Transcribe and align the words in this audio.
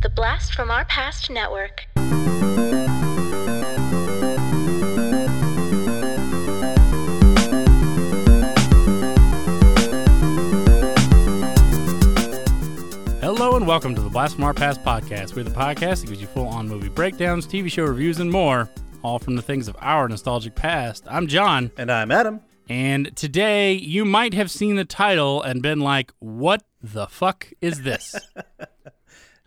The 0.00 0.08
Blast 0.10 0.54
from 0.54 0.70
Our 0.70 0.84
Past 0.84 1.28
Network. 1.30 1.86
Hello 13.20 13.54
and 13.56 13.66
welcome 13.66 13.94
to 13.94 14.00
the 14.00 14.08
Blast 14.10 14.34
from 14.34 14.44
Our 14.44 14.54
Past 14.54 14.82
podcast. 14.82 15.36
We're 15.36 15.44
the 15.44 15.50
podcast 15.50 16.00
that 16.00 16.06
gives 16.08 16.20
you 16.20 16.26
full 16.26 16.48
on 16.48 16.66
movie 16.68 16.88
breakdowns, 16.88 17.46
TV 17.46 17.70
show 17.70 17.84
reviews, 17.84 18.18
and 18.18 18.30
more, 18.30 18.68
all 19.02 19.18
from 19.20 19.36
the 19.36 19.42
things 19.42 19.68
of 19.68 19.76
our 19.80 20.08
nostalgic 20.08 20.54
past. 20.56 21.04
I'm 21.08 21.26
John, 21.28 21.70
And 21.76 21.92
I'm 21.92 22.10
Adam. 22.10 22.40
and 22.68 23.14
today 23.16 23.74
you 23.74 24.04
might 24.04 24.34
have 24.34 24.50
seen 24.50 24.74
the 24.76 24.84
title 24.84 25.42
and 25.42 25.62
been 25.62 25.80
like, 25.80 26.12
what 26.18 26.64
the 26.82 27.06
fuck 27.06 27.48
is 27.60 27.82
this? 27.82 28.14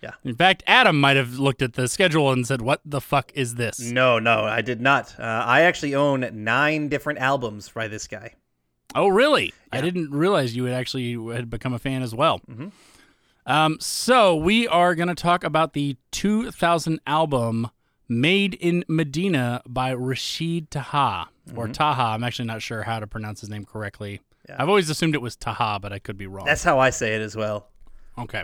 Yeah. 0.01 0.11
In 0.23 0.35
fact, 0.35 0.63
Adam 0.65 0.99
might 0.99 1.15
have 1.15 1.37
looked 1.37 1.61
at 1.61 1.73
the 1.73 1.87
schedule 1.87 2.31
and 2.31 2.45
said, 2.47 2.61
what 2.61 2.81
the 2.83 2.99
fuck 2.99 3.31
is 3.35 3.55
this? 3.55 3.79
No, 3.79 4.17
no, 4.17 4.43
I 4.45 4.61
did 4.61 4.81
not. 4.81 5.13
Uh, 5.19 5.23
I 5.23 5.61
actually 5.61 5.93
own 5.93 6.27
nine 6.33 6.87
different 6.87 7.19
albums 7.19 7.69
by 7.69 7.87
this 7.87 8.07
guy. 8.07 8.33
Oh, 8.95 9.07
really? 9.07 9.53
I 9.71 9.79
didn't 9.79 10.11
realize 10.11 10.55
you 10.55 10.65
had 10.65 10.73
actually 10.75 11.13
had 11.33 11.49
become 11.49 11.73
a 11.73 11.79
fan 11.79 12.01
as 12.01 12.13
well. 12.15 12.41
Um, 13.45 13.77
so 13.79 14.35
we 14.35 14.67
are 14.67 14.95
going 14.95 15.07
to 15.07 15.15
talk 15.15 15.43
about 15.43 15.73
the 15.73 15.97
2000 16.11 16.99
album 17.07 17.69
"Made 18.09 18.53
in 18.55 18.83
Medina" 18.87 19.61
by 19.67 19.93
Rachid 19.95 20.69
Taha 20.69 21.29
or 21.55 21.67
Taha. 21.67 22.03
I'm 22.13 22.23
actually 22.23 22.45
not 22.45 22.61
sure 22.61 22.83
how 22.83 22.99
to 22.99 23.07
pronounce 23.07 23.41
his 23.41 23.49
name 23.49 23.65
correctly. 23.65 24.21
Yeah. 24.49 24.57
I've 24.59 24.69
always 24.69 24.89
assumed 24.89 25.15
it 25.15 25.21
was 25.21 25.35
Taha, 25.35 25.79
but 25.81 25.93
I 25.93 25.99
could 25.99 26.17
be 26.17 26.27
wrong. 26.27 26.45
That's 26.45 26.63
how 26.63 26.77
I 26.79 26.89
say 26.89 27.15
it 27.15 27.21
as 27.21 27.35
well. 27.35 27.67
Okay. 28.17 28.43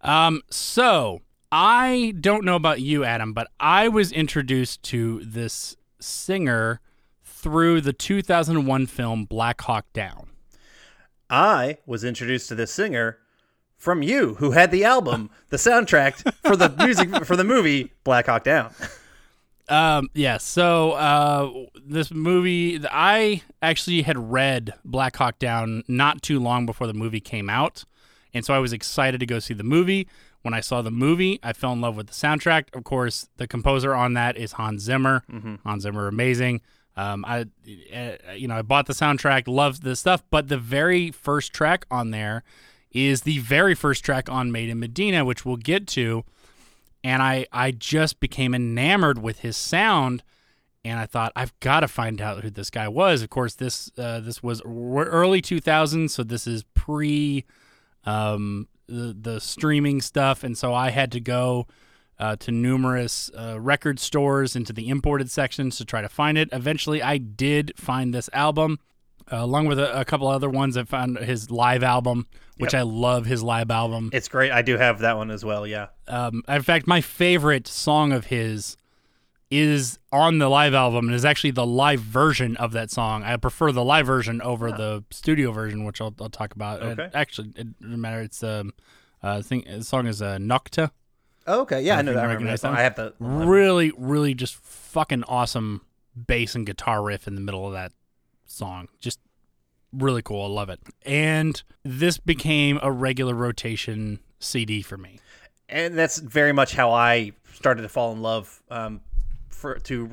Um, 0.00 0.42
so 0.50 1.22
I 1.50 2.14
don't 2.20 2.44
know 2.44 2.56
about 2.56 2.80
you, 2.80 3.04
Adam, 3.04 3.32
but 3.32 3.48
I 3.58 3.88
was 3.88 4.12
introduced 4.12 4.82
to 4.84 5.24
this 5.24 5.76
singer 6.00 6.80
through 7.24 7.80
the 7.80 7.92
2001 7.92 8.86
film 8.86 9.24
Black 9.24 9.60
Hawk 9.62 9.86
Down. 9.92 10.28
I 11.30 11.78
was 11.86 12.04
introduced 12.04 12.48
to 12.48 12.54
this 12.54 12.72
singer 12.72 13.18
from 13.76 14.02
you, 14.02 14.34
who 14.34 14.50
had 14.52 14.70
the 14.70 14.84
album, 14.84 15.30
the 15.50 15.56
soundtrack 15.56 16.32
for 16.44 16.56
the 16.56 16.68
music 16.84 17.24
for 17.24 17.36
the 17.36 17.44
movie 17.44 17.92
Black 18.04 18.26
Hawk 18.26 18.44
Down. 18.44 18.72
Um, 19.68 20.08
yeah. 20.14 20.38
So, 20.38 20.92
uh, 20.92 21.52
this 21.86 22.10
movie, 22.10 22.80
I 22.90 23.42
actually 23.62 24.02
had 24.02 24.18
read 24.30 24.72
Black 24.84 25.16
Hawk 25.16 25.38
Down 25.38 25.84
not 25.86 26.22
too 26.22 26.40
long 26.40 26.66
before 26.66 26.86
the 26.86 26.94
movie 26.94 27.20
came 27.20 27.50
out, 27.50 27.84
and 28.34 28.44
so 28.44 28.54
I 28.54 28.58
was 28.58 28.72
excited 28.72 29.20
to 29.20 29.26
go 29.26 29.38
see 29.38 29.54
the 29.54 29.64
movie. 29.64 30.08
When 30.42 30.54
I 30.54 30.60
saw 30.60 30.82
the 30.82 30.90
movie, 30.90 31.40
I 31.42 31.52
fell 31.52 31.72
in 31.72 31.80
love 31.80 31.96
with 31.96 32.06
the 32.06 32.12
soundtrack. 32.12 32.74
Of 32.74 32.84
course, 32.84 33.28
the 33.36 33.46
composer 33.48 33.94
on 33.94 34.14
that 34.14 34.36
is 34.36 34.52
Hans 34.52 34.82
Zimmer. 34.82 35.24
Hans 35.64 35.82
Zimmer, 35.82 36.06
amazing. 36.06 36.60
Um, 36.96 37.24
I, 37.24 37.46
uh, 37.94 38.32
you 38.34 38.48
know, 38.48 38.56
I 38.56 38.62
bought 38.62 38.86
the 38.86 38.92
soundtrack, 38.92 39.46
loved 39.46 39.82
the 39.82 39.96
stuff, 39.96 40.22
but 40.30 40.48
the 40.48 40.58
very 40.58 41.10
first 41.10 41.52
track 41.52 41.86
on 41.90 42.10
there 42.10 42.42
is 42.92 43.22
the 43.22 43.38
very 43.38 43.74
first 43.74 44.04
track 44.04 44.28
on 44.28 44.50
Made 44.50 44.68
in 44.68 44.78
Medina, 44.78 45.24
which 45.24 45.44
we'll 45.44 45.56
get 45.56 45.86
to 45.88 46.24
and 47.04 47.22
I 47.22 47.46
I 47.52 47.70
just 47.70 48.20
became 48.20 48.54
enamored 48.54 49.18
with 49.18 49.40
his 49.40 49.56
sound, 49.56 50.22
and 50.84 50.98
I 50.98 51.06
thought 51.06 51.32
I've 51.36 51.58
got 51.60 51.80
to 51.80 51.88
find 51.88 52.20
out 52.20 52.42
who 52.42 52.50
this 52.50 52.70
guy 52.70 52.88
was. 52.88 53.22
Of 53.22 53.30
course, 53.30 53.54
this 53.54 53.90
uh, 53.98 54.20
this 54.20 54.42
was 54.42 54.62
early 54.64 55.40
2000s, 55.40 56.10
so 56.10 56.22
this 56.22 56.46
is 56.46 56.64
pre 56.74 57.44
um, 58.04 58.68
the 58.86 59.16
the 59.18 59.40
streaming 59.40 60.00
stuff, 60.00 60.42
and 60.44 60.56
so 60.56 60.74
I 60.74 60.90
had 60.90 61.12
to 61.12 61.20
go 61.20 61.66
uh, 62.18 62.36
to 62.36 62.50
numerous 62.50 63.30
uh, 63.36 63.60
record 63.60 64.00
stores 64.00 64.56
into 64.56 64.72
the 64.72 64.88
imported 64.88 65.30
sections 65.30 65.76
to 65.76 65.84
try 65.84 66.02
to 66.02 66.08
find 66.08 66.36
it. 66.36 66.48
Eventually, 66.52 67.02
I 67.02 67.18
did 67.18 67.72
find 67.76 68.12
this 68.12 68.28
album. 68.32 68.78
Uh, 69.30 69.44
along 69.44 69.66
with 69.66 69.78
a, 69.78 70.00
a 70.00 70.06
couple 70.06 70.26
other 70.26 70.48
ones, 70.48 70.76
I 70.78 70.84
found 70.84 71.18
his 71.18 71.50
live 71.50 71.82
album, 71.82 72.26
which 72.56 72.74
I 72.74 72.80
love 72.80 73.26
his 73.26 73.42
live 73.42 73.70
album. 73.70 74.08
It's 74.14 74.26
great. 74.26 74.50
I 74.50 74.62
do 74.62 74.78
have 74.78 75.00
that 75.00 75.18
one 75.18 75.30
as 75.30 75.44
well. 75.44 75.66
Yeah. 75.66 75.88
Um, 76.06 76.42
in 76.48 76.62
fact, 76.62 76.86
my 76.86 77.02
favorite 77.02 77.66
song 77.66 78.12
of 78.12 78.26
his 78.26 78.78
is 79.50 79.98
on 80.12 80.38
the 80.38 80.48
live 80.48 80.74
album 80.74 81.06
and 81.06 81.14
is 81.14 81.24
actually 81.24 81.52
the 81.52 81.66
live 81.66 82.00
version 82.00 82.56
of 82.58 82.72
that 82.72 82.90
song. 82.90 83.22
I 83.22 83.36
prefer 83.36 83.72
the 83.72 83.84
live 83.84 84.06
version 84.06 84.42
over 84.42 84.70
the 84.70 85.04
studio 85.10 85.52
version, 85.52 85.84
which 85.84 86.00
I'll, 86.00 86.14
I'll 86.20 86.28
talk 86.28 86.54
about. 86.54 86.82
Okay. 86.82 87.08
actually, 87.14 87.52
it 87.56 87.80
doesn't 87.80 88.00
matter. 88.00 88.20
It's 88.20 88.42
um, 88.42 88.72
uh, 89.22 89.38
I 89.38 89.42
think 89.42 89.66
the 89.66 89.84
song 89.84 90.06
is 90.06 90.20
uh, 90.20 90.36
Nocta. 90.36 90.90
Oh, 91.46 91.62
okay. 91.62 91.80
Yeah, 91.80 91.96
I 91.96 92.02
know 92.02 92.12
that. 92.12 92.18
I 92.18 92.22
remember 92.24 92.44
recognize 92.44 92.60
that 92.60 92.68
song. 92.68 92.74
that 92.74 92.80
I 92.80 92.82
have 92.82 92.96
the. 92.96 93.14
Really, 93.18 93.92
really, 93.96 94.34
just 94.34 94.54
fucking 94.56 95.24
awesome 95.24 95.80
bass 96.26 96.54
and 96.54 96.66
guitar 96.66 97.02
riff 97.02 97.26
in 97.26 97.34
the 97.34 97.40
middle 97.40 97.66
of 97.66 97.72
that 97.72 97.92
song. 98.44 98.88
Just 99.00 99.18
really 99.92 100.20
cool. 100.20 100.44
I 100.44 100.48
love 100.48 100.68
it. 100.68 100.80
And 101.06 101.62
this 101.84 102.18
became 102.18 102.78
a 102.82 102.92
regular 102.92 103.34
rotation 103.34 104.18
CD 104.40 104.82
for 104.82 104.98
me. 104.98 105.20
and 105.70 105.96
that's 105.96 106.18
very 106.18 106.52
much 106.52 106.74
how 106.74 106.90
I 106.90 107.32
started 107.54 107.82
to 107.82 107.88
fall 107.88 108.12
in 108.12 108.20
love 108.22 108.62
um, 108.70 109.00
for 109.58 109.78
to 109.80 110.04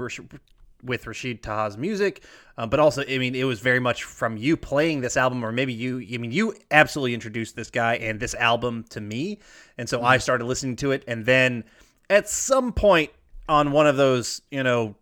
with 0.83 1.05
Rachid 1.05 1.41
Taha's 1.41 1.77
music, 1.77 2.23
um, 2.57 2.69
but 2.69 2.79
also 2.79 3.03
I 3.07 3.17
mean 3.17 3.33
it 3.35 3.45
was 3.45 3.59
very 3.59 3.79
much 3.79 4.03
from 4.03 4.37
you 4.37 4.55
playing 4.57 5.01
this 5.01 5.17
album, 5.17 5.43
or 5.43 5.51
maybe 5.51 5.73
you 5.73 5.97
I 6.13 6.17
mean 6.17 6.31
you 6.31 6.53
absolutely 6.71 7.13
introduced 7.13 7.55
this 7.55 7.69
guy 7.71 7.95
and 7.95 8.19
this 8.19 8.35
album 8.35 8.85
to 8.89 9.01
me, 9.01 9.39
and 9.77 9.87
so 9.89 10.03
I 10.03 10.17
started 10.17 10.45
listening 10.45 10.75
to 10.77 10.91
it, 10.91 11.03
and 11.07 11.25
then 11.25 11.63
at 12.09 12.29
some 12.29 12.71
point 12.73 13.11
on 13.47 13.71
one 13.71 13.87
of 13.87 13.97
those 13.97 14.41
you 14.51 14.63
know 14.63 14.95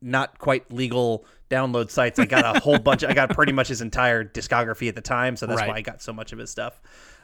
not 0.00 0.38
quite 0.38 0.72
legal 0.72 1.26
download 1.50 1.90
sites. 1.90 2.18
I 2.18 2.24
got 2.24 2.56
a 2.56 2.60
whole 2.60 2.78
bunch. 2.78 3.04
I 3.04 3.12
got 3.12 3.30
pretty 3.30 3.52
much 3.52 3.68
his 3.68 3.82
entire 3.82 4.24
discography 4.24 4.88
at 4.88 4.94
the 4.94 5.00
time, 5.02 5.36
so 5.36 5.46
that's 5.46 5.60
Right. 5.60 5.68
why 5.68 5.74
I 5.76 5.80
got 5.82 6.00
so 6.00 6.12
much 6.12 6.32
of 6.32 6.38
his 6.38 6.48
stuff. 6.50 6.80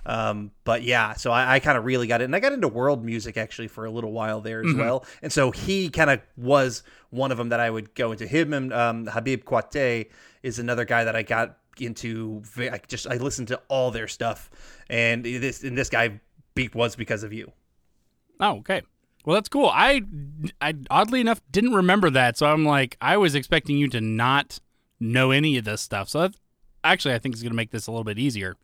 Um, 0.06 0.52
but 0.62 0.84
yeah, 0.84 1.14
so 1.14 1.32
I, 1.32 1.54
I 1.54 1.58
kind 1.58 1.76
of 1.76 1.84
really 1.84 2.06
got 2.06 2.20
it, 2.20 2.24
and 2.24 2.36
I 2.36 2.38
got 2.38 2.52
into 2.52 2.68
world 2.68 3.04
music 3.04 3.36
actually 3.36 3.66
for 3.66 3.84
a 3.84 3.90
little 3.90 4.12
while 4.12 4.40
there 4.40 4.64
as 4.64 4.72
well. 4.72 5.04
And 5.20 5.32
so 5.32 5.50
he 5.50 5.90
kind 5.90 6.10
of 6.10 6.20
was 6.36 6.84
one 7.10 7.32
of 7.32 7.38
them 7.38 7.48
that 7.48 7.58
I 7.58 7.68
would 7.68 7.92
go 7.96 8.12
into. 8.12 8.24
Him 8.24 8.52
and 8.52 8.72
um, 8.72 9.06
Habib 9.06 9.44
Koité 9.44 10.08
is 10.44 10.60
another 10.60 10.84
guy 10.84 11.02
that 11.02 11.16
I 11.16 11.22
got 11.22 11.58
into. 11.78 12.42
I 12.56 12.80
just 12.86 13.08
I 13.08 13.16
listened 13.16 13.48
to 13.48 13.60
all 13.66 13.90
their 13.90 14.06
stuff, 14.06 14.48
and 14.88 15.24
this 15.24 15.64
and 15.64 15.76
this 15.76 15.90
guy 15.90 16.20
be, 16.54 16.70
was 16.72 16.94
because 16.94 17.24
of 17.24 17.32
you. 17.32 17.50
Oh, 18.38 18.58
okay. 18.58 18.82
Well, 19.24 19.34
that's 19.34 19.48
cool. 19.48 19.70
I, 19.74 20.02
I 20.60 20.74
oddly 20.88 21.20
enough 21.20 21.40
didn't 21.50 21.74
remember 21.74 22.10
that, 22.10 22.38
so 22.38 22.46
I'm 22.46 22.64
like, 22.64 22.96
I 23.00 23.16
was 23.16 23.34
expecting 23.34 23.76
you 23.76 23.88
to 23.88 24.00
not 24.00 24.60
know 25.00 25.32
any 25.32 25.56
of 25.58 25.64
this 25.64 25.80
stuff. 25.80 26.08
So 26.08 26.20
that 26.20 26.36
actually, 26.84 27.14
I 27.14 27.18
think 27.18 27.34
it's 27.34 27.42
going 27.42 27.50
to 27.50 27.56
make 27.56 27.72
this 27.72 27.88
a 27.88 27.90
little 27.90 28.04
bit 28.04 28.20
easier 28.20 28.54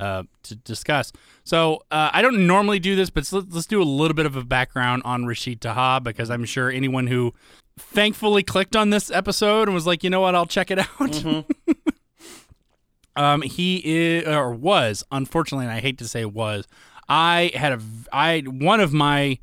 uh, 0.00 0.24
to 0.44 0.54
discuss. 0.56 1.12
So 1.44 1.82
uh, 1.90 2.10
I 2.12 2.22
don't 2.22 2.46
normally 2.46 2.78
do 2.78 2.96
this, 2.96 3.10
but 3.10 3.30
let's, 3.32 3.54
let's 3.54 3.66
do 3.66 3.82
a 3.82 3.84
little 3.84 4.14
bit 4.14 4.26
of 4.26 4.36
a 4.36 4.44
background 4.44 5.02
on 5.04 5.24
Rachid 5.24 5.60
Taha 5.60 6.00
because 6.00 6.30
I'm 6.30 6.44
sure 6.44 6.70
anyone 6.70 7.06
who 7.06 7.34
thankfully 7.76 8.42
clicked 8.42 8.76
on 8.76 8.90
this 8.90 9.10
episode 9.10 9.68
and 9.68 9.74
was 9.74 9.86
like, 9.86 10.04
you 10.04 10.10
know 10.10 10.20
what, 10.20 10.34
I'll 10.34 10.46
check 10.46 10.70
it 10.70 10.78
out. 10.78 11.24
um, 13.16 13.42
he 13.42 13.82
is 13.84 14.26
or 14.26 14.52
was 14.52 15.04
unfortunately, 15.10 15.66
and 15.66 15.74
I 15.74 15.80
hate 15.80 15.98
to 15.98 16.08
say 16.08 16.24
was. 16.24 16.66
I 17.08 17.52
had 17.54 17.72
a 17.72 17.80
I 18.12 18.40
one 18.40 18.80
of 18.80 18.92
my 18.92 19.38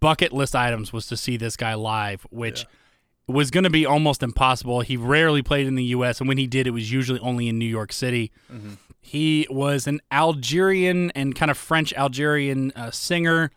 bucket 0.00 0.32
list 0.32 0.56
items 0.56 0.92
was 0.92 1.06
to 1.08 1.16
see 1.16 1.36
this 1.36 1.56
guy 1.56 1.74
live, 1.74 2.26
which 2.30 2.64
was 3.28 3.50
going 3.50 3.64
to 3.64 3.70
be 3.70 3.84
almost 3.84 4.22
impossible. 4.22 4.80
He 4.82 4.96
rarely 4.96 5.42
played 5.42 5.66
in 5.66 5.74
the 5.74 5.84
U.S., 5.84 6.20
and 6.20 6.28
when 6.28 6.38
he 6.38 6.46
did, 6.46 6.66
it 6.66 6.70
was 6.70 6.92
usually 6.92 7.18
only 7.20 7.48
in 7.48 7.58
New 7.58 7.66
York 7.66 7.92
City. 7.92 8.30
He 9.00 9.46
was 9.50 9.86
an 9.86 10.00
Algerian 10.12 11.10
and 11.12 11.34
kind 11.34 11.50
of 11.50 11.56
French 11.58 11.92
Algerian 11.94 12.72
uh, 12.74 12.90
singer. 12.90 13.50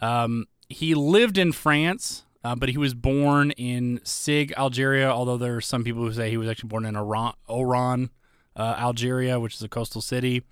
Um, 0.00 0.46
he 0.68 0.94
lived 0.94 1.38
in 1.38 1.52
France, 1.52 2.24
uh, 2.44 2.54
but 2.56 2.68
he 2.68 2.78
was 2.78 2.92
born 2.94 3.52
in 3.52 4.00
Sig, 4.04 4.52
Algeria. 4.56 5.08
Although 5.10 5.36
there 5.36 5.54
are 5.56 5.60
some 5.60 5.84
people 5.84 6.02
who 6.02 6.12
say 6.12 6.30
he 6.30 6.36
was 6.36 6.48
actually 6.48 6.68
born 6.68 6.84
in 6.84 6.96
Oran, 6.96 7.34
Oran 7.48 8.10
uh, 8.56 8.74
Algeria, 8.78 9.38
which 9.38 9.54
is 9.54 9.62
a 9.62 9.68
coastal 9.68 10.00
city. 10.00 10.42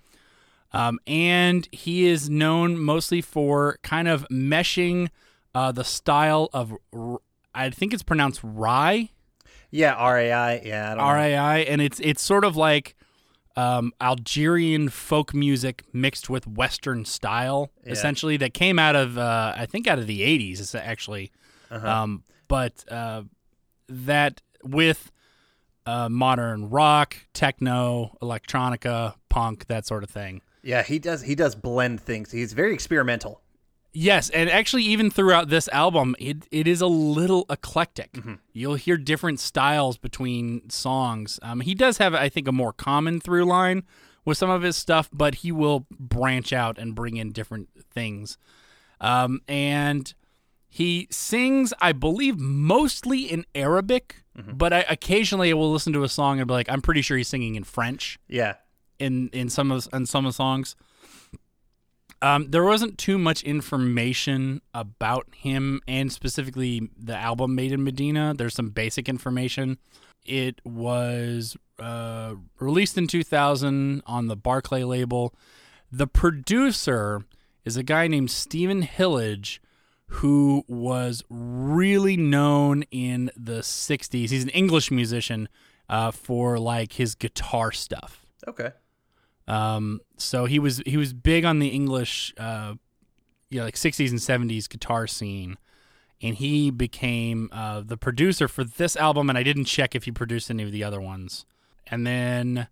Um, 0.73 0.99
and 1.05 1.67
he 1.73 2.07
is 2.07 2.29
known 2.29 2.77
mostly 2.77 3.19
for 3.21 3.77
kind 3.83 4.07
of 4.07 4.25
meshing 4.29 5.09
uh, 5.53 5.73
the 5.73 5.83
style 5.83 6.49
of, 6.53 6.73
r- 6.93 7.19
I 7.53 7.69
think 7.69 7.93
it's 7.93 8.03
pronounced 8.03 8.39
Rai, 8.43 9.11
Yeah, 9.71 9.93
RAI. 9.93 10.61
Yeah, 10.65 10.91
I 10.91 10.95
know. 10.95 11.01
R 11.01 11.17
A 11.17 11.35
I, 11.35 11.57
and 11.59 11.81
it's 11.81 11.99
it's 12.01 12.21
sort 12.21 12.43
of 12.43 12.55
like 12.55 12.95
um, 13.55 13.93
Algerian 13.99 14.89
folk 14.89 15.33
music 15.33 15.83
mixed 15.93 16.29
with 16.29 16.47
Western 16.47 17.05
style, 17.05 17.71
essentially 17.85 18.37
that 18.37 18.53
came 18.53 18.79
out 18.79 18.95
of 18.95 19.17
uh, 19.17 19.53
I 19.55 19.65
think 19.65 19.87
out 19.87 19.99
of 19.99 20.07
the 20.07 20.21
'80s. 20.21 20.59
It's 20.59 20.75
actually, 20.75 21.31
um, 21.69 22.23
but 22.47 22.85
uh, 22.89 23.23
that 23.89 24.41
with 24.63 25.11
uh, 25.85 26.09
modern 26.09 26.69
rock, 26.69 27.17
techno, 27.33 28.17
electronica, 28.21 29.15
punk, 29.29 29.67
that 29.67 29.85
sort 29.85 30.03
of 30.03 30.09
thing. 30.09 30.41
Yeah, 30.63 30.83
he 30.83 30.99
does. 30.99 31.23
He 31.23 31.35
does 31.35 31.55
blend 31.55 32.01
things. 32.01 32.31
He's 32.31 32.53
very 32.53 32.73
experimental. 32.73 33.41
Yes, 33.93 34.29
and 34.29 34.49
actually, 34.49 34.83
even 34.83 35.11
throughout 35.11 35.49
this 35.49 35.67
album, 35.69 36.15
it, 36.17 36.47
it 36.49 36.65
is 36.67 36.79
a 36.79 36.87
little 36.87 37.45
eclectic. 37.49 38.17
You'll 38.53 38.75
hear 38.75 38.95
different 38.95 39.39
styles 39.41 39.97
between 39.97 40.69
songs. 40.69 41.39
Um, 41.41 41.59
he 41.59 41.75
does 41.75 41.97
have, 41.97 42.13
I 42.13 42.29
think, 42.29 42.47
a 42.47 42.53
more 42.53 42.71
common 42.71 43.19
through 43.19 43.43
line 43.45 43.83
with 44.23 44.37
some 44.37 44.49
of 44.49 44.61
his 44.61 44.77
stuff, 44.77 45.09
but 45.11 45.35
he 45.35 45.51
will 45.51 45.87
branch 45.99 46.53
out 46.53 46.77
and 46.77 46.95
bring 46.95 47.17
in 47.17 47.31
different 47.33 47.67
things. 47.93 48.37
Um, 49.01 49.41
and 49.47 50.13
he 50.69 51.07
sings, 51.11 51.73
I 51.81 51.91
believe, 51.91 52.37
mostly 52.39 53.23
in 53.23 53.45
Arabic, 53.55 54.23
but 54.53 54.71
I, 54.71 54.85
occasionally 54.87 55.49
I 55.49 55.53
will 55.53 55.71
listen 55.71 55.91
to 55.93 56.03
a 56.03 56.09
song 56.09 56.39
and 56.39 56.47
be 56.47 56.53
like, 56.53 56.69
I'm 56.69 56.81
pretty 56.81 57.01
sure 57.01 57.17
he's 57.17 57.27
singing 57.27 57.55
in 57.55 57.65
French 57.65 58.17
Yeah. 58.29 58.53
in 58.99 59.27
in 59.33 59.49
some 59.49 59.69
of 59.71 59.89
in 59.91 60.05
some 60.05 60.25
of 60.25 60.29
the 60.29 60.35
songs. 60.35 60.75
Um, 62.21 62.51
there 62.51 62.63
wasn't 62.63 62.97
too 62.97 63.17
much 63.17 63.41
information 63.43 64.61
about 64.73 65.27
him 65.35 65.81
and 65.87 66.11
specifically 66.11 66.89
the 66.97 67.15
album 67.15 67.55
Made 67.55 67.71
in 67.71 67.83
Medina. 67.83 68.33
There's 68.37 68.53
some 68.53 68.69
basic 68.69 69.09
information. 69.09 69.79
It 70.23 70.61
was 70.63 71.57
uh, 71.79 72.35
released 72.59 72.97
in 72.97 73.07
2000 73.07 74.03
on 74.05 74.27
the 74.27 74.35
Barclay 74.35 74.83
label. 74.83 75.33
The 75.91 76.07
producer 76.07 77.25
is 77.65 77.75
a 77.75 77.83
guy 77.83 78.07
named 78.07 78.29
Stephen 78.29 78.83
Hillage, 78.83 79.61
who 80.07 80.63
was 80.67 81.23
really 81.29 82.17
known 82.17 82.83
in 82.91 83.31
the 83.35 83.59
60s. 83.61 84.29
He's 84.29 84.43
an 84.43 84.49
English 84.49 84.91
musician 84.91 85.49
uh, 85.89 86.11
for 86.11 86.59
like 86.59 86.93
his 86.93 87.15
guitar 87.15 87.71
stuff. 87.71 88.25
Okay. 88.47 88.71
Um, 89.51 89.99
so 90.15 90.45
he 90.45 90.59
was 90.59 90.81
he 90.85 90.95
was 90.95 91.11
big 91.11 91.43
on 91.43 91.59
the 91.59 91.67
English, 91.67 92.33
uh, 92.37 92.75
you 93.49 93.59
know, 93.59 93.65
like 93.65 93.75
'60s 93.75 94.09
and 94.09 94.19
'70s 94.49 94.69
guitar 94.69 95.07
scene, 95.07 95.57
and 96.21 96.35
he 96.35 96.71
became 96.71 97.49
uh, 97.51 97.81
the 97.81 97.97
producer 97.97 98.47
for 98.47 98.63
this 98.63 98.95
album. 98.95 99.27
And 99.27 99.37
I 99.37 99.43
didn't 99.43 99.65
check 99.65 99.93
if 99.93 100.05
he 100.05 100.11
produced 100.11 100.49
any 100.49 100.63
of 100.63 100.71
the 100.71 100.85
other 100.85 101.01
ones. 101.01 101.45
And 101.87 102.07
then 102.07 102.69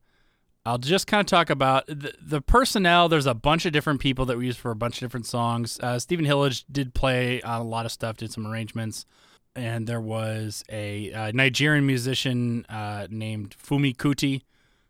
I'll 0.66 0.78
just 0.78 1.06
kind 1.06 1.20
of 1.20 1.28
talk 1.28 1.50
about 1.50 1.86
the, 1.88 2.14
the 2.22 2.40
personnel. 2.40 3.10
There's 3.10 3.26
a 3.26 3.34
bunch 3.34 3.66
of 3.66 3.74
different 3.74 4.00
people 4.00 4.26
that 4.28 4.38
we 4.38 4.46
use 4.46 4.56
for 4.56 4.72
a 4.72 4.76
bunch 4.76 4.96
of 4.96 5.00
different 5.02 5.26
songs. 5.26 5.82
Uh, 5.82 6.00
Stephen 6.00 6.24
Hillage 6.24 6.64
did 6.72 6.94
play 6.94 7.42
on 7.42 7.60
a 7.60 7.66
lot 7.66 7.86
of 7.86 7.92
stuff, 7.92 8.16
did 8.16 8.32
some 8.32 8.48
arrangements. 8.48 9.06
And 9.54 9.86
there 9.86 10.00
was 10.00 10.64
a, 10.72 11.12
uh 11.12 11.32
Nigerian 11.34 11.86
musician 11.86 12.66
uh, 12.70 13.08
named 13.10 13.58
Femi 13.62 13.98
Kuti 13.98 14.44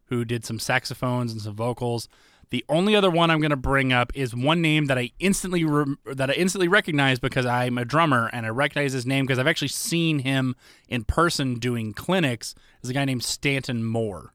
who 0.10 0.26
did 0.26 0.46
some 0.46 0.60
saxophones 0.60 1.32
and 1.32 1.42
some 1.42 1.56
vocals. 1.56 2.10
The 2.50 2.66
only 2.68 2.96
other 2.96 3.12
one 3.12 3.30
I'm 3.30 3.40
going 3.40 3.52
to 3.52 3.56
bring 3.56 3.94
up 3.94 4.12
is 4.16 4.36
one 4.36 4.60
name 4.62 4.88
that 4.88 4.98
I 4.98 5.12
instantly 5.20 5.64
re- 5.64 5.96
that 6.06 6.32
I 6.32 6.34
instantly 6.34 6.68
recognize 6.68 7.20
because 7.20 7.46
I'm 7.46 7.78
a 7.78 7.86
drummer 7.86 8.28
and 8.34 8.46
I 8.46 8.50
recognize 8.50 8.94
his 8.94 9.06
name 9.06 9.26
because 9.26 9.38
I've 9.38 9.48
actually 9.48 9.68
seen 9.68 10.20
him 10.20 10.56
in 10.88 11.04
person 11.04 11.60
doing 11.60 11.94
clinics. 11.94 12.56
Is 12.82 12.90
a 12.90 12.94
guy 12.94 13.06
named 13.06 13.24
Stanton 13.24 13.84
Moore. 13.84 14.32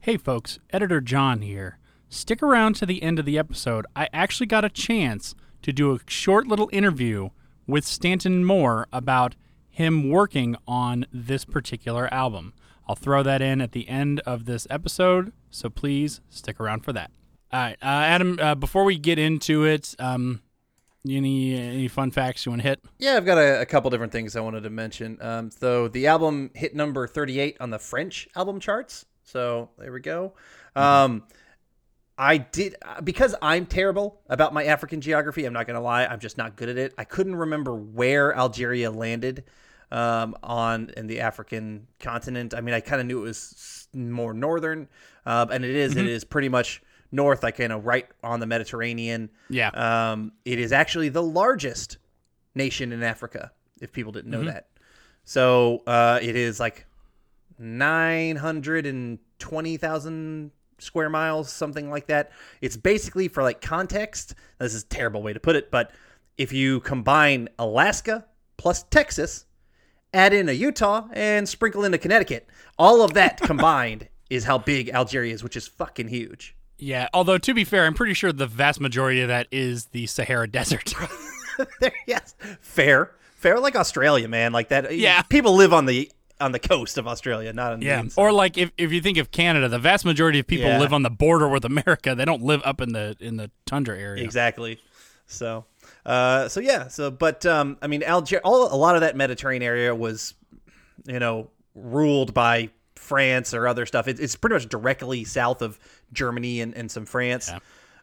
Hey 0.00 0.16
folks, 0.16 0.58
editor 0.70 1.00
John 1.00 1.42
here. 1.42 1.78
Stick 2.08 2.42
around 2.42 2.74
to 2.76 2.86
the 2.86 3.02
end 3.02 3.18
of 3.18 3.24
the 3.24 3.38
episode. 3.38 3.86
I 3.94 4.08
actually 4.12 4.46
got 4.46 4.64
a 4.64 4.68
chance 4.68 5.34
to 5.62 5.72
do 5.72 5.92
a 5.92 5.98
short 6.08 6.46
little 6.46 6.70
interview 6.72 7.30
with 7.66 7.84
Stanton 7.84 8.44
Moore 8.44 8.86
about 8.92 9.36
him 9.68 10.08
working 10.08 10.56
on 10.66 11.06
this 11.12 11.44
particular 11.44 12.12
album. 12.12 12.52
I'll 12.88 12.96
throw 12.96 13.22
that 13.22 13.42
in 13.42 13.60
at 13.60 13.72
the 13.72 13.88
end 13.88 14.20
of 14.20 14.44
this 14.44 14.66
episode, 14.70 15.32
so 15.50 15.68
please 15.68 16.20
stick 16.30 16.60
around 16.60 16.84
for 16.84 16.92
that. 16.92 17.10
All 17.52 17.60
right, 17.60 17.76
uh, 17.82 17.86
Adam. 17.86 18.38
Uh, 18.40 18.54
before 18.54 18.84
we 18.84 18.98
get 18.98 19.18
into 19.18 19.64
it, 19.64 19.94
um, 19.98 20.42
any 21.08 21.56
any 21.56 21.88
fun 21.88 22.10
facts 22.10 22.46
you 22.46 22.52
want 22.52 22.62
to 22.62 22.68
hit? 22.68 22.80
Yeah, 22.98 23.16
I've 23.16 23.26
got 23.26 23.38
a, 23.38 23.60
a 23.60 23.66
couple 23.66 23.90
different 23.90 24.12
things 24.12 24.36
I 24.36 24.40
wanted 24.40 24.62
to 24.62 24.70
mention. 24.70 25.18
Um, 25.20 25.50
so 25.50 25.88
the 25.88 26.06
album 26.06 26.50
hit 26.54 26.74
number 26.74 27.06
38 27.06 27.56
on 27.60 27.70
the 27.70 27.78
French 27.78 28.28
album 28.34 28.60
charts. 28.60 29.06
So 29.22 29.70
there 29.78 29.92
we 29.92 30.00
go. 30.00 30.34
Um, 30.74 31.24
I 32.18 32.38
did 32.38 32.76
because 33.04 33.34
I'm 33.42 33.66
terrible 33.66 34.20
about 34.28 34.54
my 34.54 34.64
African 34.64 35.00
geography. 35.00 35.44
I'm 35.44 35.52
not 35.52 35.66
gonna 35.66 35.80
lie. 35.80 36.06
I'm 36.06 36.20
just 36.20 36.38
not 36.38 36.56
good 36.56 36.68
at 36.68 36.78
it. 36.78 36.94
I 36.96 37.04
couldn't 37.04 37.36
remember 37.36 37.74
where 37.74 38.34
Algeria 38.34 38.90
landed 38.90 39.44
um, 39.90 40.36
on 40.42 40.90
in 40.96 41.06
the 41.06 41.20
African 41.20 41.86
continent. 42.00 42.54
I 42.54 42.60
mean, 42.60 42.74
I 42.74 42.80
kind 42.80 43.00
of 43.00 43.06
knew 43.06 43.20
it 43.20 43.24
was 43.24 43.88
more 43.94 44.34
northern, 44.34 44.88
uh, 45.24 45.46
and 45.50 45.64
it 45.64 45.74
is, 45.74 45.96
It 45.96 46.06
is 46.06 46.24
pretty 46.24 46.48
much 46.48 46.82
north, 47.12 47.42
like 47.42 47.58
you 47.58 47.68
know, 47.68 47.78
right 47.78 48.06
on 48.22 48.40
the 48.40 48.46
Mediterranean. 48.46 49.30
Yeah. 49.48 49.68
Um, 49.68 50.32
it 50.44 50.58
is 50.58 50.72
actually 50.72 51.08
the 51.08 51.22
largest 51.22 51.98
nation 52.54 52.92
in 52.92 53.02
Africa. 53.02 53.52
If 53.80 53.92
people 53.92 54.12
didn't 54.12 54.30
know 54.30 54.44
that, 54.44 54.68
so 55.24 55.82
uh, 55.86 56.18
it 56.22 56.34
is 56.34 56.58
like 56.58 56.86
nine 57.58 58.36
hundred 58.36 58.86
and 58.86 59.18
twenty 59.38 59.76
thousand 59.76 60.50
square 60.78 61.08
miles, 61.08 61.50
something 61.50 61.90
like 61.90 62.06
that. 62.06 62.32
It's 62.60 62.76
basically 62.76 63.28
for 63.28 63.42
like 63.42 63.60
context. 63.60 64.34
This 64.58 64.74
is 64.74 64.82
a 64.82 64.86
terrible 64.86 65.22
way 65.22 65.32
to 65.32 65.40
put 65.40 65.56
it, 65.56 65.70
but 65.70 65.90
if 66.36 66.52
you 66.52 66.80
combine 66.80 67.48
Alaska 67.58 68.26
plus 68.58 68.82
Texas, 68.84 69.45
add 70.16 70.32
in 70.32 70.48
a 70.48 70.52
Utah, 70.52 71.06
and 71.12 71.48
sprinkle 71.48 71.84
in 71.84 71.92
a 71.94 71.98
Connecticut, 71.98 72.48
all 72.78 73.02
of 73.02 73.14
that 73.14 73.40
combined 73.42 74.08
is 74.30 74.44
how 74.44 74.58
big 74.58 74.88
Algeria 74.90 75.32
is, 75.34 75.42
which 75.44 75.56
is 75.56 75.68
fucking 75.68 76.08
huge. 76.08 76.56
Yeah. 76.78 77.08
Although 77.14 77.38
to 77.38 77.54
be 77.54 77.64
fair, 77.64 77.84
I'm 77.86 77.94
pretty 77.94 78.14
sure 78.14 78.32
the 78.32 78.46
vast 78.46 78.80
majority 78.80 79.20
of 79.22 79.28
that 79.28 79.46
is 79.50 79.86
the 79.86 80.06
Sahara 80.06 80.48
Desert. 80.58 80.92
Yes, 82.06 82.34
fair, 82.60 83.12
fair, 83.36 83.58
like 83.60 83.76
Australia, 83.76 84.28
man, 84.28 84.52
like 84.52 84.68
that. 84.68 84.94
Yeah. 84.94 85.22
people 85.22 85.54
live 85.56 85.72
on 85.72 85.86
the 85.86 86.10
on 86.38 86.52
the 86.52 86.58
coast 86.58 86.98
of 86.98 87.06
Australia, 87.08 87.50
not 87.54 87.72
on 87.72 87.80
the 87.80 87.86
Yeah, 87.86 88.02
or 88.16 88.30
like 88.30 88.58
if, 88.58 88.70
if 88.76 88.92
you 88.92 89.00
think 89.00 89.16
of 89.16 89.30
Canada, 89.30 89.66
the 89.70 89.78
vast 89.78 90.04
majority 90.04 90.38
of 90.38 90.46
people 90.46 90.66
Yeah. 90.66 90.78
live 90.78 90.92
on 90.92 91.02
the 91.02 91.08
border 91.08 91.48
with 91.48 91.64
America. 91.64 92.14
They 92.14 92.26
don't 92.26 92.42
live 92.42 92.60
up 92.64 92.82
in 92.82 92.92
the 92.92 93.16
in 93.20 93.38
the 93.38 93.50
tundra 93.64 93.98
area. 93.98 94.22
exactly. 94.22 94.80
So, 95.28 95.64
uh, 96.06 96.48
so 96.48 96.60
yeah, 96.60 96.88
so 96.88 97.10
but 97.10 97.44
um, 97.44 97.76
I 97.82 97.86
mean, 97.88 98.02
Algeria, 98.02 98.40
all 98.44 98.72
a 98.72 98.78
lot 98.78 98.94
of 98.94 99.00
that 99.02 99.16
Mediterranean 99.16 99.62
area 99.68 99.94
was, 99.94 100.32
you 101.06 101.18
know, 101.18 101.50
ruled 101.74 102.32
by 102.32 102.70
France 102.94 103.52
or 103.52 103.66
other 103.68 103.84
stuff. 103.86 104.08
It, 104.08 104.18
it's 104.20 104.36
pretty 104.36 104.54
much 104.54 104.68
directly 104.68 105.24
south 105.24 105.60
of 105.62 105.78
Germany 106.12 106.60
and, 106.60 106.74
and 106.74 106.90
some 106.90 107.04
France. 107.06 107.50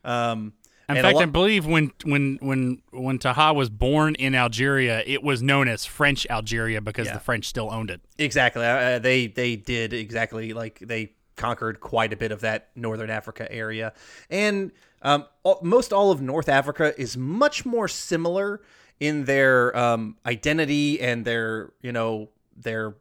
Um, 0.03 0.53
In 0.89 0.95
fact, 0.97 1.15
lo- 1.15 1.21
I 1.21 1.25
believe 1.25 1.65
when 1.65 1.91
when 2.03 2.37
when 2.41 2.81
when 2.91 3.19
Taha 3.19 3.53
was 3.53 3.69
born 3.69 4.15
in 4.15 4.35
Algeria, 4.35 5.01
it 5.05 5.23
was 5.23 5.41
known 5.41 5.67
as 5.69 5.85
French 5.85 6.27
Algeria 6.29 6.81
because 6.81 7.07
Yeah. 7.07 7.13
the 7.13 7.19
French 7.21 7.45
still 7.45 7.71
owned 7.71 7.89
it. 7.89 8.01
Exactly. 8.17 8.65
Uh, 8.65 8.99
they 8.99 9.27
they 9.27 9.55
did 9.55 9.93
exactly 9.93 10.51
like 10.53 10.79
they 10.79 11.13
conquered 11.35 11.79
quite 11.79 12.13
a 12.13 12.15
bit 12.17 12.31
of 12.31 12.41
that 12.41 12.69
northern 12.75 13.09
Africa 13.09 13.49
area, 13.51 13.93
and 14.29 14.71
um, 15.03 15.25
all, 15.43 15.59
most 15.61 15.93
all 15.93 16.11
of 16.11 16.21
North 16.21 16.49
Africa 16.49 16.99
is 16.99 17.15
much 17.15 17.65
more 17.65 17.87
similar 17.87 18.61
in 18.99 19.25
their 19.25 19.75
um, 19.77 20.17
identity 20.25 20.99
and 20.99 21.25
their 21.25 21.73
you 21.81 21.91
know 21.91 22.29
their 22.55 22.95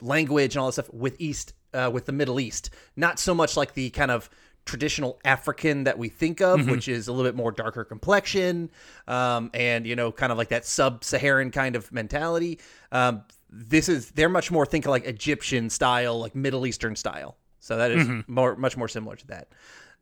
language 0.00 0.54
and 0.54 0.60
all 0.60 0.66
that 0.66 0.72
stuff 0.72 0.92
with 0.92 1.16
East 1.20 1.52
uh, 1.72 1.90
with 1.92 2.06
the 2.06 2.12
Middle 2.12 2.40
East. 2.40 2.70
Not 2.96 3.18
so 3.18 3.34
much 3.34 3.56
like 3.56 3.74
the 3.74 3.90
kind 3.90 4.10
of 4.10 4.30
traditional 4.64 5.20
African 5.24 5.84
that 5.84 5.98
we 5.98 6.08
think 6.08 6.40
of, 6.40 6.66
which 6.70 6.88
is 6.88 7.06
a 7.06 7.12
little 7.12 7.30
bit 7.30 7.36
more 7.36 7.52
darker 7.52 7.84
complexion, 7.84 8.70
um, 9.06 9.50
and 9.52 9.86
you 9.86 9.94
know, 9.94 10.10
kind 10.10 10.32
of 10.32 10.38
like 10.38 10.48
that 10.48 10.64
sub-Saharan 10.64 11.50
kind 11.50 11.76
of 11.76 11.92
mentality. 11.92 12.58
Um, 12.90 13.22
this 13.50 13.88
is 13.90 14.12
they're 14.12 14.30
much 14.30 14.50
more 14.50 14.64
think 14.64 14.86
like 14.86 15.04
Egyptian 15.04 15.68
style, 15.68 16.18
like 16.18 16.34
Middle 16.34 16.66
Eastern 16.66 16.96
style. 16.96 17.36
So 17.60 17.76
that 17.76 17.90
is 17.90 18.08
more 18.26 18.56
much 18.56 18.76
more 18.76 18.88
similar 18.88 19.16
to 19.16 19.26
that. 19.28 19.48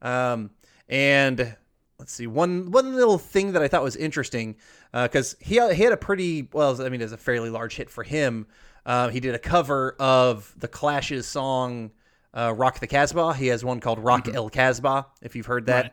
Um, 0.00 0.50
and 0.92 1.56
let's 1.98 2.12
see 2.12 2.26
one 2.26 2.70
one 2.70 2.94
little 2.94 3.18
thing 3.18 3.52
that 3.52 3.62
I 3.62 3.68
thought 3.68 3.82
was 3.82 3.96
interesting 3.96 4.56
because 4.92 5.34
he 5.40 5.54
he 5.74 5.82
had 5.82 5.92
a 5.92 5.96
pretty 5.96 6.48
well 6.52 6.80
I 6.80 6.88
mean 6.88 7.00
it's 7.00 7.12
a 7.12 7.16
fairly 7.16 7.50
large 7.50 7.74
hit 7.74 7.90
for 7.90 8.04
him. 8.04 8.46
Uh, 8.84 9.08
he 9.08 9.20
did 9.20 9.34
a 9.34 9.38
cover 9.38 9.96
of 9.98 10.52
the 10.56 10.68
Clash's 10.68 11.26
song 11.26 11.92
uh, 12.34 12.52
"Rock 12.54 12.80
the 12.80 12.86
Casbah." 12.86 13.34
He 13.34 13.46
has 13.48 13.64
one 13.64 13.80
called 13.80 13.98
"Rock 13.98 14.28
El 14.32 14.50
Casbah." 14.50 15.06
If 15.22 15.34
you've 15.34 15.46
heard 15.46 15.66
that. 15.66 15.82
Right. 15.84 15.92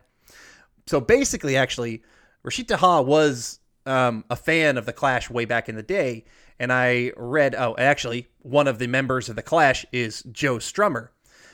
So 0.88 1.00
basically, 1.00 1.56
actually, 1.56 2.01
Rachid 2.44 2.68
Taha 2.68 3.03
was 3.03 3.60
um, 3.86 4.25
a 4.29 4.36
fan 4.36 4.77
of 4.77 4.86
the 4.86 4.94
Clash 4.94 5.29
way 5.29 5.46
back 5.46 5.70
in 5.70 5.75
the 5.75 5.84
day, 5.84 6.25
and 6.60 6.74
I 6.74 7.12
read. 7.15 7.56
Oh, 7.56 7.75
actually, 7.77 8.27
one 8.39 8.68
of 8.68 8.79
the 8.79 8.88
members 8.88 9.29
of 9.29 9.36
the 9.36 9.44
Clash 9.44 9.86
is 9.91 10.24
Joe 10.32 10.56
Strummer, 10.56 11.10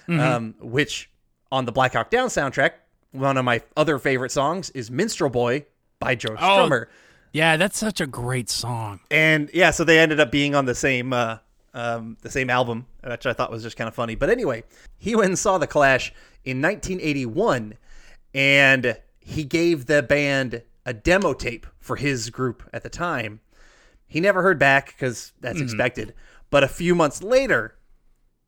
um, 0.08 0.56
which 0.62 1.12
on 1.52 1.66
the 1.66 1.72
Black 1.72 1.94
Hawk 1.94 2.10
Down 2.10 2.30
soundtrack, 2.30 2.72
one 3.16 3.38
of 3.38 3.46
my 3.46 3.62
other 3.76 4.00
favorite 4.00 4.32
songs 4.32 4.70
is 4.72 4.92
"Minstrel 4.92 5.30
Boy" 5.30 5.66
by 6.00 6.16
Joe 6.16 6.36
Strummer. 6.36 6.88
Yeah, 7.32 7.58
that's 7.58 7.78
such 7.78 8.00
a 8.00 8.08
great 8.08 8.50
song. 8.50 9.02
And 9.12 9.50
yeah, 9.54 9.72
so 9.72 9.84
they 9.84 10.00
ended 10.00 10.20
up 10.20 10.32
being 10.32 10.56
on 10.56 10.66
the 10.66 10.76
same 10.76 11.12
uh, 11.12 11.40
um, 11.74 12.18
the 12.22 12.32
same 12.32 12.50
album, 12.50 12.86
which 13.04 13.26
I 13.26 13.34
thought 13.34 13.52
was 13.52 13.62
just 13.62 13.78
kind 13.78 13.88
of 13.88 13.94
funny. 13.94 14.16
But 14.16 14.30
anyway, 14.30 14.64
he 14.98 15.16
went 15.16 15.28
and 15.28 15.40
saw 15.40 15.58
the 15.58 15.68
Clash 15.68 16.14
in 16.44 16.62
1981, 16.62 17.74
and 18.34 18.98
he 19.20 19.44
gave 19.44 19.86
the 19.86 20.02
band 20.02 20.62
a 20.86 20.94
demo 20.94 21.34
tape 21.34 21.68
for 21.80 21.98
his 21.98 22.30
group 22.30 22.64
at 22.72 22.84
the 22.84 22.90
time. 22.90 23.42
He 24.08 24.20
never 24.20 24.42
heard 24.42 24.60
back 24.60 24.88
because 24.88 25.34
that's 25.42 25.60
expected. 25.60 26.14
But 26.50 26.64
a 26.64 26.68
few 26.70 26.96
months 26.96 27.22
later, 27.22 27.76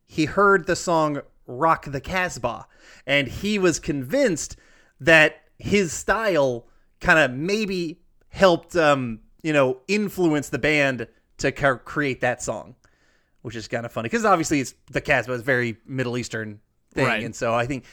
he 0.06 0.24
heard 0.24 0.66
the 0.66 0.76
song 0.76 1.20
Rock 1.48 1.86
the 1.86 2.00
Casbah, 2.00 2.66
and 3.06 3.26
he 3.26 3.58
was 3.58 3.80
convinced 3.80 4.56
that 5.00 5.42
his 5.58 5.92
style 5.92 6.66
kind 7.00 7.18
of 7.18 7.32
maybe 7.36 8.00
helped, 8.28 8.76
um, 8.76 9.20
you 9.42 9.52
know, 9.52 9.80
influence 9.88 10.50
the 10.50 10.58
band 10.58 11.08
to 11.38 11.50
create 11.52 12.20
that 12.20 12.42
song, 12.42 12.76
which 13.42 13.56
is 13.56 13.66
kind 13.66 13.84
of 13.86 13.90
funny 13.92 14.06
because 14.08 14.24
obviously 14.24 14.60
it's 14.60 14.74
the 14.90 15.00
Casbah 15.00 15.32
is 15.32 15.42
very 15.42 15.78
Middle 15.86 16.16
Eastern 16.18 16.60
thing, 16.94 17.06
Right. 17.06 17.22
and 17.24 17.34
so 17.34 17.54
I 17.54 17.66
think 17.66 17.84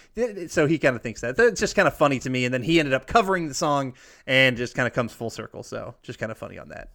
so. 0.50 0.68
He 0.68 0.78
kind 0.78 0.96
of 0.96 1.02
thinks 1.02 1.22
that 1.22 1.36
it's 1.40 1.60
just 1.60 1.76
kind 1.76 1.88
of 1.88 1.96
funny 1.96 2.20
to 2.20 2.30
me, 2.30 2.46
and 2.46 2.54
then 2.54 2.64
he 2.64 2.80
ended 2.80 2.94
up 2.94 3.08
covering 3.08 3.48
the 3.48 3.54
song 3.54 3.94
and 4.28 4.58
just 4.58 4.76
kind 4.76 4.88
of 4.88 4.94
comes 4.94 5.14
full 5.14 5.30
circle. 5.30 5.64
So 5.64 5.96
just 6.04 6.20
kind 6.20 6.32
of 6.32 6.38
funny 6.38 6.58
on 6.58 6.70
that. 6.70 6.90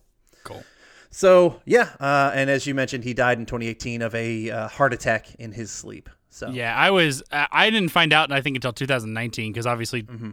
Cool. 0.44 0.62
So 1.10 1.60
yeah, 1.64 1.90
uh, 2.00 2.30
and 2.34 2.50
as 2.50 2.66
you 2.66 2.74
mentioned, 2.74 3.04
he 3.04 3.14
died 3.14 3.38
in 3.38 3.46
2018 3.46 4.02
of 4.02 4.14
a 4.14 4.50
uh, 4.50 4.68
heart 4.68 4.92
attack 4.92 5.34
in 5.36 5.52
his 5.52 5.70
sleep. 5.70 6.08
So 6.30 6.48
Yeah, 6.50 6.74
I 6.76 6.90
was. 6.90 7.22
I 7.32 7.70
didn't 7.70 7.90
find 7.90 8.12
out. 8.12 8.30
I 8.32 8.40
think 8.40 8.56
until 8.56 8.72
2019 8.72 9.52
because 9.52 9.66
obviously, 9.66 10.02
Mm-hmm. 10.04 10.30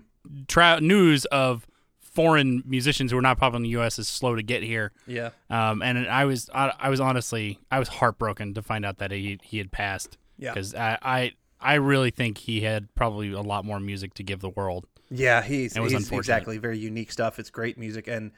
tra- 0.48 0.80
news 0.82 1.26
of 1.26 1.66
foreign 2.02 2.64
musicians 2.66 3.12
who 3.12 3.18
are 3.18 3.22
not 3.22 3.38
popular 3.38 3.58
in 3.58 3.64
the 3.64 3.70
U.S. 3.70 4.00
is 4.00 4.08
slow 4.08 4.36
to 4.36 4.42
get 4.44 4.64
here. 4.64 4.92
yeah, 5.06 5.30
Um, 5.52 5.82
and 5.84 6.08
I 6.08 6.26
was, 6.26 6.50
I, 6.54 6.74
I 6.80 6.90
was 6.90 7.00
honestly, 7.00 7.60
I 7.70 7.78
was 7.80 7.88
heartbroken 7.90 8.56
to 8.56 8.62
find 8.64 8.86
out 8.86 8.98
that 8.98 9.12
he 9.12 9.40
he 9.44 9.58
had 9.60 9.72
passed. 9.72 10.18
Yeah. 10.40 10.54
Because 10.54 10.74
I, 10.76 10.98
I, 11.02 11.32
I 11.60 11.74
really 11.76 12.12
think 12.12 12.38
he 12.40 12.62
had 12.62 12.94
probably 12.96 13.32
a 13.32 13.42
lot 13.42 13.66
more 13.66 13.80
music 13.80 14.14
to 14.16 14.24
give 14.24 14.40
the 14.40 14.50
world. 14.50 14.86
yeah, 15.10 15.42
he's, 15.42 15.76
It 15.76 15.80
was 15.80 15.92
he's 15.94 16.12
exactly 16.12 16.58
very 16.58 16.78
unique 16.78 17.12
stuff. 17.12 17.40
It's 17.40 17.50
great 17.50 17.78
music, 17.78 18.08
and 18.08 18.32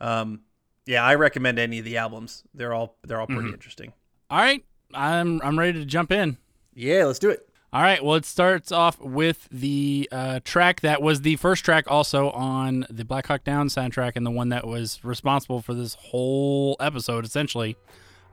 um, 0.00 0.40
yeah, 0.86 1.02
I 1.04 1.14
recommend 1.14 1.58
any 1.58 1.78
of 1.78 1.84
the 1.86 1.96
albums. 1.98 2.42
They're 2.54 2.74
all 2.74 2.96
they're 3.04 3.20
all 3.20 3.26
Mm-hmm. 3.26 3.36
pretty 3.38 3.52
interesting. 3.54 3.92
All 4.30 4.38
right, 4.38 4.64
I'm, 4.94 5.40
I'm 5.42 5.58
ready 5.58 5.74
to 5.78 5.84
jump 5.86 6.10
in. 6.12 6.36
Yeah, 6.76 7.06
let's 7.06 7.18
do 7.18 7.30
it. 7.30 7.48
All 7.72 7.82
right. 7.82 8.02
Well, 8.02 8.14
it 8.14 8.24
starts 8.24 8.70
off 8.70 9.00
with 9.00 9.48
the 9.50 10.08
uh, 10.12 10.40
track 10.44 10.82
that 10.82 11.02
was 11.02 11.22
the 11.22 11.36
first 11.36 11.64
track 11.64 11.90
also 11.90 12.30
on 12.30 12.86
the 12.88 13.04
Black 13.04 13.26
Hawk 13.26 13.44
Down 13.44 13.68
soundtrack 13.68 14.12
and 14.14 14.24
the 14.24 14.30
one 14.30 14.50
that 14.50 14.66
was 14.66 15.00
responsible 15.02 15.60
for 15.60 15.74
this 15.74 15.94
whole 15.94 16.76
episode, 16.78 17.24
essentially. 17.24 17.76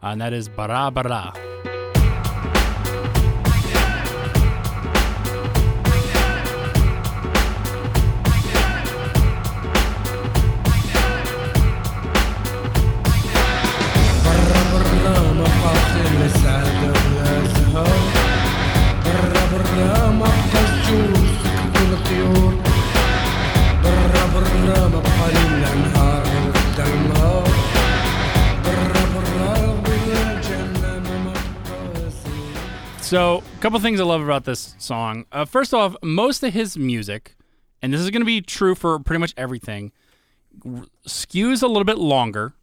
Uh, 0.03 0.07
and 0.07 0.21
that 0.21 0.33
is 0.33 0.49
Barra 0.49 0.91
Barra. 0.91 1.33
So, 33.13 33.43
a 33.57 33.61
couple 33.61 33.79
things 33.79 34.01
I 34.01 34.05
love 34.05 34.21
about 34.23 34.45
this 34.45 34.73
song. 34.79 35.25
Uh, 35.31 35.45
first 35.45 35.71
off, 35.71 35.95
most 36.01 36.41
of 36.41 36.51
his 36.51 36.75
music, 36.75 37.35
and 37.79 37.93
this 37.93 38.01
is 38.01 38.09
going 38.09 38.23
to 38.23 38.25
be 38.25 38.41
true 38.41 38.73
for 38.73 38.97
pretty 38.97 39.19
much 39.19 39.35
everything, 39.37 39.91
r- 40.65 40.87
skews 41.07 41.61
a 41.61 41.67
little 41.67 41.83
bit 41.83 41.99
longer 41.99 42.53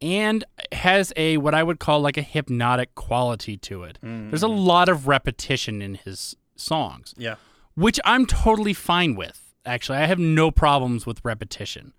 and 0.00 0.44
has 0.70 1.12
a 1.16 1.36
what 1.38 1.52
I 1.52 1.64
would 1.64 1.80
call 1.80 1.98
like 2.00 2.16
a 2.16 2.22
hypnotic 2.22 2.94
quality 2.94 3.56
to 3.56 3.82
it. 3.82 3.98
There's 4.00 4.44
a 4.44 4.48
lot 4.48 4.88
of 4.88 5.08
repetition 5.08 5.82
in 5.82 5.96
his 5.96 6.36
songs, 6.54 7.12
Yeah, 7.18 7.34
which 7.74 7.98
I'm 8.04 8.26
totally 8.26 8.72
fine 8.72 9.16
with. 9.16 9.52
Actually, 9.66 9.98
I 9.98 10.06
have 10.06 10.20
no 10.20 10.52
problems 10.52 11.06
with 11.06 11.24
repetition. 11.24 11.92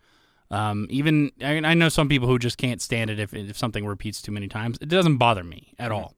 Um, 0.51 0.87
even 0.89 1.33
I, 1.41 1.57
I 1.57 1.73
know 1.73 1.89
some 1.89 2.07
people 2.07 2.29
who 2.29 2.39
just 2.39 2.57
can't 2.57 2.81
stand 2.81 3.09
it 3.09 3.19
if 3.19 3.33
if 3.33 3.57
something 3.57 3.85
repeats 3.85 4.21
too 4.21 4.31
many 4.31 4.47
times. 4.47 4.77
It 4.79 4.87
doesn't 4.87 5.17
bother 5.17 5.43
me 5.43 5.73
at 5.77 5.91
all. 5.91 6.15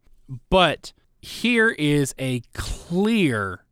But 0.52 0.94
here 1.24 1.70
is 1.70 2.14
a 2.20 2.42
clear 2.54 3.64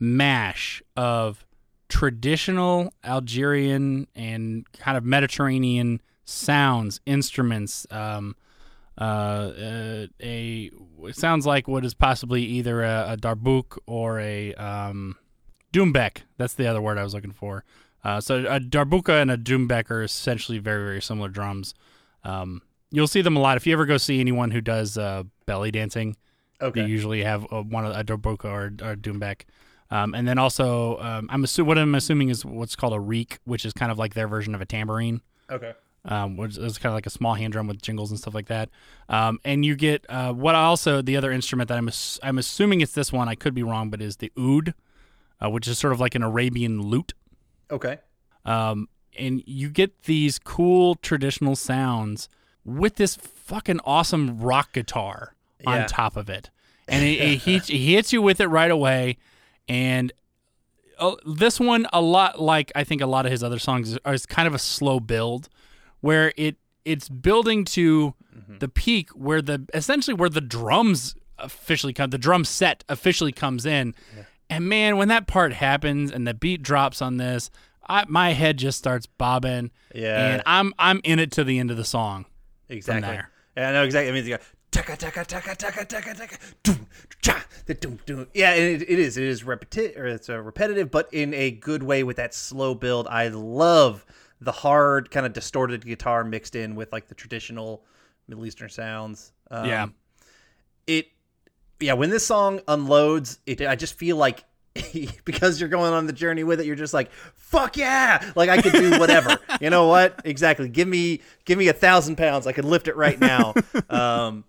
mash 0.00 0.82
of 0.96 1.46
traditional 1.88 2.92
Algerian 3.04 4.08
and 4.16 4.66
kind 4.72 4.98
of 4.98 5.04
Mediterranean 5.04 6.00
sounds, 6.24 7.00
instruments. 7.06 7.86
Um, 7.92 8.34
uh, 8.98 9.04
uh, 9.04 10.06
a 10.20 10.72
it 11.04 11.16
sounds 11.16 11.46
like 11.46 11.68
what 11.68 11.84
is 11.84 11.94
possibly 11.94 12.42
either 12.42 12.82
a, 12.82 13.12
a 13.12 13.16
darbouk 13.16 13.78
or 13.86 14.18
a 14.18 14.52
um, 14.54 15.16
Doumbek. 15.72 16.22
That's 16.38 16.54
the 16.54 16.66
other 16.66 16.82
word 16.82 16.98
I 16.98 17.04
was 17.04 17.14
looking 17.14 17.30
for. 17.30 17.64
Uh, 18.02 18.20
so 18.20 18.46
a 18.46 18.58
darbuka 18.58 19.22
and 19.22 19.30
a 19.30 19.36
doumbek 19.36 19.92
are 19.92 20.02
essentially 20.02 20.58
very 20.58 20.82
very 20.84 21.00
similar 21.00 21.28
drums. 21.28 21.72
Um, 22.24 22.62
you'll 22.90 23.06
see 23.06 23.22
them 23.22 23.36
a 23.36 23.40
lot 23.40 23.56
if 23.56 23.64
you 23.64 23.74
ever 23.74 23.86
go 23.86 23.96
see 23.96 24.18
anyone 24.18 24.50
who 24.50 24.60
does 24.60 24.98
uh, 24.98 25.22
belly 25.46 25.70
dancing. 25.70 26.16
Okay, 26.60 26.82
They 26.82 26.86
usually 26.86 27.22
have 27.22 27.46
a, 27.50 27.62
one 27.62 27.84
of 27.84 27.94
a 27.94 28.02
darbuka 28.02 28.44
or, 28.46 28.72
or 28.82 28.92
a 28.92 28.96
doumbek. 28.96 29.42
Um, 29.90 30.14
and 30.14 30.26
then 30.26 30.38
also, 30.38 30.98
um, 30.98 31.28
I'm 31.30 31.44
assu- 31.44 31.64
what 31.64 31.78
I'm 31.78 31.94
assuming 31.94 32.28
is 32.30 32.44
what's 32.44 32.74
called 32.74 32.92
a 32.92 32.98
riq, 32.98 33.38
which 33.44 33.64
is 33.64 33.72
kind 33.72 33.92
of 33.92 33.98
like 33.98 34.14
their 34.14 34.26
version 34.26 34.54
of 34.54 34.60
a 34.60 34.64
tambourine 34.64 35.20
okay, 35.48 35.74
um, 36.04 36.36
which 36.36 36.58
is 36.58 36.76
kind 36.78 36.90
of 36.90 36.94
like 36.94 37.06
a 37.06 37.10
small 37.10 37.34
hand 37.34 37.52
drum 37.52 37.68
with 37.68 37.80
jingles 37.82 38.10
and 38.10 38.18
stuff 38.18 38.34
like 38.34 38.46
that. 38.46 38.68
Um, 39.08 39.38
and 39.44 39.64
you 39.64 39.76
get 39.76 40.04
uh, 40.08 40.32
what 40.32 40.56
I 40.56 40.64
also 40.64 41.02
the 41.02 41.16
other 41.16 41.30
instrument 41.30 41.68
that 41.68 41.78
I'm 41.78 41.86
ass- 41.86 42.18
I'm 42.22 42.36
assuming 42.38 42.80
it's 42.80 42.92
this 42.92 43.12
one. 43.12 43.28
I 43.28 43.36
could 43.36 43.54
be 43.54 43.62
wrong, 43.62 43.88
but 43.90 44.02
is 44.02 44.16
the 44.16 44.32
oud, 44.36 44.74
uh, 45.40 45.50
which 45.50 45.68
is 45.68 45.78
sort 45.78 45.92
of 45.92 46.00
like 46.00 46.16
an 46.16 46.22
Arabian 46.24 46.82
lute. 46.82 47.14
okay. 47.70 47.98
Um, 48.44 48.88
and 49.18 49.42
you 49.46 49.70
get 49.70 50.02
these 50.02 50.38
cool 50.38 50.94
traditional 50.96 51.54
sounds 51.56 52.28
with 52.64 52.96
this 52.96 53.14
fucking 53.14 53.80
awesome 53.84 54.40
rock 54.40 54.72
guitar 54.72 55.35
Yeah. 55.66 55.82
on 55.82 55.88
top 55.88 56.16
of 56.16 56.28
it, 56.30 56.50
and 56.88 57.04
it, 57.04 57.20
it, 57.20 57.38
hits, 57.42 57.68
it 57.70 57.76
hits 57.78 58.12
you 58.12 58.22
with 58.22 58.40
it 58.40 58.46
right 58.48 58.70
away. 58.70 59.16
And 59.68 60.12
uh, 60.98 61.16
this 61.26 61.58
one, 61.58 61.86
a 61.92 62.00
lot 62.00 62.40
like 62.40 62.70
I 62.76 62.84
think 62.84 63.02
a 63.02 63.06
lot 63.06 63.26
of 63.26 63.32
his 63.32 63.42
other 63.42 63.58
songs, 63.58 63.92
is, 63.92 63.98
is 64.06 64.26
kind 64.26 64.46
of 64.48 64.54
a 64.54 64.58
slow 64.58 65.00
build, 65.00 65.48
where 66.00 66.32
it 66.36 66.56
it's 66.84 67.08
building 67.08 67.64
to 67.64 68.14
the 68.60 68.68
peak 68.68 69.10
where 69.10 69.42
the 69.42 69.66
essentially 69.74 70.14
where 70.14 70.28
the 70.28 70.40
drums 70.40 71.14
officially 71.38 71.92
come, 71.92 72.10
the 72.10 72.18
drum 72.18 72.44
set 72.44 72.84
officially 72.88 73.32
comes 73.32 73.66
in, 73.66 73.94
and 74.48 74.68
man, 74.68 74.96
when 74.96 75.08
that 75.08 75.26
part 75.26 75.52
happens 75.52 76.12
and 76.12 76.26
the 76.26 76.32
beat 76.34 76.62
drops 76.62 77.02
on 77.02 77.16
this, 77.16 77.50
I, 77.88 78.04
my 78.08 78.32
head 78.34 78.56
just 78.58 78.78
starts 78.78 79.06
bobbing, 79.06 79.70
Yeah. 79.94 80.28
and 80.34 80.42
I'm 80.46 80.72
I'm 80.78 81.00
in 81.02 81.18
it 81.18 81.32
to 81.32 81.44
the 81.44 81.58
end 81.58 81.70
of 81.72 81.76
the 81.76 81.84
song. 81.84 82.26
Exactly. 82.68 83.18
Yeah, 83.56 83.68
I 83.70 83.72
know 83.72 83.84
exactly. 83.84 84.10
I 84.10 84.22
mean, 84.22 84.38
taka 84.70 84.96
taka 84.96 85.24
taka 85.24 85.54
taka 85.54 85.84
taka 85.84 86.14
taka 86.14 86.36
doom 86.62 86.86
cha 87.22 87.44
the 87.66 87.74
doom 87.74 87.98
doom. 88.06 88.26
Yeah, 88.34 88.54
it, 88.54 88.82
it 88.82 88.98
is. 88.98 89.16
It 89.16 89.24
is 89.24 89.42
repeti- 89.42 89.96
or 89.96 90.06
it's 90.06 90.28
uh, 90.28 90.40
repetitive, 90.40 90.90
but 90.90 91.08
in 91.12 91.32
a 91.34 91.50
good 91.50 91.82
way 91.82 92.02
with 92.02 92.16
that 92.16 92.34
slow 92.34 92.74
build. 92.74 93.06
I 93.08 93.28
love 93.28 94.04
the 94.40 94.52
hard 94.52 95.10
kind 95.10 95.24
of 95.26 95.32
distorted 95.32 95.84
guitar 95.84 96.22
mixed 96.24 96.54
in 96.56 96.74
with 96.74 96.92
like 96.92 97.08
the 97.08 97.14
traditional 97.14 97.84
Middle 98.28 98.44
Eastern 98.46 98.68
sounds. 98.68 99.32
Um, 99.50 99.66
Yeah. 99.66 99.86
It. 100.86 101.06
Yeah, 101.80 101.92
when 101.94 102.08
this 102.10 102.26
song 102.26 102.60
unloads, 102.68 103.38
it 103.44 103.60
I 103.60 103.76
just 103.76 103.98
feel 103.98 104.16
like 104.16 104.44
because 105.24 105.60
you're 105.60 105.68
going 105.68 105.92
on 105.92 106.06
the 106.06 106.12
journey 106.12 106.44
with 106.44 106.60
it, 106.60 106.66
you're 106.66 106.76
just 106.76 106.94
like, 106.94 107.10
fuck 107.34 107.76
yeah! 107.76 108.32
Like 108.34 108.48
I 108.48 108.60
could 108.62 108.72
do 108.72 108.98
whatever. 108.98 109.38
you 109.60 109.70
know 109.70 109.86
what? 109.86 110.20
Exactly. 110.24 110.68
Give 110.68 110.88
me 110.88 111.20
give 111.44 111.58
me 111.58 111.68
a 111.68 111.72
thousand 111.72 112.16
pounds. 112.16 112.46
I 112.46 112.52
could 112.52 112.64
lift 112.64 112.88
it 112.88 112.96
right 112.96 113.18
now. 113.18 113.54
um, 113.90 114.44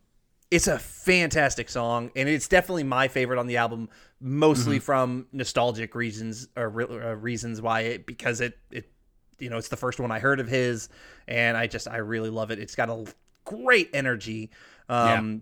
it's 0.51 0.67
a 0.67 0.79
fantastic 0.79 1.69
song, 1.69 2.11
and 2.15 2.29
it's 2.29 2.47
definitely 2.47 2.83
my 2.83 3.07
favorite 3.07 3.39
on 3.39 3.47
the 3.47 3.57
album, 3.57 3.89
mostly 4.21 4.79
from 4.79 5.27
nostalgic 5.31 5.93
reasons 5.95 6.47
or 6.55 6.69
re- 6.69 6.85
uh, 6.85 7.13
reasons 7.15 7.61
why 7.61 7.81
it 7.81 8.05
because 8.05 8.39
it 8.41 8.57
it 8.71 8.89
you 9.39 9.49
know 9.49 9.57
it's 9.57 9.67
the 9.67 9.75
first 9.77 9.99
one 9.99 10.11
I 10.11 10.19
heard 10.19 10.39
of 10.39 10.47
his, 10.47 10.89
and 11.27 11.57
I 11.57 11.67
just 11.67 11.87
I 11.87 11.97
really 11.97 12.29
love 12.29 12.51
it. 12.51 12.59
It's 12.59 12.75
got 12.75 12.89
a 12.89 13.05
great 13.45 13.89
energy. 13.93 14.49
Um, 14.89 15.41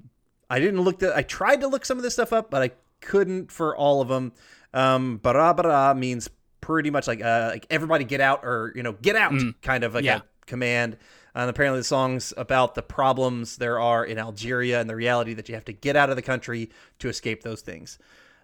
I 0.49 0.59
didn't 0.59 0.81
look 0.81 0.99
the 0.99 1.15
I 1.15 1.21
tried 1.21 1.61
to 1.61 1.67
look 1.67 1.85
some 1.85 1.97
of 1.97 2.03
this 2.03 2.13
stuff 2.13 2.33
up, 2.33 2.49
but 2.49 2.61
I 2.63 2.71
couldn't 3.01 3.51
for 3.51 3.75
all 3.75 4.01
of 4.01 4.07
them. 4.07 4.33
Um, 4.73 5.17
barra 5.17 5.53
barra 5.53 5.93
means 5.95 6.29
pretty 6.61 6.89
much 6.89 7.07
like 7.07 7.21
uh, 7.23 7.49
like 7.53 7.67
everybody 7.69 8.03
get 8.05 8.21
out 8.21 8.41
or 8.43 8.71
you 8.75 8.81
know 8.83 8.93
get 8.93 9.15
out 9.15 9.33
kind 9.61 9.83
of 9.83 9.93
like 9.93 10.03
Yeah. 10.03 10.17
a 10.17 10.21
command. 10.47 10.97
And 11.35 11.49
apparently, 11.49 11.81
the 11.81 11.83
song's 11.85 12.33
about 12.37 12.75
the 12.75 12.81
problems 12.81 13.57
there 13.57 13.79
are 13.79 14.05
in 14.05 14.17
Algeria 14.17 14.79
and 14.79 14.89
the 14.89 14.95
reality 14.95 15.33
that 15.33 15.49
you 15.49 15.55
have 15.55 15.65
to 15.65 15.73
get 15.73 15.95
out 15.95 16.09
of 16.09 16.15
the 16.15 16.21
country 16.21 16.69
to 16.99 17.09
escape 17.09 17.43
those 17.43 17.61
things. 17.61 17.99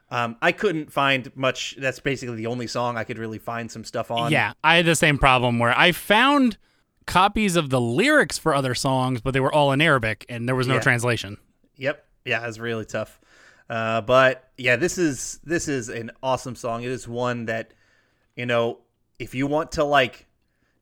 Um, 0.10 0.36
I 0.42 0.52
couldn't 0.52 0.92
find 0.92 1.32
much. 1.38 1.78
That's 1.80 2.00
basically 2.02 2.36
the 2.36 2.48
only 2.48 2.68
song 2.68 2.98
I 2.98 3.06
could 3.06 3.18
really 3.18 3.40
find 3.40 3.72
some 3.72 3.86
stuff 3.86 4.12
on. 4.12 4.30
Yeah, 4.32 4.52
I 4.62 4.76
had 4.76 4.86
the 4.86 4.96
same 4.96 5.18
problem 5.18 5.58
where 5.58 5.74
I 5.78 5.94
found 5.94 6.58
copies 7.08 7.56
of 7.56 7.70
the 7.70 7.80
lyrics 7.80 8.38
for 8.38 8.54
other 8.54 8.76
songs, 8.76 9.22
but 9.22 9.32
they 9.34 9.40
were 9.40 9.54
all 9.54 9.72
in 9.72 9.80
Arabic 9.82 10.26
and 10.28 10.48
there 10.48 10.56
was 10.56 10.68
no 10.68 10.76
Yeah. 10.76 10.80
translation. 10.82 11.38
Yep. 11.78 12.06
Yeah, 12.26 12.46
it's 12.46 12.60
really 12.60 12.86
tough. 12.86 13.20
Uh, 13.70 14.02
but 14.02 14.50
yeah, 14.58 14.76
this 14.76 14.98
is 14.98 15.40
this 15.46 15.70
is 15.70 15.88
an 15.88 16.12
awesome 16.22 16.58
song. 16.58 16.84
It 16.84 16.92
is 16.92 17.08
one 17.08 17.46
that 17.46 17.74
you 18.36 18.46
know, 18.46 18.80
if 19.18 19.34
you 19.34 19.48
want 19.48 19.72
to 19.74 19.84
like, 19.86 20.26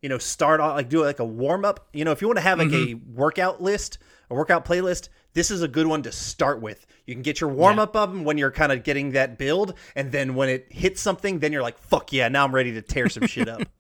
you 0.02 0.10
know, 0.10 0.18
start 0.18 0.60
on 0.60 0.76
like 0.76 0.90
do 0.90 1.04
like 1.04 1.20
a 1.20 1.26
warm 1.26 1.66
up. 1.66 1.88
You 1.94 2.06
know, 2.06 2.12
if 2.12 2.22
you 2.22 2.28
want 2.28 2.38
to 2.38 2.44
have 2.44 2.60
like 2.60 2.72
a 2.72 2.94
workout 3.14 3.62
list, 3.62 3.98
a 4.30 4.36
workout 4.36 4.66
playlist, 4.66 5.10
this 5.34 5.52
is 5.52 5.62
a 5.62 5.68
good 5.68 5.88
one 5.88 6.02
to 6.04 6.12
start 6.12 6.62
with. 6.62 6.86
You 7.06 7.16
can 7.16 7.22
get 7.22 7.42
your 7.42 7.50
warm 7.50 7.80
up 7.80 7.96
of 7.96 8.10
'em 8.12 8.24
when 8.24 8.38
you're 8.38 8.52
kind 8.52 8.72
of 8.72 8.84
getting 8.84 9.12
that 9.12 9.38
build, 9.38 9.74
and 9.96 10.12
then 10.12 10.36
when 10.36 10.50
it 10.50 10.68
hits 10.70 11.02
something, 11.02 11.40
then 11.40 11.52
you're 11.52 11.62
like, 11.62 11.78
fuck 11.78 12.14
yeah, 12.14 12.28
now 12.28 12.46
I'm 12.46 12.54
ready 12.56 12.72
to 12.74 12.82
tear 12.82 13.10
some 13.10 13.28
shit 13.28 13.48
up. 13.48 13.62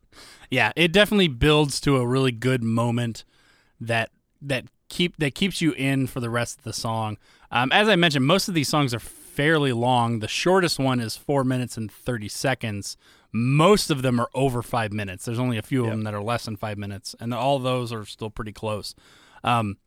Yeah, 0.51 0.71
it 0.75 0.91
definitely 0.91 1.27
builds 1.27 1.79
to 1.81 1.97
a 1.97 2.07
really 2.07 2.31
good 2.31 2.63
moment 2.63 3.23
that 3.79 4.09
that 4.41 4.65
keep 4.89 5.15
that 5.17 5.35
keeps 5.35 5.61
you 5.61 5.73
in 5.73 6.07
for 6.07 6.19
the 6.19 6.29
rest 6.29 6.57
of 6.57 6.63
the 6.63 6.73
song. 6.73 7.17
Um, 7.51 7.71
as 7.71 7.87
I 7.87 7.95
mentioned, 7.95 8.25
most 8.25 8.47
of 8.47 8.55
these 8.55 8.67
songs 8.67 8.91
are 8.93 8.99
fairly 8.99 9.71
long. 9.71 10.19
The 10.19 10.27
shortest 10.27 10.79
one 10.79 10.99
is 10.99 11.15
four 11.15 11.43
minutes 11.43 11.77
and 11.77 11.91
thirty 11.91 12.27
seconds. 12.27 12.97
Most 13.31 13.91
of 13.91 14.01
them 14.01 14.19
are 14.19 14.29
over 14.33 14.61
five 14.61 14.91
minutes. 14.91 15.25
There's 15.25 15.39
only 15.39 15.57
a 15.57 15.61
few 15.61 15.83
of 15.83 15.91
them 15.91 16.03
that 16.03 16.13
are 16.13 16.21
less 16.21 16.45
than 16.45 16.55
five 16.55 16.77
minutes, 16.77 17.15
and 17.19 17.33
all 17.33 17.59
those 17.59 17.93
are 17.93 18.05
still 18.05 18.29
pretty 18.29 18.51
close. 18.51 18.95
Um, 19.43 19.77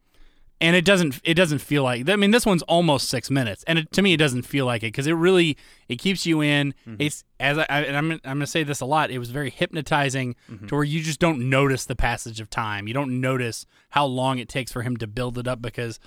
and 0.61 0.77
it 0.77 0.85
doesn't 0.85 1.21
it 1.25 1.35
doesn't 1.35 1.59
feel 1.59 1.83
like 1.83 2.09
I 2.09 2.15
mean 2.15 2.31
this 2.31 2.47
one's 2.47 2.63
almost 2.63 3.09
six 3.09 3.31
minutes, 3.31 3.65
and 3.67 3.81
it, 3.81 3.93
to 3.93 4.01
me 4.01 4.13
it 4.13 4.19
doesn't 4.19 4.43
feel 4.43 4.65
like 4.65 4.85
it 4.85 4.93
because 4.93 5.09
it 5.09 5.15
really 5.15 5.59
it 5.89 5.97
keeps 5.97 6.25
you 6.25 6.41
in. 6.41 6.73
It's 7.01 7.25
as 7.41 7.59
I, 7.59 7.67
I 7.69 7.81
and 7.81 7.97
I'm 7.97 8.13
I'm 8.13 8.21
gonna 8.23 8.47
say 8.47 8.63
this 8.63 8.81
a 8.81 8.87
lot. 8.87 9.11
It 9.11 9.19
was 9.19 9.31
very 9.31 9.51
hypnotizing 9.51 10.37
to 10.69 10.75
where 10.77 10.85
you 10.85 11.03
just 11.03 11.19
don't 11.19 11.51
notice 11.51 11.85
the 11.85 11.97
passage 11.97 12.41
of 12.41 12.49
time. 12.49 12.87
You 12.87 12.95
don't 12.95 13.21
notice 13.21 13.67
how 13.91 14.07
long 14.07 14.39
it 14.39 14.49
takes 14.49 14.71
for 14.71 14.83
him 14.83 14.97
to 14.99 15.09
build 15.09 15.37
it 15.37 15.49
up 15.49 15.61
because 15.61 15.99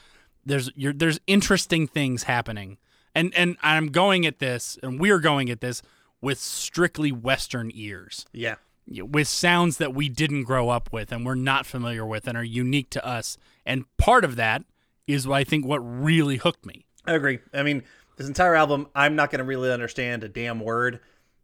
there's 0.46 0.72
you're, 0.74 0.94
there's 0.94 1.20
interesting 1.28 1.86
things 1.86 2.24
happening, 2.24 2.78
and 3.14 3.36
and 3.36 3.58
I'm 3.62 3.88
going 3.88 4.26
at 4.26 4.40
this, 4.40 4.78
and 4.82 5.02
we're 5.02 5.20
going 5.20 5.50
at 5.50 5.60
this 5.60 5.82
with 6.26 6.40
strictly 6.40 7.12
Western 7.12 7.72
ears 7.74 8.26
yeah. 8.34 8.56
with 8.88 9.28
sounds 9.28 9.78
that 9.78 9.94
we 9.94 10.10
didn't 10.10 10.44
grow 10.44 10.70
up 10.70 10.92
with 10.92 11.12
and 11.12 11.24
we're 11.26 11.36
not 11.36 11.66
familiar 11.68 12.04
with 12.06 12.28
and 12.28 12.36
are 12.36 12.44
unique 12.44 12.90
to 12.90 13.06
us. 13.06 13.38
And 13.66 13.86
part 13.98 14.26
of 14.26 14.36
that 14.36 14.64
is 15.08 15.28
I 15.28 15.44
think 15.44 15.66
what 15.66 15.78
really 15.80 16.38
hooked 16.38 16.66
me. 16.66 16.86
I 17.06 17.14
agree. 17.14 17.40
I 17.54 17.62
mean, 17.62 17.84
this 18.18 18.28
entire 18.28 18.56
album, 18.56 18.88
I'm 18.96 19.16
not 19.16 19.30
going 19.30 19.40
to 19.40 19.46
really 19.46 19.72
understand 19.72 20.24
a 20.24 20.28
damn 20.28 20.60
word, 20.60 21.00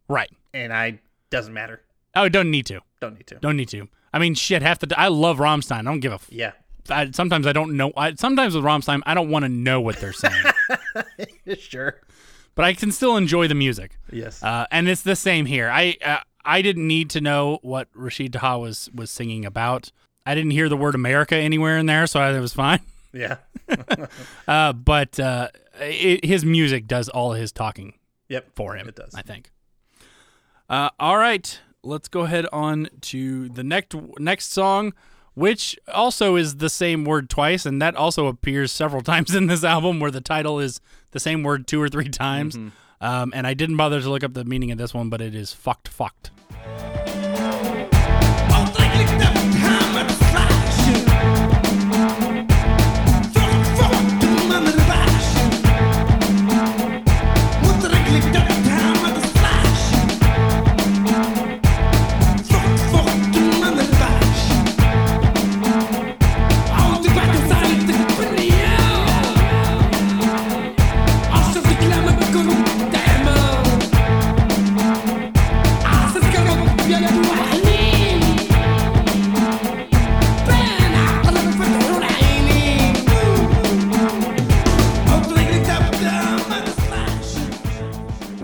Right. 0.08 0.30
and 0.52 0.72
I 0.72 1.00
doesn't 1.30 1.54
matter. 1.54 1.80
Oh, 2.16 2.28
don't 2.28 2.50
need 2.50 2.66
to. 2.66 2.80
Don't 3.00 3.14
need 3.14 3.26
to. 3.28 3.36
Don't 3.36 3.56
need 3.56 3.68
to. 3.68 3.88
I 4.12 4.18
mean, 4.18 4.34
shit. 4.34 4.62
Half 4.62 4.80
the 4.80 4.98
I 4.98 5.08
love 5.08 5.38
Rammstein. 5.38 5.78
I 5.78 5.82
don't 5.82 6.00
give 6.00 6.12
a. 6.12 6.16
F- 6.16 6.28
Yeah. 6.30 6.52
I, 6.90 7.10
sometimes 7.12 7.46
I 7.46 7.52
don't 7.52 7.76
know. 7.76 7.92
I, 7.96 8.14
sometimes 8.14 8.56
with 8.56 8.64
Rammstein, 8.64 9.00
I 9.06 9.14
don't 9.14 9.30
want 9.30 9.44
to 9.44 9.48
know 9.48 9.80
what 9.80 9.98
they're 9.98 10.12
saying, 10.12 10.44
sure. 11.58 12.00
But 12.54 12.64
I 12.66 12.74
can 12.74 12.92
still 12.92 13.16
enjoy 13.16 13.48
the 13.48 13.54
music. 13.54 13.96
Yes. 14.12 14.42
Uh, 14.42 14.66
and 14.70 14.88
it's 14.88 15.02
the 15.02 15.16
same 15.16 15.46
here. 15.46 15.70
I 15.70 15.96
uh, 16.04 16.18
I 16.44 16.60
didn't 16.62 16.86
need 16.86 17.08
to 17.10 17.20
know 17.20 17.58
what 17.62 17.92
Rachid 17.94 18.32
Taha 18.32 18.58
was 18.58 18.90
was 18.94 19.10
singing 19.10 19.44
about. 19.46 19.90
I 20.26 20.34
didn't 20.34 20.50
hear 20.52 20.68
the 20.68 20.76
word 20.76 20.94
America 20.94 21.34
anywhere 21.36 21.78
in 21.78 21.86
there, 21.86 22.06
so 22.06 22.20
I, 22.20 22.32
it 22.36 22.40
was 22.40 22.52
fine. 22.52 22.80
yeah. 23.12 23.36
Uh, 24.46 24.72
but 24.72 25.18
uh, 25.18 25.48
it, 25.80 26.24
his 26.24 26.44
music 26.44 26.86
does 26.86 27.08
all 27.08 27.32
his 27.32 27.52
talking 27.52 27.94
Yep. 28.28 28.50
for 28.54 28.76
him. 28.76 28.88
It 28.88 28.94
does. 28.96 29.14
I 29.14 29.22
think. 29.22 29.50
Uh, 30.68 30.90
all 30.98 31.18
right, 31.18 31.58
let's 31.82 32.08
go 32.08 32.20
ahead 32.20 32.46
on 32.52 32.88
to 33.02 33.48
the 33.50 33.64
next 33.64 33.94
next 34.18 34.52
song, 34.52 34.92
which 35.34 35.78
also 35.92 36.36
is 36.36 36.56
the 36.56 36.68
same 36.68 37.04
word 37.04 37.30
twice, 37.30 37.64
and 37.66 37.80
that 37.80 37.96
also 37.96 38.26
appears 38.26 38.72
several 38.72 39.02
times 39.12 39.34
in 39.34 39.46
this 39.46 39.64
album, 39.64 40.00
where 40.00 40.10
the 40.10 40.20
title 40.20 40.58
is 40.60 40.80
the 41.12 41.20
same 41.20 41.42
word 41.42 41.66
two 41.66 41.80
or 41.80 41.88
three 41.88 42.08
times. 42.08 42.56
Um, 43.00 43.32
and 43.34 43.46
I 43.46 43.54
didn't 43.54 43.76
bother 43.76 44.00
to 44.00 44.08
look 44.08 44.22
up 44.22 44.34
the 44.34 44.44
meaning 44.44 44.70
of 44.70 44.78
this 44.78 44.94
one, 44.94 45.08
but 45.08 45.20
it 45.20 45.34
is 45.34 45.52
fucked, 45.52 45.88
fucked. 45.88 46.30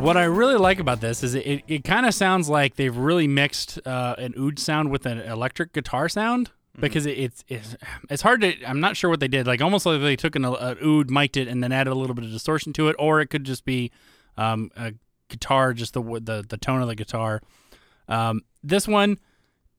What 0.08 0.16
I 0.16 0.24
really 0.24 0.56
like 0.56 0.78
about 0.78 1.02
this 1.02 1.22
is 1.22 1.34
it, 1.34 1.46
it, 1.46 1.62
it 1.68 1.84
kind 1.84 2.06
of 2.06 2.14
sounds 2.14 2.48
like 2.48 2.76
they've 2.76 2.96
really 2.96 3.28
mixed 3.28 3.78
uh, 3.86 4.14
an 4.16 4.32
oud 4.40 4.58
sound 4.58 4.90
with 4.90 5.04
an 5.04 5.18
electric 5.18 5.74
guitar 5.74 6.08
sound 6.08 6.50
because 6.80 7.04
it, 7.04 7.18
it's, 7.18 7.44
it's 7.48 7.76
it's 8.08 8.22
hard 8.22 8.40
to 8.40 8.54
I'm 8.64 8.80
not 8.80 8.96
sure 8.96 9.10
what 9.10 9.20
they 9.20 9.28
did 9.28 9.46
like 9.46 9.60
almost 9.60 9.84
like 9.84 10.00
they 10.00 10.16
took 10.16 10.34
an, 10.34 10.46
an 10.46 10.78
oud 10.82 11.10
mic'd 11.10 11.36
it 11.36 11.46
and 11.46 11.62
then 11.62 11.72
added 11.72 11.90
a 11.90 11.94
little 11.94 12.14
bit 12.14 12.24
of 12.24 12.30
distortion 12.30 12.72
to 12.72 12.88
it 12.88 12.96
or 12.98 13.20
it 13.20 13.26
could 13.26 13.44
just 13.44 13.66
be 13.66 13.90
um, 14.38 14.70
a 14.76 14.94
guitar 15.28 15.74
just 15.74 15.92
the 15.92 16.00
the 16.02 16.42
the 16.48 16.56
tone 16.56 16.80
of 16.80 16.88
the 16.88 16.94
guitar. 16.94 17.42
Um, 18.08 18.40
this 18.64 18.88
one 18.88 19.18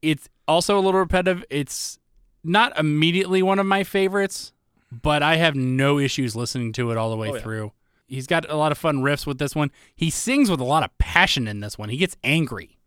it's 0.04 0.30
also 0.48 0.78
a 0.78 0.82
little 0.82 1.00
repetitive. 1.00 1.44
It's 1.50 1.98
not 2.44 2.78
immediately 2.78 3.42
one 3.42 3.58
of 3.58 3.65
my 3.65 3.84
favorites, 3.84 4.54
but 4.92 5.24
I 5.24 5.38
have 5.38 5.56
no 5.56 5.98
issues 5.98 6.36
listening 6.36 6.72
to 6.74 6.92
it 6.92 6.98
all 6.98 7.10
the 7.10 7.18
way 7.18 7.32
Oh, 7.32 7.36
yeah. 7.36 7.42
through. 7.42 7.72
He's 8.10 8.28
got 8.28 8.50
a 8.50 8.56
lot 8.56 8.72
of 8.72 8.78
fun 8.78 8.98
riffs 8.98 9.26
with 9.26 9.38
this 9.38 9.56
one. 9.56 9.72
He 9.95 10.10
sings 10.10 10.50
with 10.50 10.60
a 10.60 10.65
lot 10.65 10.84
of 10.84 10.95
passion 10.98 11.48
in 11.48 11.60
this 11.60 11.78
one. 11.78 11.89
He 11.89 11.98
gets 11.98 12.17
angry. 12.24 12.78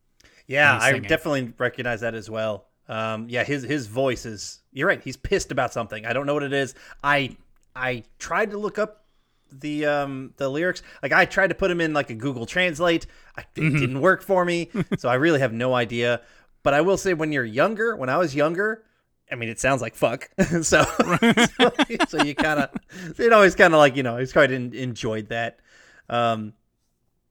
Yeah, 0.47 0.79
I 0.81 0.99
definitely 0.99 1.53
recognize 1.59 2.01
that 2.01 2.15
as 2.15 2.29
well. 2.29 2.67
Um, 2.89 3.29
yeah, 3.29 3.45
his 3.45 3.63
his 3.63 3.87
voice 3.87 4.27
is. 4.27 4.61
You're 4.73 4.89
right. 4.89 5.01
He's 5.03 5.17
pissed 5.17 5.53
about 5.53 5.73
something. 5.73 6.05
I 6.05 6.13
don't 6.13 6.27
know 6.27 6.35
what 6.35 6.43
it 6.43 6.53
is. 6.53 6.75
I 7.03 7.37
I 7.77 8.03
tried 8.19 8.51
to 8.51 8.59
look 8.59 8.79
up 8.79 9.05
the 9.51 9.87
um 9.87 10.35
the 10.37 10.49
lyrics. 10.49 10.83
Like 11.03 11.13
I 11.13 11.25
tried 11.25 11.49
to 11.49 11.55
put 11.55 11.69
them 11.69 11.81
in 11.81 11.93
like 11.95 12.11
a 12.11 12.15
Google 12.15 12.45
Translate. 12.47 13.07
I, 13.37 13.43
it 13.43 13.47
Mm-hmm. 13.61 13.79
didn't 13.79 14.01
work 14.01 14.23
for 14.23 14.45
me, 14.45 14.69
so 14.99 15.09
I 15.09 15.15
really 15.15 15.41
have 15.41 15.53
no 15.53 15.75
idea. 15.75 16.21
But 16.65 16.75
I 16.75 16.81
will 16.81 16.97
say, 16.97 17.13
when 17.15 17.33
you're 17.33 17.45
younger, 17.45 17.97
when 17.97 18.09
I 18.09 18.19
was 18.19 18.35
younger, 18.35 18.85
I 19.33 19.35
mean, 19.35 19.49
it 19.49 19.59
sounds 19.59 19.81
like 19.81 19.95
fuck. 19.95 20.31
so, 20.63 20.85
so, 20.85 20.85
so 22.09 22.23
you 22.23 22.35
kind 22.35 22.61
of, 22.61 22.71
it 23.19 23.33
always 23.33 23.55
kind 23.55 23.73
of 23.73 23.79
like 23.79 23.97
you 23.97 24.03
know, 24.03 24.17
I 24.17 24.21
just 24.21 24.35
quite 24.35 24.53
en- 24.53 24.75
enjoyed 24.75 25.29
that. 25.31 25.61
Um, 26.09 26.53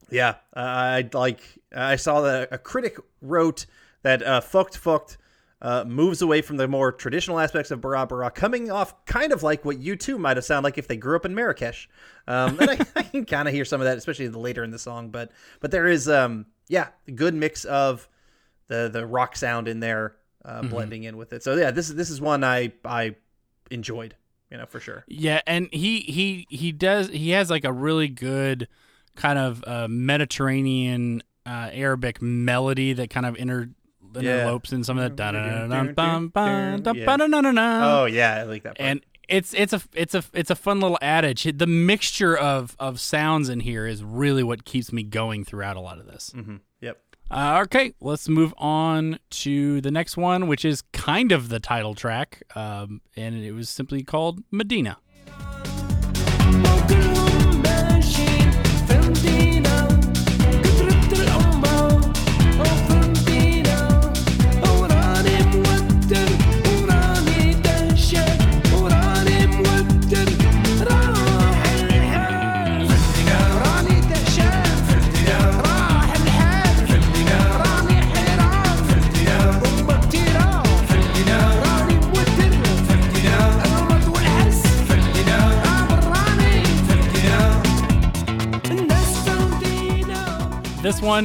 yeah, 0.10 0.36
I 0.54 0.98
I 0.98 1.10
like. 1.14 1.42
I 1.74 1.96
saw 1.96 2.22
that 2.22 2.50
a 2.52 2.58
critic 2.58 2.98
wrote 3.22 3.66
that 4.02 4.24
uh, 4.24 4.42
"fucked 4.42 4.78
fucked" 4.78 5.18
uh, 5.62 5.86
moves 5.86 6.22
away 6.22 6.42
from 6.42 6.58
the 6.58 6.68
more 6.68 6.92
traditional 6.92 7.40
aspects 7.40 7.70
of 7.70 7.82
Barra 7.82 8.08
Barra, 8.08 8.32
coming 8.32 8.72
off 8.72 9.06
kind 9.06 9.32
of 9.32 9.44
like 9.44 9.64
what 9.64 9.80
U2 9.80 10.18
might 10.18 10.38
have 10.38 10.46
sounded 10.46 10.64
like 10.64 10.78
if 10.78 10.88
they 10.88 10.98
grew 10.98 11.16
up 11.16 11.26
in 11.26 11.36
Marrakesh. 11.36 11.88
Um, 12.28 12.60
and 12.60 12.72
I, 12.72 12.80
I 12.96 13.04
can 13.04 13.26
kind 13.26 13.48
of 13.48 13.54
hear 13.54 13.64
some 13.64 13.80
of 13.80 13.86
that, 13.86 13.98
especially 13.98 14.28
the 14.28 14.40
later 14.40 14.64
in 14.64 14.72
the 14.72 14.80
song. 14.80 15.10
But 15.10 15.32
but 15.60 15.72
there 15.72 15.88
is 15.88 16.10
um 16.10 16.48
yeah, 16.68 16.88
a 17.08 17.12
good 17.12 17.36
mix 17.36 17.64
of 17.66 18.10
the 18.68 18.90
the 18.92 19.06
rock 19.06 19.36
sound 19.36 19.68
in 19.68 19.80
there 19.80 20.16
uh, 20.46 20.62
blending 20.64 21.04
in 21.04 21.18
with 21.18 21.34
it. 21.34 21.44
So 21.44 21.56
yeah, 21.56 21.72
this 21.72 21.90
is 21.90 21.96
this 21.96 22.10
is 22.10 22.20
one 22.22 22.44
I 22.44 22.72
I 22.86 23.16
enjoyed, 23.70 24.16
you 24.50 24.58
know, 24.58 24.66
for 24.66 24.80
sure. 24.80 25.04
Yeah, 25.08 25.42
and 25.48 25.70
he 25.72 26.00
he 26.02 26.46
he 26.50 26.72
does 26.72 27.10
he 27.10 27.32
has 27.32 27.50
like 27.50 27.64
a 27.66 27.72
really 27.74 28.08
good 28.08 28.68
kind 29.16 29.38
of 29.40 29.64
uh, 29.68 29.88
Mediterranean 30.36 31.22
uh, 31.46 31.70
Arabic 31.74 32.22
melody 32.22 32.94
that 32.94 33.10
kind 33.10 33.26
of 33.26 33.36
inter 33.38 33.70
Yeah. 34.16 34.42
interlopes 34.42 34.72
in 34.74 34.84
some 34.84 34.98
of 34.98 35.16
that. 35.18 35.34
Yeah. 35.34 35.68
Oh 38.02 38.06
yeah, 38.06 38.36
I 38.36 38.44
like 38.44 38.64
that. 38.64 38.78
Part. 38.78 38.90
and 38.90 39.02
it's 39.30 39.54
it's 39.54 39.72
a 39.74 39.82
it's 39.94 40.14
a 40.16 40.24
it's 40.34 40.50
a 40.50 40.56
fun 40.56 40.80
little 40.82 40.98
adage. 41.02 41.44
The 41.58 41.68
mixture 41.68 42.36
of 42.36 42.76
of 42.80 43.00
sounds 43.00 43.48
in 43.50 43.62
here 43.62 43.86
is 43.88 44.04
really 44.04 44.44
what 44.44 44.66
keeps 44.66 44.92
me 44.92 45.04
going 45.04 45.46
throughout 45.46 45.78
a 45.78 45.80
lot 45.82 46.00
of 46.00 46.06
this. 46.08 46.32
Mhm. 46.36 46.60
Uh, 47.32 47.62
okay, 47.64 47.94
let's 48.02 48.28
move 48.28 48.54
on 48.58 49.18
to 49.30 49.80
the 49.80 49.90
next 49.90 50.18
one, 50.18 50.48
which 50.48 50.66
is 50.66 50.82
kind 50.92 51.32
of 51.32 51.48
the 51.48 51.62
title 51.62 51.96
track, 51.96 52.44
um, 52.56 53.00
and 53.16 53.36
it 53.36 53.54
was 53.54 53.70
simply 53.70 54.04
called 54.04 54.44
Medina. 54.52 54.98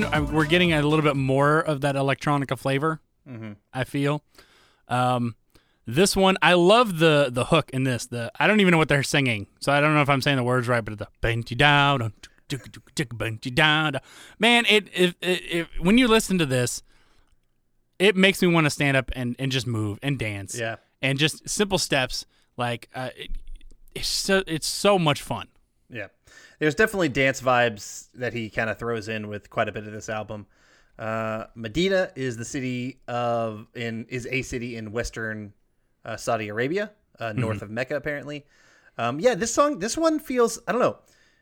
One 0.03 0.15
I, 0.15 0.21
we're 0.21 0.47
getting 0.47 0.73
a 0.73 0.83
little 0.83 1.03
bit 1.05 1.17
more 1.17 1.61
of 1.61 1.81
that 1.83 1.95
electronica 1.95 2.59
flavor. 2.59 3.01
I 3.73 3.85
feel. 3.85 4.23
Um, 4.89 5.35
this 5.85 6.15
one 6.15 6.37
I 6.43 6.55
love 6.55 6.99
the 6.99 7.29
the 7.31 7.47
hook 7.47 7.71
in 7.73 7.85
this. 7.85 8.07
The 8.07 8.31
I 8.39 8.47
don't 8.47 8.61
even 8.61 8.73
know 8.73 8.79
what 8.79 8.89
they're 8.89 9.03
singing, 9.03 9.47
so 9.61 9.73
I 9.73 9.81
don't 9.81 9.95
know 9.95 10.03
if 10.03 10.09
I'm 10.09 10.21
saying 10.21 10.37
the 10.37 10.43
words 10.45 10.69
right. 10.69 10.85
But 10.85 10.99
the 10.99 11.09
"Bent 11.21 11.51
you 11.51 11.57
down, 11.57 12.13
you 12.51 13.51
down." 13.51 13.95
Man, 14.39 14.65
it, 14.69 14.89
it, 14.93 15.17
it, 15.21 15.43
it 15.51 15.69
when 15.81 15.99
you 15.99 16.07
listen 16.09 16.39
to 16.39 16.47
this, 16.47 16.83
it 17.99 18.17
makes 18.17 18.43
me 18.43 18.49
want 18.49 18.65
to 18.67 18.71
stand 18.71 18.97
up 18.97 19.11
and, 19.15 19.35
and 19.39 19.51
just 19.51 19.67
move 19.67 19.99
and 20.03 20.19
dance. 20.19 20.57
Yeah. 20.59 20.77
and 21.03 21.19
just 21.19 21.49
simple 21.49 21.79
steps. 21.79 22.27
Like 22.57 22.89
uh, 22.95 23.11
it, 23.17 23.31
it's 23.95 24.09
so 24.09 24.43
it's 24.47 24.67
so 24.67 24.99
much 24.99 25.23
fun. 25.23 25.49
Yeah. 25.91 26.09
There's 26.59 26.75
definitely 26.75 27.09
dance 27.11 27.41
vibes 27.41 28.09
that 28.15 28.33
he 28.33 28.49
kind 28.51 28.71
of 28.71 28.79
throws 28.79 29.09
in 29.09 29.29
with 29.29 29.51
quite 29.51 29.69
a 29.69 29.73
bit 29.73 29.87
of 29.87 29.93
this 29.93 30.09
album. 30.09 30.47
Uh, 30.99 31.45
Medina 31.55 32.11
is 32.17 32.37
the 32.37 32.45
city 32.45 33.01
of 33.07 33.67
in 33.75 34.07
is 34.09 34.27
a 34.31 34.43
city 34.43 34.77
in 34.77 34.93
western 34.93 35.53
uh, 36.05 36.17
Saudi 36.17 36.49
Arabia, 36.49 36.91
uh, 37.21 37.33
north 37.35 37.61
of 37.63 37.71
Mecca 37.71 37.97
apparently. 37.97 38.47
Um, 38.97 39.21
yeah, 39.21 39.35
this 39.35 39.53
song, 39.53 39.79
this 39.79 39.97
one 39.97 40.19
feels 40.19 40.59
I 40.67 40.73
don't 40.73 40.81
know. 40.81 40.97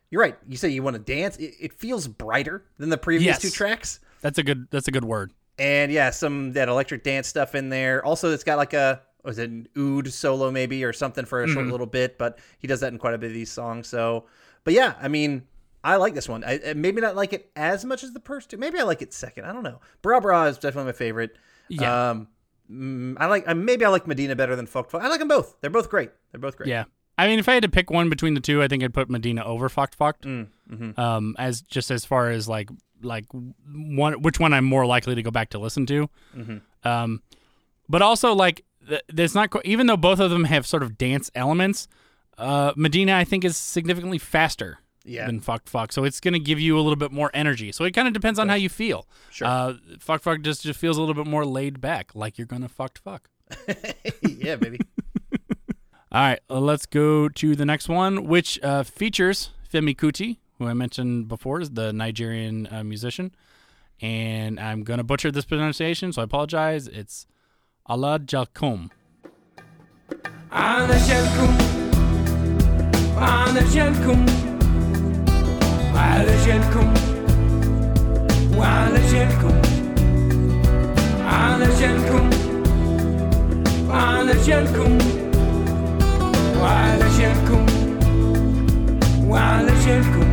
You're 0.09 0.21
right. 0.21 0.37
You 0.47 0.57
say 0.57 0.69
you 0.69 0.83
want 0.83 0.95
to 0.95 1.01
dance. 1.01 1.37
It, 1.37 1.55
it 1.59 1.73
feels 1.73 2.07
brighter 2.07 2.65
than 2.77 2.89
the 2.89 2.97
previous 2.97 3.27
Yes. 3.35 3.41
two 3.41 3.49
tracks. 3.49 3.99
That's 4.21 4.37
a 4.37 4.43
good 4.43 4.67
that's 4.71 4.87
a 4.87 4.91
good 4.91 5.05
word. 5.05 5.31
And 5.57 5.89
yeah, 5.91 6.09
some 6.09 6.51
that 6.53 6.67
electric 6.67 7.03
dance 7.03 7.27
stuff 7.27 7.55
in 7.55 7.69
there. 7.69 8.03
Also, 8.03 8.31
it's 8.31 8.43
got 8.43 8.57
like 8.57 8.73
a 8.73 9.01
was 9.23 9.39
it 9.39 9.49
an 9.49 9.67
oud 9.77 10.11
solo 10.11 10.51
maybe 10.51 10.83
or 10.83 10.91
something 10.93 11.23
for 11.25 11.43
a 11.43 11.47
short 11.47 11.65
little 11.67 11.87
bit, 11.87 12.17
but 12.17 12.37
he 12.59 12.67
does 12.67 12.81
that 12.81 12.91
in 12.91 12.99
quite 12.99 13.13
a 13.13 13.17
bit 13.17 13.27
of 13.27 13.33
these 13.33 13.51
songs. 13.51 13.87
So, 13.87 14.25
but 14.65 14.73
yeah, 14.73 14.95
I 15.01 15.07
mean, 15.07 15.43
I 15.85 15.95
like 15.95 16.13
this 16.15 16.27
one. 16.27 16.43
I, 16.43 16.73
maybe 16.75 16.99
not 16.99 17.15
like 17.15 17.31
it 17.31 17.51
as 17.55 17.85
much 17.85 18.03
as 18.03 18.11
the 18.11 18.19
first 18.19 18.49
two. 18.49 18.57
Maybe 18.57 18.79
I 18.79 18.83
like 18.83 19.01
it 19.01 19.13
second. 19.13 19.45
I 19.45 19.53
don't 19.53 19.63
know. 19.63 19.79
Bra 20.01 20.19
Bra 20.19 20.45
is 20.45 20.57
definitely 20.57 20.89
my 20.89 20.97
favorite. 20.97 21.37
Yeah. 21.69 22.09
Um, 22.09 22.27
mm, 22.69 23.15
I 23.19 23.27
like. 23.27 23.47
Maybe 23.55 23.85
I 23.85 23.89
like 23.89 24.07
Medina 24.07 24.35
better 24.35 24.55
than 24.55 24.65
Fuck 24.65 24.89
Fuck. 24.89 25.01
I 25.01 25.07
like 25.07 25.19
them 25.19 25.29
both. 25.29 25.55
They're 25.61 25.69
both 25.69 25.89
great. 25.89 26.09
They're 26.31 26.41
both 26.41 26.57
great. 26.57 26.67
Yeah. 26.67 26.85
I 27.17 27.27
mean, 27.27 27.39
if 27.39 27.47
I 27.47 27.53
had 27.53 27.63
to 27.63 27.69
pick 27.69 27.89
one 27.89 28.09
between 28.09 28.33
the 28.33 28.41
two, 28.41 28.61
I 28.61 28.67
think 28.67 28.83
I'd 28.83 28.93
put 28.93 29.09
Medina 29.09 29.45
over 29.45 29.69
Fucked 29.69 29.95
Fucked. 29.95 30.25
Mm, 30.25 30.47
mm-hmm. 30.69 30.99
Um, 30.99 31.35
as 31.39 31.61
just 31.61 31.91
as 31.91 32.03
far 32.03 32.29
as 32.29 32.49
like 32.49 32.69
like 33.01 33.25
one 33.71 34.21
which 34.21 34.39
one 34.39 34.53
I'm 34.53 34.65
more 34.65 34.85
likely 34.85 35.15
to 35.15 35.21
go 35.21 35.31
back 35.31 35.51
to 35.51 35.59
listen 35.59 35.85
to. 35.85 36.09
Mm-hmm. 36.35 36.87
Um, 36.87 37.21
but 37.87 38.01
also 38.01 38.33
like 38.33 38.65
th- 38.87 39.03
there's 39.07 39.35
not 39.35 39.53
even 39.65 39.87
though 39.87 39.97
both 39.97 40.19
of 40.19 40.31
them 40.31 40.45
have 40.45 40.65
sort 40.65 40.83
of 40.83 40.97
dance 40.97 41.29
elements. 41.35 41.87
Uh, 42.37 42.73
Medina 42.75 43.15
I 43.15 43.23
think 43.23 43.43
is 43.45 43.57
significantly 43.57 44.17
faster. 44.17 44.79
Yeah. 45.07 45.27
Than 45.27 45.39
Fucked 45.39 45.69
Fuck, 45.69 45.91
so 45.91 46.03
it's 46.03 46.19
gonna 46.19 46.39
give 46.39 46.59
you 46.59 46.79
a 46.79 46.81
little 46.81 46.95
bit 46.95 47.11
more 47.11 47.29
energy. 47.31 47.71
So 47.71 47.83
it 47.83 47.91
kind 47.91 48.07
of 48.07 48.13
depends 48.15 48.39
on 48.39 48.49
how 48.49 48.55
you 48.55 48.69
feel. 48.69 49.07
Sure. 49.29 49.47
Uh, 49.47 49.73
Fucked 49.99 50.23
Fuck 50.23 50.41
just 50.41 50.63
just 50.63 50.79
feels 50.79 50.97
a 50.97 50.99
little 50.99 51.13
bit 51.13 51.27
more 51.27 51.45
laid 51.45 51.79
back, 51.79 52.15
like 52.15 52.39
you're 52.39 52.47
gonna 52.47 52.67
fucked 52.67 52.97
fuck. 52.97 53.29
yeah, 54.23 54.55
baby. 54.55 54.79
All 56.11 56.21
right, 56.21 56.39
uh, 56.49 56.59
let's 56.59 56.85
go 56.85 57.29
to 57.29 57.55
the 57.55 57.65
next 57.65 57.87
one, 57.89 58.25
which 58.25 58.59
uh, 58.63 58.83
features 58.83 59.49
Femi 59.71 59.95
Kuti, 59.95 60.37
who 60.57 60.65
I 60.65 60.73
mentioned 60.73 61.27
before 61.27 61.59
is 61.59 61.71
the 61.71 61.91
Nigerian 61.91 62.67
uh, 62.71 62.83
musician. 62.83 63.35
And 64.01 64.59
I'm 64.59 64.83
going 64.83 64.97
to 64.99 65.03
butcher 65.03 65.31
this 65.31 65.45
pronunciation, 65.45 66.13
so 66.13 66.21
I 66.21 66.25
apologize. 66.25 66.87
It's 66.87 67.27
Allah 67.85 68.19
Jalkom. 73.14 73.14
علشانكم 73.20 74.24
علشانكم 75.94 76.94
علشانكم 78.56 79.54
وعلشانكم 79.68 79.70
علشانكم 81.26 82.28
علشانكم 83.90 84.98
وعلشانكم 86.60 87.66
وعلشانكم 89.28 90.30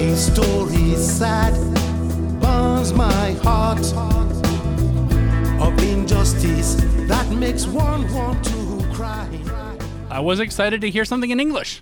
His 0.00 0.32
story 0.32 0.92
is 0.96 1.04
sad, 1.18 1.54
burns 2.40 2.92
my 2.94 3.32
heart 3.44 3.84
of 3.94 4.43
injustice 6.05 6.75
that 7.07 7.27
makes 7.31 7.65
one 7.65 8.13
want 8.13 8.45
to 8.45 8.87
cry. 8.93 9.27
I 10.11 10.19
was 10.19 10.39
excited 10.39 10.81
to 10.81 10.89
hear 10.91 11.03
something 11.03 11.31
in 11.31 11.39
English. 11.39 11.81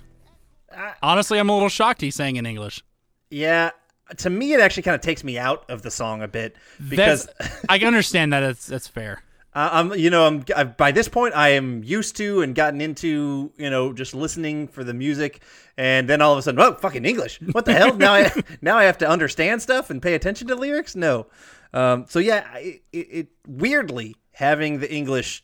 Honestly, 1.01 1.39
I'm 1.39 1.49
a 1.49 1.53
little 1.53 1.67
shocked 1.67 1.99
he's 1.99 2.15
saying 2.15 2.37
in 2.37 2.45
English. 2.45 2.81
Yeah. 3.29 3.71
To 4.15 4.29
me, 4.29 4.53
it 4.53 4.61
actually 4.61 4.83
kind 4.83 4.95
of 4.95 5.01
takes 5.01 5.25
me 5.25 5.37
out 5.37 5.69
of 5.69 5.81
the 5.81 5.91
song 5.91 6.21
a 6.21 6.29
bit 6.29 6.55
because 6.89 7.27
That's, 7.37 7.65
I 7.69 7.77
can 7.79 7.87
understand 7.87 8.31
that. 8.31 8.39
That's, 8.39 8.65
that's 8.65 8.87
fair. 8.87 9.23
Uh, 9.55 9.69
I'm, 9.71 9.93
you 9.93 10.09
know, 10.09 10.25
I'm 10.25 10.43
I've, 10.55 10.77
by 10.77 10.91
this 10.91 11.07
point 11.07 11.35
I 11.35 11.49
am 11.49 11.83
used 11.83 12.17
to 12.17 12.41
and 12.41 12.55
gotten 12.55 12.81
into, 12.81 13.51
you 13.55 13.69
know, 13.69 13.93
just 13.93 14.15
listening 14.15 14.67
for 14.67 14.83
the 14.83 14.95
music, 14.95 15.43
and 15.77 16.09
then 16.09 16.23
all 16.23 16.33
of 16.33 16.39
a 16.39 16.41
sudden, 16.41 16.59
oh, 16.59 16.73
fucking 16.73 17.05
English! 17.05 17.39
What 17.51 17.65
the 17.65 17.73
hell? 17.73 17.95
now 17.95 18.15
I 18.15 18.31
now 18.63 18.79
I 18.79 18.85
have 18.85 18.97
to 18.97 19.07
understand 19.07 19.61
stuff 19.61 19.91
and 19.91 20.01
pay 20.01 20.15
attention 20.15 20.47
to 20.47 20.55
lyrics. 20.55 20.95
No, 20.95 21.27
um, 21.73 22.05
so 22.07 22.19
yeah, 22.19 22.57
it, 22.57 22.81
it, 22.91 23.27
weirdly 23.47 24.15
having 24.31 24.79
the 24.79 24.93
English 24.93 25.43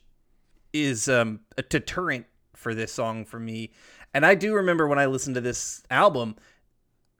is 0.73 1.07
um, 1.09 1.41
a 1.57 1.61
deterrent 1.61 2.25
for 2.55 2.73
this 2.73 2.91
song 2.93 3.25
for 3.25 3.39
me, 3.39 3.71
and 4.13 4.25
I 4.25 4.35
do 4.35 4.53
remember 4.53 4.87
when 4.87 4.99
I 4.99 5.05
listened 5.05 5.35
to 5.35 5.41
this 5.41 5.83
album, 5.89 6.35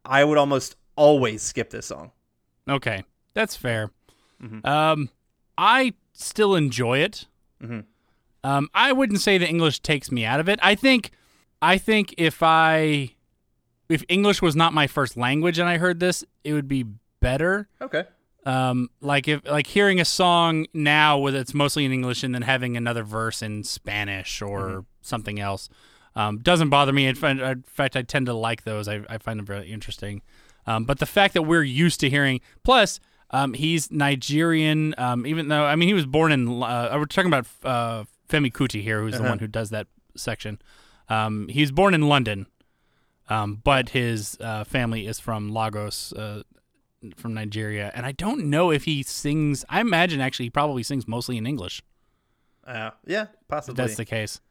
I 0.05 0.23
would 0.23 0.37
almost 0.37 0.75
always 0.95 1.41
skip 1.41 1.69
this 1.69 1.87
song. 1.87 2.11
Okay, 2.67 3.03
that's 3.33 3.55
fair. 3.55 3.91
Um, 4.63 5.09
I 5.57 5.93
still 6.13 6.55
enjoy 6.55 6.99
it. 6.99 7.25
Um, 8.43 8.69
I 8.73 8.93
wouldn't 8.93 9.19
say 9.19 9.37
the 9.37 9.47
English 9.47 9.81
takes 9.81 10.11
me 10.11 10.25
out 10.25 10.39
of 10.39 10.47
it. 10.47 10.59
I 10.63 10.75
think, 10.75 11.11
I 11.61 11.77
think 11.77 12.15
if 12.17 12.41
I, 12.41 13.15
if 13.89 14.03
English 14.07 14.41
was 14.41 14.55
not 14.55 14.73
my 14.73 14.87
first 14.87 15.17
language 15.17 15.59
and 15.59 15.67
I 15.67 15.77
heard 15.77 15.99
this, 15.99 16.23
it 16.43 16.53
would 16.53 16.67
be 16.67 16.85
better. 17.19 17.67
Okay. 17.81 18.05
Um, 18.49 18.89
like 18.99 19.27
if 19.27 19.45
like 19.45 19.67
hearing 19.67 19.99
a 19.99 20.05
song 20.05 20.65
now 20.73 21.19
with 21.19 21.35
it's 21.35 21.53
mostly 21.53 21.85
in 21.85 21.91
English 21.91 22.23
and 22.23 22.33
then 22.33 22.41
having 22.41 22.75
another 22.75 23.03
verse 23.03 23.43
in 23.43 23.63
Spanish 23.63 24.41
or 24.41 24.85
something 25.01 25.39
else, 25.39 25.69
um, 26.15 26.39
doesn't 26.39 26.69
bother 26.69 26.91
me. 26.91 27.05
In 27.05 27.13
fact, 27.13 27.39
in 27.39 27.63
fact, 27.67 27.95
I 27.95 28.01
tend 28.01 28.25
to 28.25 28.33
like 28.33 28.63
those. 28.63 28.87
I, 28.87 29.01
I 29.07 29.19
find 29.19 29.37
them 29.37 29.45
very 29.45 29.71
interesting. 29.71 30.23
Um, 30.65 30.85
but 30.85 30.97
the 30.97 31.05
fact 31.05 31.35
that 31.35 31.43
we're 31.43 31.61
used 31.61 31.99
to 31.99 32.09
hearing, 32.09 32.41
plus 32.63 32.99
um, 33.29 33.53
he's 33.53 33.91
Nigerian. 33.91 34.95
Um, 34.97 35.27
even 35.27 35.49
though 35.49 35.65
I 35.65 35.75
mean 35.75 35.87
he 35.87 35.93
was 35.93 36.07
born 36.07 36.31
in, 36.31 36.63
uh, 36.63 36.95
we're 36.95 37.05
talking 37.05 37.31
about 37.31 37.45
uh, 37.63 38.05
Femi 38.27 38.51
Kuti 38.51 38.81
here, 38.81 39.01
who's 39.01 39.17
the 39.17 39.23
one 39.29 39.37
who 39.39 39.47
does 39.47 39.69
that 39.69 39.85
section. 40.15 40.59
Um, 41.07 41.49
he's 41.49 41.71
born 41.71 41.93
in 41.93 42.09
London, 42.09 42.47
um, 43.29 43.61
but 43.63 43.89
his 43.89 44.37
uh, 44.41 44.63
family 44.63 45.05
is 45.05 45.19
from 45.19 45.53
Lagos, 45.53 46.13
uh, 46.13 46.41
from 47.15 47.33
Nigeria, 47.33 47.91
and 47.95 48.05
I 48.05 48.11
don't 48.11 48.45
know 48.45 48.71
if 48.71 48.83
he 48.85 49.03
sings. 49.03 49.63
I 49.69 49.79
imagine 49.81 50.19
actually 50.21 50.47
he 50.47 50.49
probably 50.49 50.83
sings 50.83 51.07
mostly 51.07 51.37
in 51.37 51.45
English. 51.47 51.81
Uh, 52.65 52.91
yeah, 53.05 53.23
If 53.23 53.47
possibly. 53.47 53.81
that's 53.83 53.95
the 53.95 54.05
case. 54.05 54.41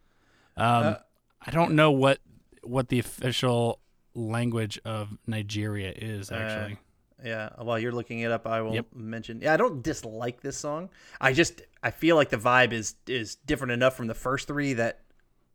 Um, 0.56 0.96
I 1.44 1.50
don't 1.50 1.72
know 1.74 1.90
what 1.90 2.18
what 2.62 2.88
the 2.88 2.98
official 2.98 3.80
language 4.14 4.80
of 4.84 5.16
Nigeria 5.26 5.92
is 5.96 6.30
actually. 6.32 6.78
Yeah, 7.24 7.50
while 7.58 7.78
you're 7.78 7.92
looking 7.92 8.20
it 8.20 8.30
up, 8.30 8.46
I 8.46 8.60
will 8.60 8.74
Yep. 8.74 8.86
mention. 8.94 9.40
Yeah, 9.40 9.54
I 9.54 9.56
don't 9.56 9.82
dislike 9.82 10.40
this 10.40 10.56
song. 10.56 10.88
I 11.20 11.32
just 11.32 11.62
I 11.82 11.90
feel 11.90 12.16
like 12.16 12.30
the 12.30 12.36
vibe 12.38 12.72
is 12.72 12.94
is 13.06 13.34
different 13.34 13.72
enough 13.72 13.96
from 13.96 14.06
the 14.06 14.14
first 14.14 14.46
three 14.48 14.72
that 14.74 15.00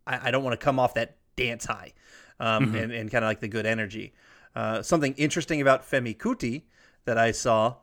I, 0.05 0.27
I 0.27 0.31
don't 0.31 0.43
want 0.43 0.59
to 0.59 0.63
come 0.63 0.79
off 0.79 0.93
that 0.95 1.17
dance 1.35 1.65
high, 1.65 1.93
um, 2.39 2.75
and, 2.75 2.91
and 2.91 3.09
kind 3.09 3.23
of 3.25 3.29
like 3.29 3.39
the 3.39 3.47
good 3.47 3.65
energy. 3.65 4.13
Uh, 4.55 4.81
something 4.81 5.13
interesting 5.15 5.61
about 5.61 5.89
Femi 5.89 6.15
Kuti 6.15 6.63
that 7.05 7.17
I 7.17 7.31
saw 7.31 7.75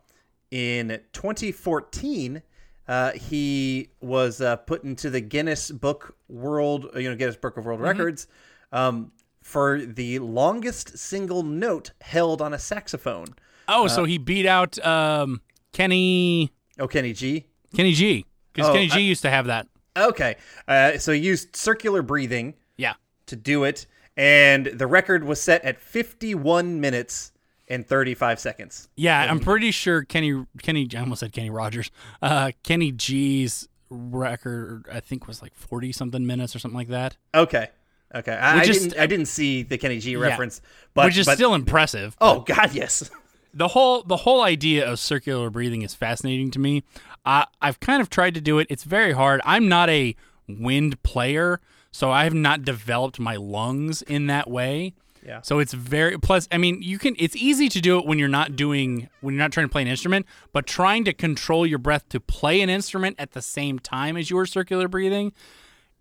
in 0.50 1.00
2014. 1.12 2.42
Uh, 2.88 3.12
he 3.12 3.90
was 4.00 4.40
uh, 4.40 4.56
put 4.56 4.82
into 4.82 5.10
the 5.10 5.20
Guinness 5.20 5.70
Book 5.70 6.16
World, 6.28 6.88
you 6.96 7.08
know, 7.08 7.14
Guinness 7.14 7.36
Book 7.36 7.56
of 7.56 7.64
World 7.64 7.80
Records, 7.80 8.26
um, 8.72 9.12
for 9.42 9.80
the 9.80 10.18
longest 10.18 10.98
single 10.98 11.42
note 11.44 11.92
held 12.00 12.42
on 12.42 12.52
a 12.52 12.58
saxophone. 12.58 13.26
oh, 13.68 13.86
so 13.86 14.04
he 14.04 14.18
beat 14.18 14.46
out 14.46 14.84
um, 14.84 15.40
Kenny 15.72 16.50
Oh, 16.78 16.88
Kenny 16.88 17.12
G. 17.12 17.46
Kenny 17.76 17.92
G 17.92 18.26
because 18.52 18.68
Oh, 18.70 18.72
Kenny 18.72 18.88
G 18.88 18.94
I- 18.96 18.98
used 19.02 19.22
to 19.22 19.30
have 19.30 19.46
that. 19.46 19.68
Okay, 19.96 20.36
uh, 20.66 20.98
so 20.98 21.12
he 21.12 21.20
used 21.20 21.54
circular 21.54 22.00
breathing 22.02 22.54
Yeah. 22.76 22.94
to 23.26 23.36
do 23.36 23.64
it, 23.64 23.86
and 24.16 24.66
the 24.66 24.86
record 24.86 25.24
was 25.24 25.40
set 25.40 25.64
at 25.64 25.80
51 25.80 26.80
minutes 26.80 27.32
and 27.70 27.86
35 27.86 28.38
seconds. 28.38 28.88
Yeah, 28.96 29.18
I'm 29.30 29.40
pretty 29.40 29.70
sure 29.70 30.04
Kenny 30.04 30.44
Kenny 30.62 30.86
I 30.94 31.00
almost 31.00 31.20
said 31.20 31.32
Kenny 31.32 31.48
Rogers. 31.50 31.90
Uh, 32.20 32.52
Kenny 32.62 32.92
G's 32.92 33.68
record 33.88 34.86
I 34.92 35.00
think 35.00 35.26
was 35.26 35.40
like 35.40 35.54
40 35.54 35.92
something 35.92 36.26
minutes 36.26 36.54
or 36.54 36.58
something 36.58 36.76
like 36.76 36.88
that. 36.88 37.16
Okay, 37.34 37.68
Okay, 38.14 38.32
I, 38.32 38.56
Which 38.56 38.68
I 38.68 38.72
didn't. 38.72 38.98
I 38.98 39.06
didn't 39.06 39.26
see 39.26 39.62
the 39.62 39.78
Kenny 39.78 40.00
G 40.00 40.16
reference, 40.16 40.60
but 40.94 41.06
which 41.06 41.16
is 41.18 41.26
but- 41.26 41.36
still 41.36 41.54
impressive. 41.54 42.16
Oh 42.20 42.40
God, 42.40 42.72
yes. 42.74 43.08
the 43.54 43.68
whole 43.68 44.02
the 44.02 44.18
whole 44.18 44.42
idea 44.42 44.88
of 44.90 44.98
circular 44.98 45.48
breathing 45.48 45.82
is 45.82 45.94
fascinating 45.94 46.50
to 46.52 46.58
me. 46.58 46.82
I 47.24 47.46
I've 47.62 47.78
kind 47.78 48.02
of 48.02 48.10
tried 48.10 48.34
to 48.34 48.40
do 48.40 48.58
it. 48.58 48.66
It's 48.68 48.82
very 48.82 49.12
hard. 49.12 49.40
I'm 49.44 49.68
not 49.68 49.88
a 49.90 50.16
wind 50.48 51.00
player, 51.04 51.60
so 51.92 52.10
I 52.10 52.24
have 52.24 52.34
not 52.34 52.62
developed 52.64 53.20
my 53.20 53.36
lungs 53.36 54.02
in 54.02 54.26
that 54.26 54.50
way. 54.50 54.94
Yeah. 55.24 55.42
So 55.42 55.58
it's 55.58 55.72
very 55.72 56.18
plus. 56.18 56.48
I 56.50 56.58
mean, 56.58 56.80
you 56.82 56.98
can. 56.98 57.14
It's 57.18 57.36
easy 57.36 57.68
to 57.68 57.80
do 57.80 57.98
it 57.98 58.06
when 58.06 58.18
you're 58.18 58.28
not 58.28 58.56
doing 58.56 59.08
when 59.20 59.34
you're 59.34 59.42
not 59.42 59.52
trying 59.52 59.66
to 59.66 59.70
play 59.72 59.82
an 59.82 59.88
instrument, 59.88 60.26
but 60.52 60.66
trying 60.66 61.04
to 61.04 61.12
control 61.12 61.66
your 61.66 61.78
breath 61.78 62.08
to 62.10 62.20
play 62.20 62.60
an 62.62 62.70
instrument 62.70 63.16
at 63.18 63.32
the 63.32 63.42
same 63.42 63.78
time 63.78 64.16
as 64.16 64.30
your 64.30 64.46
circular 64.46 64.88
breathing 64.88 65.32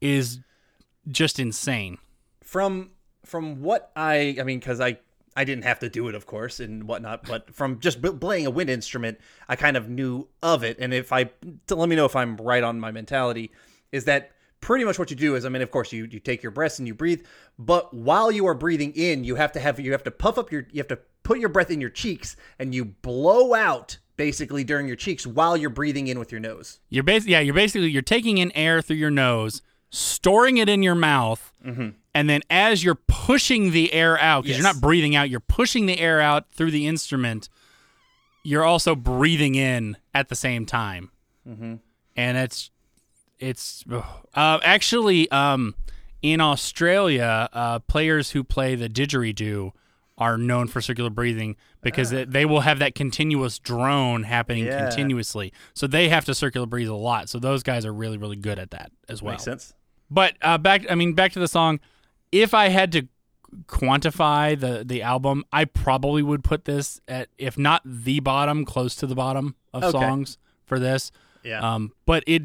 is 0.02 0.40
just 1.08 1.40
insane. 1.40 1.98
from 2.42 2.92
from 3.26 3.62
what 3.62 3.92
I 3.96 4.38
I 4.40 4.44
mean 4.44 4.60
because 4.60 4.80
I 4.80 4.98
I 5.36 5.44
didn't 5.44 5.64
have 5.64 5.80
to 5.80 5.90
do 5.90 6.08
it 6.08 6.16
of 6.16 6.26
course 6.26 6.60
and 6.60 6.88
whatnot 6.88 7.26
but 7.28 7.54
from 7.54 7.80
just 7.80 8.02
b- 8.02 8.12
playing 8.12 8.46
a 8.46 8.50
wind 8.50 8.70
instrument 8.70 9.20
I 9.48 9.56
kind 9.56 9.78
of 9.78 9.90
knew 9.90 10.28
of 10.42 10.64
it 10.64 10.78
and 10.80 10.94
if 10.94 11.12
I 11.14 11.30
let 11.70 11.90
me 11.90 11.96
know 11.96 12.06
if 12.06 12.16
I'm 12.16 12.38
right 12.38 12.64
on 12.64 12.80
my 12.80 12.92
mentality 12.92 13.52
is 13.92 14.06
that 14.06 14.32
pretty 14.62 14.84
much 14.84 15.00
what 15.00 15.10
you 15.10 15.16
do 15.16 15.36
is 15.36 15.46
I 15.46 15.50
mean 15.50 15.62
of 15.62 15.72
course 15.72 15.92
you 15.92 16.08
you 16.12 16.20
take 16.20 16.44
your 16.44 16.52
breaths 16.52 16.80
and 16.80 16.88
you 16.88 16.94
breathe 16.94 17.26
but 17.58 17.94
while 17.94 18.32
you 18.32 18.46
are 18.48 18.54
breathing 18.54 18.94
in 18.94 19.24
you 19.24 19.36
have 19.36 19.52
to 19.54 19.60
have 19.60 19.80
you 19.80 19.92
have 19.92 20.04
to 20.04 20.12
puff 20.12 20.38
up 20.38 20.52
your 20.52 20.68
you 20.72 20.80
have 20.80 20.88
to 20.90 21.00
put 21.24 21.40
your 21.40 21.50
breath 21.50 21.72
in 21.72 21.80
your 21.80 21.90
cheeks 21.90 22.36
and 22.58 22.74
you 22.74 22.86
blow 22.86 23.54
out 23.54 23.98
basically 24.20 24.66
during 24.66 24.86
your 24.86 24.98
cheeks 24.98 25.26
while 25.26 25.56
you're 25.56 25.70
breathing 25.70 26.08
in 26.08 26.20
with 26.20 26.30
your 26.30 26.42
nose 26.42 26.80
You're 26.90 27.04
basically 27.04 27.32
yeah, 27.32 27.40
you're 27.40 27.54
basically 27.54 27.90
you're 27.90 28.02
taking 28.02 28.38
in 28.38 28.52
air 28.52 28.82
through 28.82 28.98
your 28.98 29.10
nose, 29.10 29.62
storing 29.92 30.58
it 30.58 30.68
in 30.68 30.84
your 30.84 30.94
mouth, 30.94 31.54
and 32.14 32.30
then 32.30 32.42
as 32.50 32.84
you're 32.84 33.00
pushing 33.08 33.72
the 33.72 33.94
air 33.94 34.20
out, 34.20 34.44
because 34.44 34.58
you're 34.58 34.68
not 34.68 34.82
breathing 34.82 35.16
out, 35.16 35.30
you're 35.30 35.40
pushing 35.40 35.86
the 35.86 35.98
air 35.98 36.20
out 36.20 36.52
through 36.52 36.72
the 36.72 36.86
instrument. 36.86 37.48
You're 38.44 38.66
also 38.66 38.94
breathing 38.94 39.56
in 39.56 39.96
at 40.14 40.28
the 40.28 40.36
same 40.36 40.66
time, 40.66 41.12
mm-hmm. 41.48 41.76
and 42.18 42.38
it's 42.38 42.72
it's 43.40 43.84
uh, 44.36 44.60
actually 44.64 45.30
um, 45.32 45.76
in 46.22 46.42
Australia, 46.42 47.50
uh, 47.54 47.80
players 47.80 48.32
who 48.32 48.44
play 48.44 48.76
the 48.76 48.90
didgeridoo 48.90 49.72
are 50.18 50.38
known 50.38 50.68
for 50.68 50.82
circular 50.82 51.10
breathing 51.10 51.56
because 51.82 52.10
they, 52.10 52.26
they 52.26 52.46
will 52.46 52.60
have 52.60 52.80
that 52.80 52.94
continuous 52.94 53.58
drone 53.58 54.24
happening 54.24 54.66
Yeah. 54.66 54.78
continuously. 54.78 55.54
So 55.74 55.88
they 55.88 56.10
have 56.10 56.26
to 56.26 56.36
circular 56.36 56.66
breathe 56.68 56.90
a 56.90 56.94
lot. 56.96 57.30
So 57.30 57.40
those 57.40 57.64
guys 57.64 57.86
are 57.86 57.94
really 57.94 58.18
really 58.18 58.36
good 58.36 58.60
at 58.60 58.72
that 58.72 58.92
as 59.08 59.22
well. 59.22 59.34
makes 59.36 59.44
sense 59.44 59.74
But 60.12 60.36
uh, 60.42 60.58
back, 60.58 60.86
I 60.92 60.96
mean, 60.96 61.14
back 61.14 61.32
to 61.34 61.40
the 61.40 61.48
song. 61.48 61.80
If 62.34 62.54
I 62.54 62.68
had 62.68 62.92
to 62.92 63.08
quantify 63.66 64.60
the 64.60 64.84
the 64.86 65.02
album, 65.02 65.44
I 65.54 65.66
probably 65.66 66.22
would 66.22 66.44
put 66.44 66.66
this 66.66 67.00
at, 67.08 67.30
if 67.38 67.58
not 67.58 67.82
the 67.86 68.20
bottom, 68.20 68.66
close 68.66 68.96
to 68.98 69.08
the 69.08 69.16
bottom 69.16 69.56
of 69.74 69.84
Okay. 69.84 69.92
songs 69.92 70.38
for 70.66 70.80
this. 70.80 71.12
Yeah. 71.44 71.62
Um, 71.62 71.94
but 72.06 72.24
it, 72.28 72.44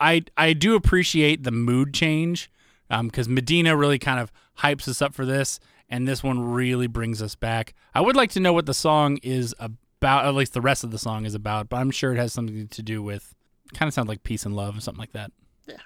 I 0.00 0.24
I 0.36 0.52
do 0.52 0.74
appreciate 0.74 1.42
the 1.42 1.50
mood 1.50 1.94
change 1.94 2.50
because 2.88 3.26
um, 3.26 3.34
Medina 3.34 3.76
really 3.76 3.98
kind 3.98 4.20
of 4.20 4.32
hypes 4.58 4.88
us 4.88 5.02
up 5.02 5.14
for 5.14 5.24
this, 5.24 5.58
and 5.88 6.06
this 6.06 6.22
one 6.22 6.40
really 6.40 6.86
brings 6.86 7.20
us 7.22 7.34
back. 7.34 7.74
I 7.94 8.00
would 8.00 8.16
like 8.16 8.30
to 8.32 8.40
know 8.40 8.52
what 8.52 8.66
the 8.66 8.74
song 8.74 9.18
is 9.22 9.54
about, 9.58 10.24
at 10.26 10.34
least 10.34 10.52
the 10.52 10.60
rest 10.60 10.84
of 10.84 10.90
the 10.90 10.98
song 10.98 11.24
is 11.24 11.34
about, 11.34 11.68
but 11.68 11.76
I'm 11.76 11.90
sure 11.90 12.12
it 12.12 12.18
has 12.18 12.32
something 12.32 12.68
to 12.68 12.82
do 12.82 13.02
with 13.02 13.34
kind 13.74 13.88
of 13.88 13.94
sounds 13.94 14.08
like 14.08 14.22
peace 14.22 14.44
and 14.46 14.54
love, 14.54 14.80
something 14.82 15.00
like 15.00 15.12
that. 15.12 15.32
Yeah, 15.66 15.76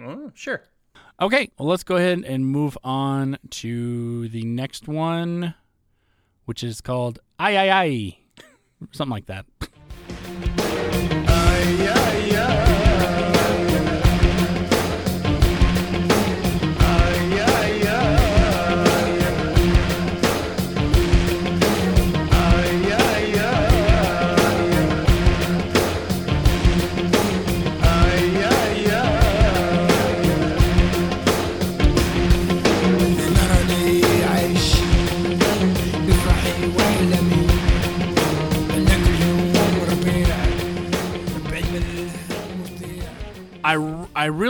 oh, 0.00 0.32
sure. 0.34 0.62
Okay, 1.20 1.50
well, 1.58 1.68
let's 1.68 1.84
go 1.84 1.96
ahead 1.96 2.24
and 2.24 2.46
move 2.46 2.78
on 2.84 3.38
to 3.50 4.28
the 4.28 4.44
next 4.44 4.88
one, 4.88 5.54
which 6.44 6.64
is 6.64 6.80
called 6.80 7.18
"I 7.38 7.56
I 7.56 7.82
I," 7.82 8.18
something 8.92 9.12
like 9.12 9.26
that. 9.26 9.46
Ay, 11.28 11.88
ay, 11.88 12.36
ay. 12.36 12.67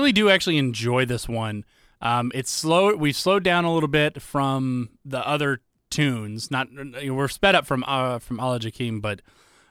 Really 0.09 0.15
do 0.15 0.31
actually 0.31 0.57
enjoy 0.57 1.05
this 1.05 1.29
one. 1.29 1.67
Um, 2.01 2.33
it's 2.35 2.51
slow. 2.51 2.97
We've 2.97 3.15
slowed 3.15 3.43
down 3.43 3.67
a 3.67 3.75
little 3.75 3.91
bit 3.91 4.23
from 4.23 4.89
the 5.05 5.19
other 5.29 5.61
tunes. 5.91 6.51
Not 6.51 6.69
we're 6.73 7.29
sped 7.29 7.55
up 7.55 7.67
from 7.67 7.85
uh, 7.87 8.19
from 8.19 8.41
Ala 8.41 8.59
Jakim, 8.59 9.03
but 9.03 9.21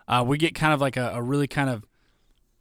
uh, 0.08 0.24
we 0.28 0.38
get 0.38 0.54
kind 0.54 0.76
of 0.76 0.80
like 0.80 0.96
a, 0.96 1.14
a 1.16 1.24
really 1.24 1.48
kind 1.48 1.72
of 1.72 1.88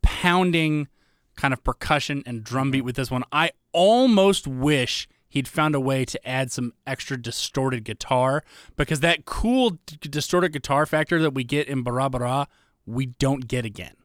pounding 0.01 0.89
kind 1.37 1.53
of 1.53 1.63
percussion 1.63 2.23
and 2.25 2.43
drum 2.43 2.71
beat 2.71 2.81
with 2.81 2.97
this 2.97 3.11
one. 3.11 3.25
I 3.31 3.51
almost 3.73 4.47
wish 4.47 5.07
he'd 5.29 5.47
found 5.47 5.75
a 5.75 5.81
way 5.81 6.07
to 6.07 6.27
add 6.27 6.51
some 6.51 6.73
extra 6.87 7.21
distorted 7.21 7.85
guitar 7.85 8.43
because 8.77 9.01
that 9.01 9.27
cool 9.27 9.77
distorted 10.01 10.55
guitar 10.55 10.87
factor 10.87 11.21
that 11.21 11.35
we 11.35 11.45
get 11.45 11.69
in 11.69 11.83
Barra 11.83 12.09
Barra, 12.09 12.49
we 12.87 13.05
don't 13.05 13.47
get 13.47 13.67
again. 13.67 13.97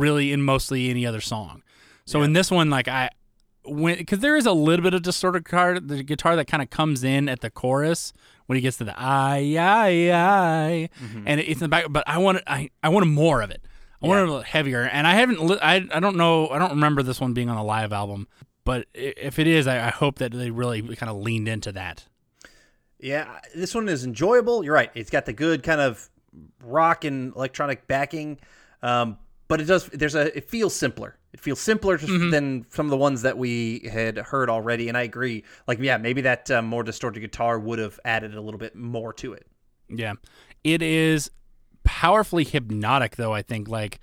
Really, 0.00 0.32
in 0.32 0.42
mostly 0.42 0.90
any 0.90 1.06
other 1.06 1.20
song. 1.20 1.62
So 2.06 2.22
in 2.22 2.32
this 2.32 2.50
one, 2.50 2.70
like 2.70 2.88
I 2.88 3.10
when 3.64 3.98
because 3.98 4.20
there 4.20 4.36
is 4.36 4.46
a 4.46 4.52
little 4.52 4.82
bit 4.82 4.94
of 4.94 5.02
distorted 5.02 5.44
guitar, 5.44 5.80
the 5.80 6.02
guitar 6.02 6.36
that 6.36 6.46
kind 6.46 6.62
of 6.62 6.70
comes 6.70 7.02
in 7.04 7.28
at 7.28 7.40
the 7.40 7.50
chorus 7.50 8.12
when 8.46 8.56
he 8.56 8.62
gets 8.62 8.76
to 8.78 8.84
the 8.84 8.94
I 8.96 9.56
I 9.58 10.12
I, 10.12 10.88
and 11.26 11.40
it's 11.40 11.60
in 11.60 11.64
the 11.64 11.68
back. 11.68 11.86
But 11.90 12.04
I 12.06 12.18
want 12.18 12.42
I 12.46 12.70
I 12.82 12.88
wanted 12.88 13.06
more 13.06 13.42
of 13.42 13.50
it. 13.50 13.62
I 14.02 14.06
wanted 14.06 14.22
it 14.22 14.28
a 14.28 14.30
little 14.30 14.42
heavier, 14.42 14.82
and 14.82 15.06
I 15.06 15.14
haven't. 15.14 15.42
Li- 15.42 15.58
I 15.60 15.86
I 15.92 16.00
don't 16.00 16.16
know. 16.16 16.48
I 16.48 16.58
don't 16.58 16.70
remember 16.70 17.02
this 17.02 17.20
one 17.20 17.32
being 17.32 17.50
on 17.50 17.56
a 17.56 17.64
live 17.64 17.92
album, 17.92 18.28
but 18.64 18.86
if 18.94 19.38
it 19.38 19.46
is, 19.48 19.66
I, 19.66 19.86
I 19.88 19.90
hope 19.90 20.18
that 20.18 20.32
they 20.32 20.50
really 20.50 20.82
kind 20.96 21.10
of 21.10 21.16
leaned 21.16 21.48
into 21.48 21.72
that. 21.72 22.04
Yeah, 23.00 23.40
this 23.54 23.74
one 23.74 23.88
is 23.88 24.04
enjoyable. 24.04 24.64
You're 24.64 24.74
right. 24.74 24.90
It's 24.94 25.10
got 25.10 25.26
the 25.26 25.32
good 25.32 25.62
kind 25.62 25.80
of 25.80 26.08
rock 26.62 27.04
and 27.04 27.34
electronic 27.34 27.86
backing, 27.88 28.38
um, 28.82 29.18
but 29.48 29.60
it 29.60 29.64
does. 29.64 29.86
There's 29.86 30.14
a. 30.14 30.36
It 30.36 30.48
feels 30.48 30.74
simpler. 30.74 31.16
It 31.36 31.40
feels 31.40 31.60
simpler 31.60 31.98
to- 31.98 32.30
than 32.30 32.64
some 32.70 32.86
of 32.86 32.90
the 32.90 32.96
ones 32.96 33.22
that 33.22 33.36
we 33.36 33.88
had 33.92 34.16
heard 34.16 34.48
already. 34.48 34.88
And 34.88 34.96
I 34.96 35.02
agree. 35.02 35.44
Like, 35.68 35.78
yeah, 35.80 35.98
maybe 35.98 36.22
that 36.22 36.50
uh, 36.50 36.62
more 36.62 36.82
distorted 36.82 37.20
guitar 37.20 37.58
would 37.58 37.78
have 37.78 38.00
added 38.04 38.34
a 38.34 38.40
little 38.40 38.58
bit 38.58 38.74
more 38.74 39.12
to 39.14 39.34
it. 39.34 39.46
Yeah, 39.88 40.14
it 40.64 40.80
is 40.82 41.30
powerfully 41.84 42.44
hypnotic, 42.44 43.16
though. 43.16 43.32
I 43.32 43.42
think 43.42 43.68
like 43.68 44.00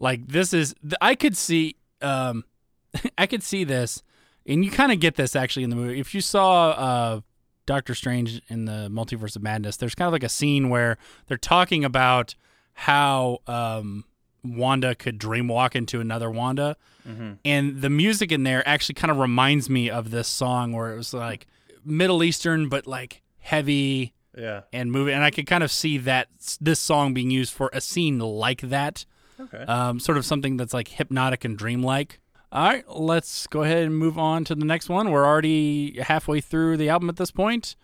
like 0.00 0.26
this 0.26 0.52
is 0.52 0.74
I 1.00 1.14
could 1.14 1.36
see 1.36 1.76
um 2.00 2.44
I 3.18 3.26
could 3.26 3.42
see 3.44 3.62
this, 3.64 4.02
and 4.46 4.64
you 4.64 4.70
kind 4.72 4.90
of 4.90 4.98
get 4.98 5.14
this 5.14 5.36
actually 5.36 5.62
in 5.62 5.70
the 5.70 5.76
movie. 5.76 6.00
If 6.00 6.14
you 6.14 6.20
saw 6.20 6.70
uh 6.70 7.20
Doctor 7.66 7.94
Strange 7.94 8.40
in 8.48 8.64
the 8.64 8.88
Multiverse 8.90 9.36
of 9.36 9.42
Madness, 9.42 9.76
there's 9.76 9.94
kind 9.94 10.06
of 10.08 10.12
like 10.12 10.24
a 10.24 10.28
scene 10.28 10.68
where 10.68 10.98
they're 11.28 11.36
talking 11.36 11.84
about 11.84 12.34
how 12.74 13.38
um 13.46 14.04
Wanda 14.44 14.94
could 14.94 15.18
dreamwalk 15.18 15.74
into 15.74 16.00
another 16.00 16.30
Wanda. 16.30 16.76
Mm-hmm. 17.08 17.32
And 17.44 17.80
the 17.80 17.90
music 17.90 18.32
in 18.32 18.42
there 18.44 18.66
actually 18.66 18.94
kind 18.94 19.10
of 19.10 19.18
reminds 19.18 19.68
me 19.70 19.90
of 19.90 20.10
this 20.10 20.28
song 20.28 20.72
where 20.72 20.92
it 20.92 20.96
was 20.96 21.14
like 21.14 21.46
Middle 21.84 22.22
Eastern, 22.22 22.68
but 22.68 22.86
like 22.86 23.22
heavy 23.38 24.14
yeah. 24.36 24.62
and 24.72 24.90
moving. 24.92 25.14
And 25.14 25.24
I 25.24 25.30
could 25.30 25.46
kind 25.46 25.64
of 25.64 25.70
see 25.70 25.98
that 25.98 26.28
this 26.60 26.80
song 26.80 27.14
being 27.14 27.30
used 27.30 27.52
for 27.52 27.70
a 27.72 27.80
scene 27.80 28.18
like 28.18 28.60
that. 28.62 29.04
Okay. 29.40 29.64
Um, 29.64 29.98
sort 29.98 30.18
of 30.18 30.24
something 30.24 30.56
that's 30.56 30.74
like 30.74 30.88
hypnotic 30.88 31.44
and 31.44 31.56
dreamlike. 31.56 32.20
All 32.52 32.68
right, 32.68 32.84
let's 32.86 33.46
go 33.46 33.62
ahead 33.62 33.84
and 33.84 33.96
move 33.96 34.18
on 34.18 34.44
to 34.44 34.54
the 34.54 34.66
next 34.66 34.90
one. 34.90 35.10
We're 35.10 35.24
already 35.24 35.98
halfway 36.00 36.42
through 36.42 36.76
the 36.76 36.90
album 36.90 37.08
at 37.08 37.16
this 37.16 37.30
point, 37.30 37.76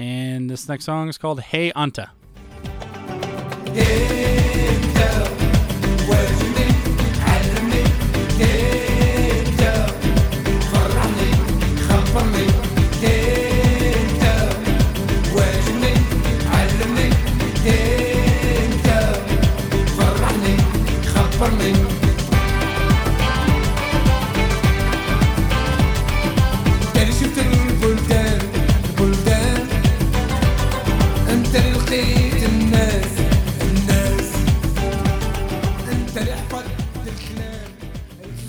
And 0.00 0.50
this 0.50 0.68
next 0.68 0.84
song 0.84 1.08
is 1.08 1.16
called 1.16 1.40
Hey 1.40 1.70
Anta. 1.72 2.10
Hey. 3.72 4.39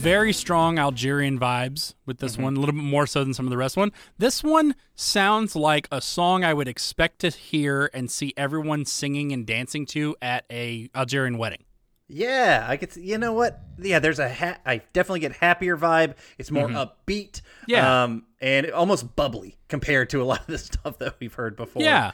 Very 0.01 0.33
strong 0.33 0.79
Algerian 0.79 1.39
vibes 1.39 1.93
with 2.07 2.17
this 2.17 2.35
one, 2.35 2.55
a 2.55 2.59
little 2.59 2.73
bit 2.73 2.83
more 2.83 3.05
so 3.05 3.23
than 3.23 3.35
some 3.35 3.45
of 3.45 3.51
the 3.51 3.57
rest 3.57 3.77
one. 3.77 3.91
This 4.17 4.43
one 4.43 4.73
sounds 4.95 5.55
like 5.55 5.87
a 5.91 6.01
song 6.01 6.43
I 6.43 6.55
would 6.55 6.67
expect 6.67 7.19
to 7.19 7.29
hear 7.29 7.87
and 7.93 8.09
see 8.09 8.33
everyone 8.35 8.85
singing 8.85 9.31
and 9.31 9.45
dancing 9.45 9.85
to 9.87 10.15
at 10.19 10.45
a 10.49 10.89
Algerian 10.95 11.37
wedding. 11.37 11.65
Yeah, 12.07 12.65
I 12.67 12.77
could. 12.77 12.95
You 12.95 13.19
know 13.19 13.33
what? 13.33 13.61
Yeah, 13.77 13.99
there's 13.99 14.17
a. 14.17 14.27
Ha- 14.33 14.57
I 14.65 14.81
definitely 14.91 15.19
get 15.19 15.33
happier 15.33 15.77
vibe. 15.77 16.15
It's 16.39 16.49
more 16.49 16.67
upbeat. 16.67 17.41
Mm-hmm. 17.41 17.65
Yeah. 17.67 18.03
um, 18.03 18.25
and 18.41 18.71
almost 18.71 19.15
bubbly 19.15 19.57
compared 19.67 20.09
to 20.09 20.21
a 20.21 20.25
lot 20.25 20.41
of 20.41 20.47
the 20.47 20.57
stuff 20.57 20.97
that 20.97 21.15
we've 21.19 21.33
heard 21.33 21.55
before. 21.55 21.83
Yeah. 21.83 22.11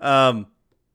Um, 0.00 0.48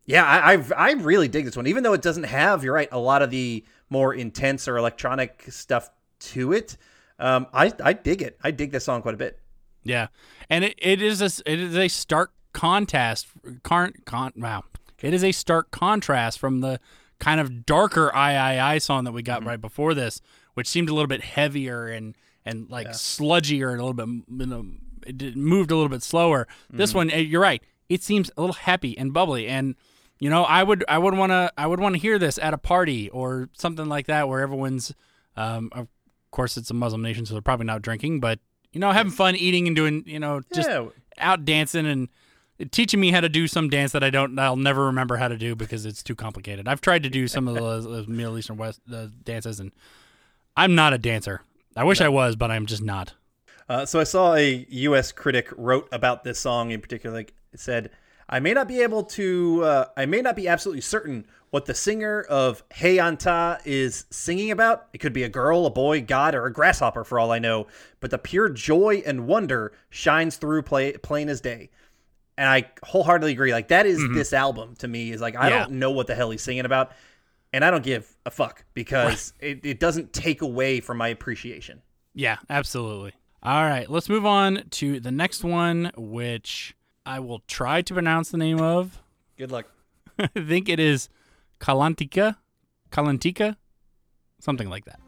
yeah, 0.06 0.26
I, 0.26 0.56
I 0.56 0.64
I 0.78 0.92
really 0.94 1.30
dig 1.30 1.46
this 1.46 1.56
one, 1.56 1.66
even 1.66 1.82
though 1.84 1.94
it 1.94 2.02
doesn't 2.02 2.24
have. 2.24 2.64
You're 2.64 2.74
right. 2.74 2.90
A 2.92 3.00
lot 3.00 3.22
of 3.22 3.32
the 3.32 3.64
more 3.90 4.14
intense 4.14 4.68
or 4.68 4.78
electronic 4.78 5.46
stuff 5.50 5.90
to 6.20 6.54
it. 6.54 6.78
Um, 7.20 7.48
I 7.54 7.72
I 7.84 7.94
dig 7.94 8.22
it. 8.22 8.38
I 8.44 8.52
dig 8.52 8.72
this 8.72 8.86
song 8.86 9.02
quite 9.02 9.14
a 9.14 9.18
bit. 9.18 9.40
Yeah, 9.84 10.08
and 10.50 10.64
it, 10.64 10.76
it 10.78 11.02
is 11.02 11.22
a 11.22 11.52
it 11.52 11.60
is 11.60 11.78
a 11.78 11.88
stark 11.88 12.34
contrast. 12.54 13.28
Con, 13.64 13.94
con, 14.06 14.34
wow, 14.36 14.64
it 15.02 15.14
is 15.14 15.24
a 15.24 15.32
stark 15.32 15.72
contrast 15.72 16.40
from 16.40 16.62
the 16.62 16.80
kind 17.20 17.40
of 17.40 17.66
darker 17.66 18.14
I 18.14 18.36
I 18.36 18.74
I 18.74 18.78
song 18.80 19.06
that 19.06 19.14
we 19.14 19.22
got 19.22 19.46
right 19.46 19.62
before 19.62 19.94
this, 19.94 20.22
which 20.56 20.68
seemed 20.68 20.90
a 20.90 20.94
little 20.94 21.08
bit 21.08 21.24
heavier 21.24 21.88
and 21.88 22.16
and 22.46 22.70
like 22.70 22.88
sludgier 22.90 23.72
and 23.72 23.80
a 23.80 23.86
little 23.86 23.94
bit 23.94 24.08
you 24.08 24.46
know, 24.46 24.66
it 25.06 25.36
moved 25.36 25.72
a 25.72 25.76
little 25.76 25.90
bit 25.90 26.04
slower. 26.04 26.48
This 26.70 26.94
one, 26.94 27.10
eh, 27.12 27.20
you're 27.20 27.42
right. 27.42 27.64
It 27.88 28.04
seems 28.04 28.32
a 28.36 28.42
little 28.42 28.56
happy 28.56 28.98
and 28.98 29.14
bubbly 29.14 29.48
and. 29.48 29.76
You 30.18 30.30
know, 30.30 30.44
I 30.46 30.64
would, 30.64 30.86
I 30.88 30.98
would 30.98 31.14
want 31.14 31.32
to, 31.32 31.52
I 31.58 31.68
would 31.68 31.82
want 31.82 31.96
to 31.96 32.00
hear 32.00 32.18
this 32.18 32.38
at 32.38 32.54
a 32.54 32.58
party 32.58 33.10
or 33.10 33.50
something 33.52 33.88
like 33.88 34.08
that, 34.08 34.30
where 34.30 34.40
everyone's, 34.40 34.94
um, 35.36 35.70
of 35.74 35.90
course, 36.36 36.58
it's 36.58 36.70
a 36.70 36.74
Muslim 36.74 37.02
nation, 37.02 37.26
so 37.26 37.34
they're 37.34 37.42
probably 37.42 37.66
not 37.66 37.82
drinking, 37.82 38.20
but 38.20 38.40
you 38.72 38.80
know, 38.80 38.92
having 38.92 39.12
fun, 39.12 39.36
eating 39.36 39.68
and 39.68 39.76
doing, 39.76 40.04
you 40.06 40.20
know, 40.20 40.42
just 40.54 40.70
Yeah. 40.70 40.88
out 41.18 41.46
dancing 41.46 41.86
and 41.86 42.10
teaching 42.72 43.00
me 43.00 43.12
how 43.12 43.22
to 43.22 43.30
do 43.30 43.48
some 43.48 43.70
dance 43.70 43.92
that 43.94 44.04
I 44.04 44.10
don't, 44.10 44.38
I'll 44.38 44.56
never 44.58 44.86
remember 44.86 45.16
how 45.18 45.28
to 45.30 45.38
do 45.38 45.56
because 45.56 45.86
it's 45.86 46.04
too 46.04 46.16
complicated. 46.16 46.68
I've 46.68 46.82
tried 46.82 47.04
to 47.04 47.10
do 47.10 47.28
some 47.28 47.48
of 47.48 47.56
those, 47.56 47.86
those 47.86 48.08
Middle 48.08 48.38
Eastern 48.38 48.58
West 48.58 48.82
uh, 48.94 49.08
dances, 49.24 49.60
and 49.62 49.72
I'm 50.58 50.76
not 50.76 50.94
a 50.94 50.98
dancer. 50.98 51.42
I 51.76 51.84
wish 51.84 52.02
I 52.02 52.10
was, 52.10 52.36
but 52.36 52.52
I'm 52.52 52.66
just 52.66 52.82
not. 52.84 53.14
Uh, 53.68 53.86
so 53.86 54.00
I 54.00 54.04
saw 54.04 54.36
a 54.36 54.66
U.S. 54.70 55.12
critic 55.12 55.50
wrote 55.58 55.88
about 55.92 56.24
this 56.24 56.40
song 56.40 56.72
in 56.72 56.82
particular. 56.82 57.16
Like 57.16 57.34
it 57.52 57.60
said, 57.60 57.90
"I 58.30 58.40
may 58.40 58.54
not 58.54 58.68
be 58.68 58.82
able 58.82 59.04
to. 59.04 59.64
Uh, 59.64 59.86
I 59.98 60.06
may 60.06 60.22
not 60.22 60.36
be 60.36 60.48
absolutely 60.48 60.82
certain 60.82 61.26
what 61.56 61.68
the 61.68 61.74
singer 61.74 62.22
of 62.24 62.66
Hey 62.70 62.98
Anta 62.98 63.62
is 63.64 64.08
singing 64.10 64.52
about. 64.52 64.88
It 64.92 64.98
could 64.98 65.14
be 65.14 65.24
a 65.24 65.30
girl, 65.30 65.66
a 65.66 65.70
boy, 65.70 66.02
God, 66.02 66.36
or 66.36 66.46
a 66.46 66.52
grasshopper 66.52 67.06
for 67.06 67.18
all 67.18 67.32
I 67.32 67.40
know. 67.40 67.68
But 68.02 68.12
the 68.12 68.18
pure 68.18 68.50
joy 68.50 69.02
and 69.06 69.26
wonder 69.26 69.72
shines 69.90 70.36
through 70.36 70.64
play, 70.64 70.92
plain 70.98 71.30
as 71.30 71.40
day." 71.40 71.70
And 72.38 72.50
I 72.50 72.70
wholeheartedly 72.84 73.32
agree. 73.32 73.54
Like 73.54 73.70
that 73.70 73.86
is 73.86 74.00
mm-hmm. 74.00 74.16
this 74.16 74.34
album 74.34 74.76
to 74.80 74.90
me. 74.90 75.12
Is 75.12 75.22
like 75.22 75.38
I 75.38 75.48
Yeah. 75.48 75.60
don't 75.60 75.80
know 75.80 75.92
what 75.92 76.08
the 76.08 76.16
hell 76.16 76.30
he's 76.30 76.42
singing 76.42 76.66
about, 76.66 76.92
and 77.54 77.64
I 77.64 77.72
don't 77.72 77.86
give 77.86 78.14
a 78.26 78.32
fuck 78.32 78.66
because 78.74 79.32
it, 79.40 79.62
it 79.64 79.80
doesn't 79.80 80.12
take 80.12 80.42
away 80.42 80.82
from 80.82 80.98
my 80.98 81.08
appreciation. 81.08 81.82
Yeah, 82.14 82.36
absolutely. 82.50 83.14
All 83.42 83.64
right, 83.64 83.90
let's 83.90 84.10
move 84.10 84.26
on 84.26 84.64
to 84.72 85.00
the 85.00 85.12
next 85.12 85.42
one, 85.42 85.94
which 85.96 86.76
I 87.06 87.22
will 87.22 87.44
try 87.48 87.82
to 87.82 87.94
pronounce 87.94 88.32
the 88.32 88.38
name 88.38 88.60
of. 88.60 89.02
Good 89.38 89.54
luck. 89.54 89.68
I 90.20 90.28
think 90.28 90.68
it 90.68 90.82
is 90.82 91.08
Kalantika, 91.60 92.36
Kalantika, 92.90 93.56
something 94.40 94.70
like 94.70 94.86
that. 94.86 95.00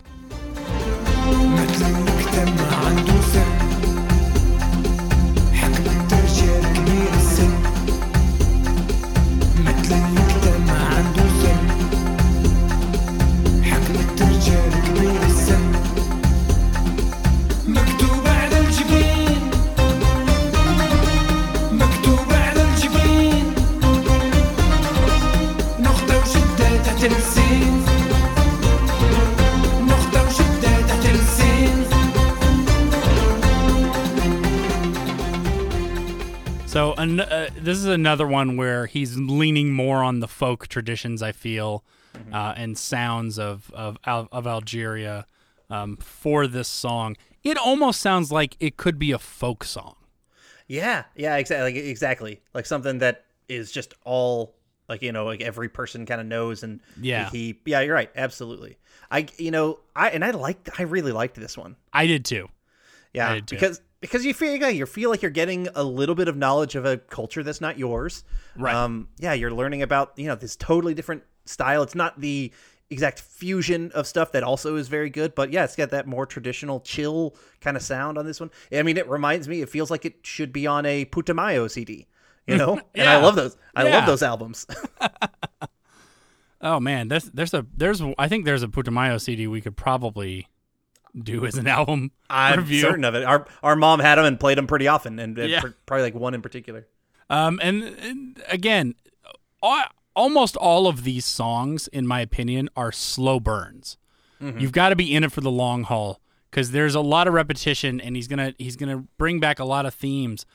So 36.78 36.94
an- 36.94 37.22
uh, 37.22 37.50
this 37.56 37.76
is 37.80 37.86
another 37.86 38.28
one 38.28 38.56
where 38.56 38.86
he's 38.86 39.18
leaning 39.18 39.74
more 39.74 40.04
on 40.04 40.20
the 40.20 40.28
folk 40.28 40.68
traditions. 40.68 41.24
I 41.24 41.32
feel, 41.32 41.84
uh, 42.32 42.54
and 42.56 42.78
sounds 42.78 43.40
of 43.40 43.72
of 43.74 43.98
of 44.06 44.46
Algeria 44.46 45.26
um, 45.72 45.98
for 45.98 46.46
this 46.46 46.68
song. 46.68 47.18
It 47.44 47.58
almost 47.58 48.00
sounds 48.00 48.32
like 48.32 48.56
it 48.60 48.78
could 48.78 49.00
be 49.00 49.12
a 49.12 49.18
folk 49.18 49.64
song. 49.64 49.96
Yeah, 50.68 51.06
yeah, 51.16 51.38
exactly, 51.38 51.74
like, 51.74 51.84
exactly. 51.84 52.42
Like 52.54 52.68
something 52.68 53.00
that 53.00 53.26
is 53.50 53.72
just 53.72 53.96
all 54.06 54.54
like 54.88 55.02
you 55.02 55.12
know, 55.12 55.26
like 55.26 55.42
every 55.42 55.70
person 55.70 56.06
kind 56.06 56.22
of 56.22 56.28
knows, 56.28 56.62
and 56.62 56.80
Yeah. 57.02 57.32
he, 57.32 57.60
yeah, 57.66 57.80
you're 57.80 57.96
right, 57.96 58.12
absolutely. 58.16 58.78
I, 59.10 59.26
you 59.40 59.50
know, 59.50 59.80
I 59.96 60.10
and 60.12 60.24
I 60.24 60.30
liked, 60.30 60.70
I 60.78 60.84
really 60.84 61.12
liked 61.12 61.38
this 61.38 61.58
one. 61.58 61.76
I 61.92 62.06
did 62.06 62.24
too. 62.24 62.50
Yeah, 63.16 63.32
I 63.32 63.34
did 63.36 63.48
too. 63.48 63.56
because 63.56 63.82
because 64.02 64.26
you 64.26 64.34
feel 64.34 64.56
yeah, 64.56 64.70
you 64.70 64.86
feel 64.86 65.10
like 65.10 65.22
you're 65.22 65.32
getting 65.32 65.68
a 65.76 65.84
little 65.84 66.16
bit 66.16 66.28
of 66.28 66.36
knowledge 66.38 66.76
of 66.76 66.86
a 66.86 66.98
culture 66.98 67.44
that's 67.44 67.62
not 67.62 67.78
yours. 67.78 68.24
Right. 68.56 68.74
Um. 68.76 69.08
Yeah, 69.20 69.34
you're 69.34 69.52
learning 69.52 69.82
about 69.82 70.14
you 70.16 70.28
know 70.28 70.36
this 70.36 70.56
totally 70.56 70.94
different 70.94 71.24
style. 71.46 71.84
It's 71.84 71.96
not 71.96 72.20
the 72.20 72.52
exact 72.90 73.20
fusion 73.20 73.92
of 73.94 74.08
stuff 74.08 74.32
that 74.32 74.44
also 74.44 74.78
is 74.78 74.88
very 74.88 75.10
good, 75.10 75.36
but 75.36 75.52
yeah, 75.52 75.64
it's 75.66 75.76
got 75.76 75.90
that 75.90 76.08
more 76.08 76.26
traditional 76.26 76.80
chill 76.80 77.36
kind 77.60 77.76
of 77.76 77.84
sound 77.84 78.18
on 78.18 78.26
this 78.26 78.40
one. 78.40 78.50
I 78.72 78.82
mean, 78.84 78.98
it 78.98 79.10
reminds 79.10 79.48
me. 79.48 79.62
It 79.62 79.70
feels 79.70 79.92
like 79.92 80.06
it 80.06 80.16
should 80.24 80.54
be 80.54 80.66
on 80.68 80.86
a 80.86 81.06
Putumayo 81.06 81.70
CD. 81.70 82.08
You 82.46 82.56
know, 82.58 82.80
and 82.96 83.10
I 83.10 83.18
love 83.18 83.36
those. 83.36 83.58
I 83.76 83.86
Yeah. 83.88 83.98
love 83.98 84.06
those 84.06 84.24
albums. 84.24 84.66
Oh 86.60 86.80
man, 86.80 87.08
there's 87.08 87.26
there's 87.26 87.54
a 87.54 87.68
there's 87.76 88.02
I 88.18 88.28
think 88.28 88.46
there's 88.46 88.64
a 88.64 88.68
Putumayo 88.68 89.22
CD 89.22 89.46
we 89.46 89.62
could 89.62 89.78
probably 89.78 90.48
do 91.24 91.46
as 91.46 91.56
an 91.56 91.68
album 91.68 92.12
I'm 92.30 92.60
review. 92.60 92.82
certain 92.82 93.04
of 93.04 93.16
it. 93.16 93.24
Our 93.24 93.46
our 93.64 93.76
mom 93.76 94.00
had 94.00 94.16
them 94.16 94.26
and 94.26 94.40
played 94.40 94.58
them 94.58 94.68
pretty 94.68 94.88
often, 94.88 95.20
and, 95.20 95.38
and 95.38 95.50
Yeah. 95.50 95.62
pr- 95.62 95.68
probably 95.86 96.04
like 96.04 96.16
one 96.16 96.34
in 96.34 96.42
particular. 96.42 96.88
Um, 97.30 97.60
and, 97.62 97.84
and 97.84 98.42
again, 98.48 98.96
a- 99.62 99.90
almost 100.16 100.56
all 100.56 100.88
of 100.88 101.04
these 101.04 101.26
songs, 101.26 101.88
in 101.90 102.08
my 102.08 102.22
opinion, 102.22 102.70
are 102.76 102.92
slow 102.92 103.40
burns. 103.40 103.98
You've 104.40 104.72
got 104.72 104.90
to 104.90 104.96
be 104.96 105.16
in 105.16 105.24
it 105.24 105.32
for 105.32 105.42
the 105.42 105.50
long 105.52 105.84
haul 105.84 106.22
because 106.52 106.70
there's 106.72 106.94
a 106.94 107.02
lot 107.02 107.28
of 107.28 107.34
repetition, 107.34 108.00
and 108.00 108.16
he's 108.16 108.28
gonna 108.28 108.54
he's 108.60 108.76
gonna 108.76 109.04
bring 109.18 109.40
back 109.40 109.58
a 109.60 109.66
lot 109.66 109.86
of 109.88 109.94
themes. 109.96 110.46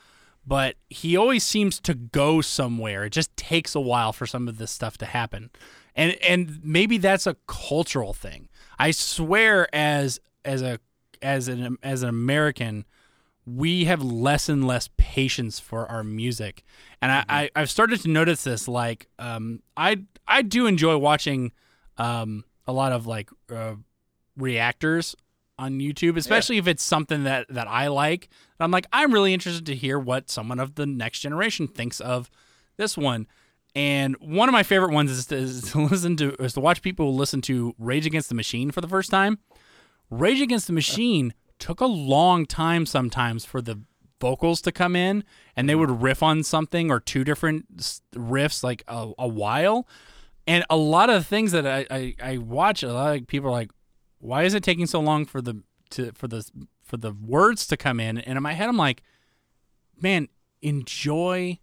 But 0.47 0.75
he 0.89 1.15
always 1.17 1.43
seems 1.45 1.79
to 1.81 1.93
go 1.93 2.39
somewhere. 2.41 3.03
It 3.05 3.11
just 3.11 3.35
takes 3.37 3.75
a 3.75 3.79
while 3.81 4.11
for 4.13 4.25
some 4.25 4.47
of 4.47 4.57
this 4.57 4.71
stuff 4.71 4.97
to 4.99 5.05
happen, 5.05 5.49
and 5.95 6.13
and 6.23 6.59
maybe 6.63 6.97
that's 6.97 7.27
a 7.27 7.35
cultural 7.45 8.13
thing. 8.13 8.47
I 8.79 8.91
swear, 8.91 9.67
as 9.75 10.19
as 10.45 10.61
a 10.61 10.79
as 11.21 11.47
an 11.47 11.77
as 11.83 12.03
an 12.03 12.09
American, 12.09 12.85
we 13.45 13.85
have 13.85 14.01
less 14.01 14.49
and 14.49 14.65
less 14.65 14.89
patience 14.97 15.59
for 15.59 15.87
our 15.87 16.03
music. 16.03 16.63
And 17.01 17.11
I, 17.11 17.25
I 17.29 17.49
i've 17.55 17.69
started 17.69 18.01
to 18.01 18.09
notice 18.09 18.43
this 18.43 18.67
like 18.67 19.07
um 19.19 19.61
i 19.75 20.01
i 20.27 20.41
do 20.41 20.67
enjoy 20.67 20.97
watching 20.97 21.51
um 21.97 22.45
a 22.65 22.71
lot 22.71 22.91
of 22.93 23.05
like 23.05 23.29
uh, 23.53 23.75
reactors 24.37 25.15
on 25.59 25.79
youtube 25.79 26.17
especially 26.17 26.57
if 26.57 26.67
it's 26.67 26.81
something 26.81 27.25
that 27.25 27.45
that 27.49 27.67
i 27.67 27.87
like. 27.87 28.29
I'm 28.59 28.71
like 28.71 28.87
i'm 28.93 29.13
really 29.13 29.33
interested 29.33 29.65
to 29.65 29.75
hear 29.75 29.99
what 29.99 30.29
someone 30.29 30.59
of 30.59 30.75
the 30.75 30.85
next 30.85 31.19
generation 31.19 31.67
thinks 31.67 31.99
of 31.99 32.29
this 32.77 32.97
one. 32.97 33.27
And 33.75 34.15
one 34.19 34.49
of 34.49 34.53
my 34.53 34.63
favorite 34.63 34.93
ones 34.93 35.09
is 35.09 35.25
to, 35.27 35.35
is 35.35 35.71
to 35.71 35.81
listen 35.87 36.15
to 36.17 36.35
is 36.41 36.53
to 36.53 36.59
watch 36.59 36.81
people 36.81 37.15
listen 37.15 37.41
to 37.41 37.73
rage 37.79 38.05
against 38.05 38.29
the 38.29 38.35
machine 38.35 38.71
for 38.71 38.81
the 38.81 38.87
first 38.87 39.09
time 39.09 39.39
Rage 40.19 40.41
Against 40.41 40.67
the 40.67 40.73
Machine 40.73 41.33
took 41.59 41.81
a 41.81 41.85
long 41.85 42.45
time 42.45 42.85
sometimes 42.85 43.45
for 43.45 43.61
the 43.61 43.81
vocals 44.23 44.61
to 44.61 44.71
come 44.71 44.95
in, 44.95 45.23
and 45.55 45.67
they 45.67 45.75
would 45.75 45.89
mm-hmm. 45.89 46.03
riff 46.03 46.23
on 46.23 46.43
something 46.43 46.89
or 46.89 46.99
two 46.99 47.23
different 47.25 47.99
riffs 48.15 48.63
like 48.63 48.83
a, 48.87 49.11
a 49.19 49.27
while. 49.27 49.85
And 50.47 50.63
a 50.69 50.77
lot 50.77 51.09
of 51.09 51.15
the 51.15 51.23
things 51.23 51.51
that 51.51 51.67
I, 51.67 51.85
I, 51.91 52.15
I 52.21 52.37
watch, 52.37 52.83
a 52.83 52.93
lot 52.93 53.17
of 53.17 53.27
people 53.27 53.49
are 53.49 53.51
like, 53.51 53.71
"Why 54.19 54.43
is 54.43 54.53
it 54.53 54.63
taking 54.63 54.85
so 54.85 55.01
long 55.01 55.25
for 55.25 55.41
the 55.41 55.61
to 55.91 56.11
for 56.13 56.27
the 56.27 56.49
for 56.81 56.95
the 56.95 57.11
words 57.11 57.67
to 57.67 57.77
come 57.77 57.99
in?" 57.99 58.17
And 58.17 58.37
in 58.37 58.43
my 58.43 58.53
head, 58.53 58.69
I'm 58.69 58.77
like, 58.77 59.03
"Man, 60.01 60.29
enjoy 60.61 61.59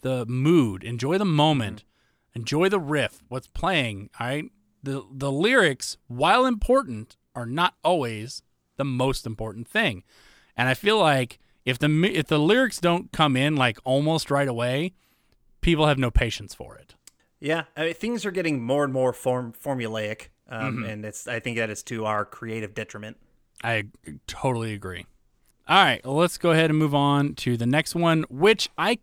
the 0.00 0.24
mood, 0.26 0.84
enjoy 0.84 1.18
the 1.18 1.26
moment, 1.26 1.80
mm-hmm. 1.80 2.40
enjoy 2.40 2.68
the 2.70 2.80
riff, 2.80 3.22
what's 3.28 3.48
playing. 3.48 4.08
All 4.18 4.26
right, 4.26 4.44
the 4.82 5.04
the 5.12 5.30
lyrics, 5.30 5.98
while 6.06 6.46
important, 6.46 7.17
are 7.38 7.46
not 7.46 7.74
always 7.84 8.42
the 8.76 8.84
most 8.84 9.24
important 9.24 9.68
thing. 9.68 10.02
And 10.56 10.68
I 10.68 10.74
feel 10.74 10.98
like 10.98 11.38
if 11.64 11.78
the 11.78 11.88
if 12.04 12.26
the 12.26 12.38
lyrics 12.38 12.80
don't 12.80 13.12
come 13.12 13.36
in 13.36 13.54
like 13.54 13.78
almost 13.84 14.30
right 14.30 14.48
away, 14.48 14.94
people 15.60 15.86
have 15.86 15.98
no 15.98 16.10
patience 16.10 16.52
for 16.52 16.76
it. 16.76 16.94
Yeah, 17.38 17.64
I 17.76 17.84
mean, 17.84 17.94
things 17.94 18.26
are 18.26 18.32
getting 18.32 18.60
more 18.60 18.82
and 18.82 18.92
more 18.92 19.12
form 19.12 19.52
formulaic, 19.52 20.28
um, 20.48 20.82
and 20.82 21.04
it's 21.04 21.28
I 21.28 21.38
think 21.38 21.56
that 21.58 21.70
is 21.70 21.84
to 21.84 22.06
our 22.06 22.24
creative 22.24 22.74
detriment. 22.74 23.18
I 23.62 23.84
totally 24.26 24.72
agree. 24.72 25.06
All 25.68 25.84
right, 25.84 26.04
well, 26.04 26.16
let's 26.16 26.38
go 26.38 26.50
ahead 26.50 26.70
and 26.70 26.78
move 26.78 26.94
on 26.94 27.34
to 27.36 27.56
the 27.56 27.66
next 27.66 27.94
one, 27.94 28.24
which 28.28 28.68
I 28.76 28.98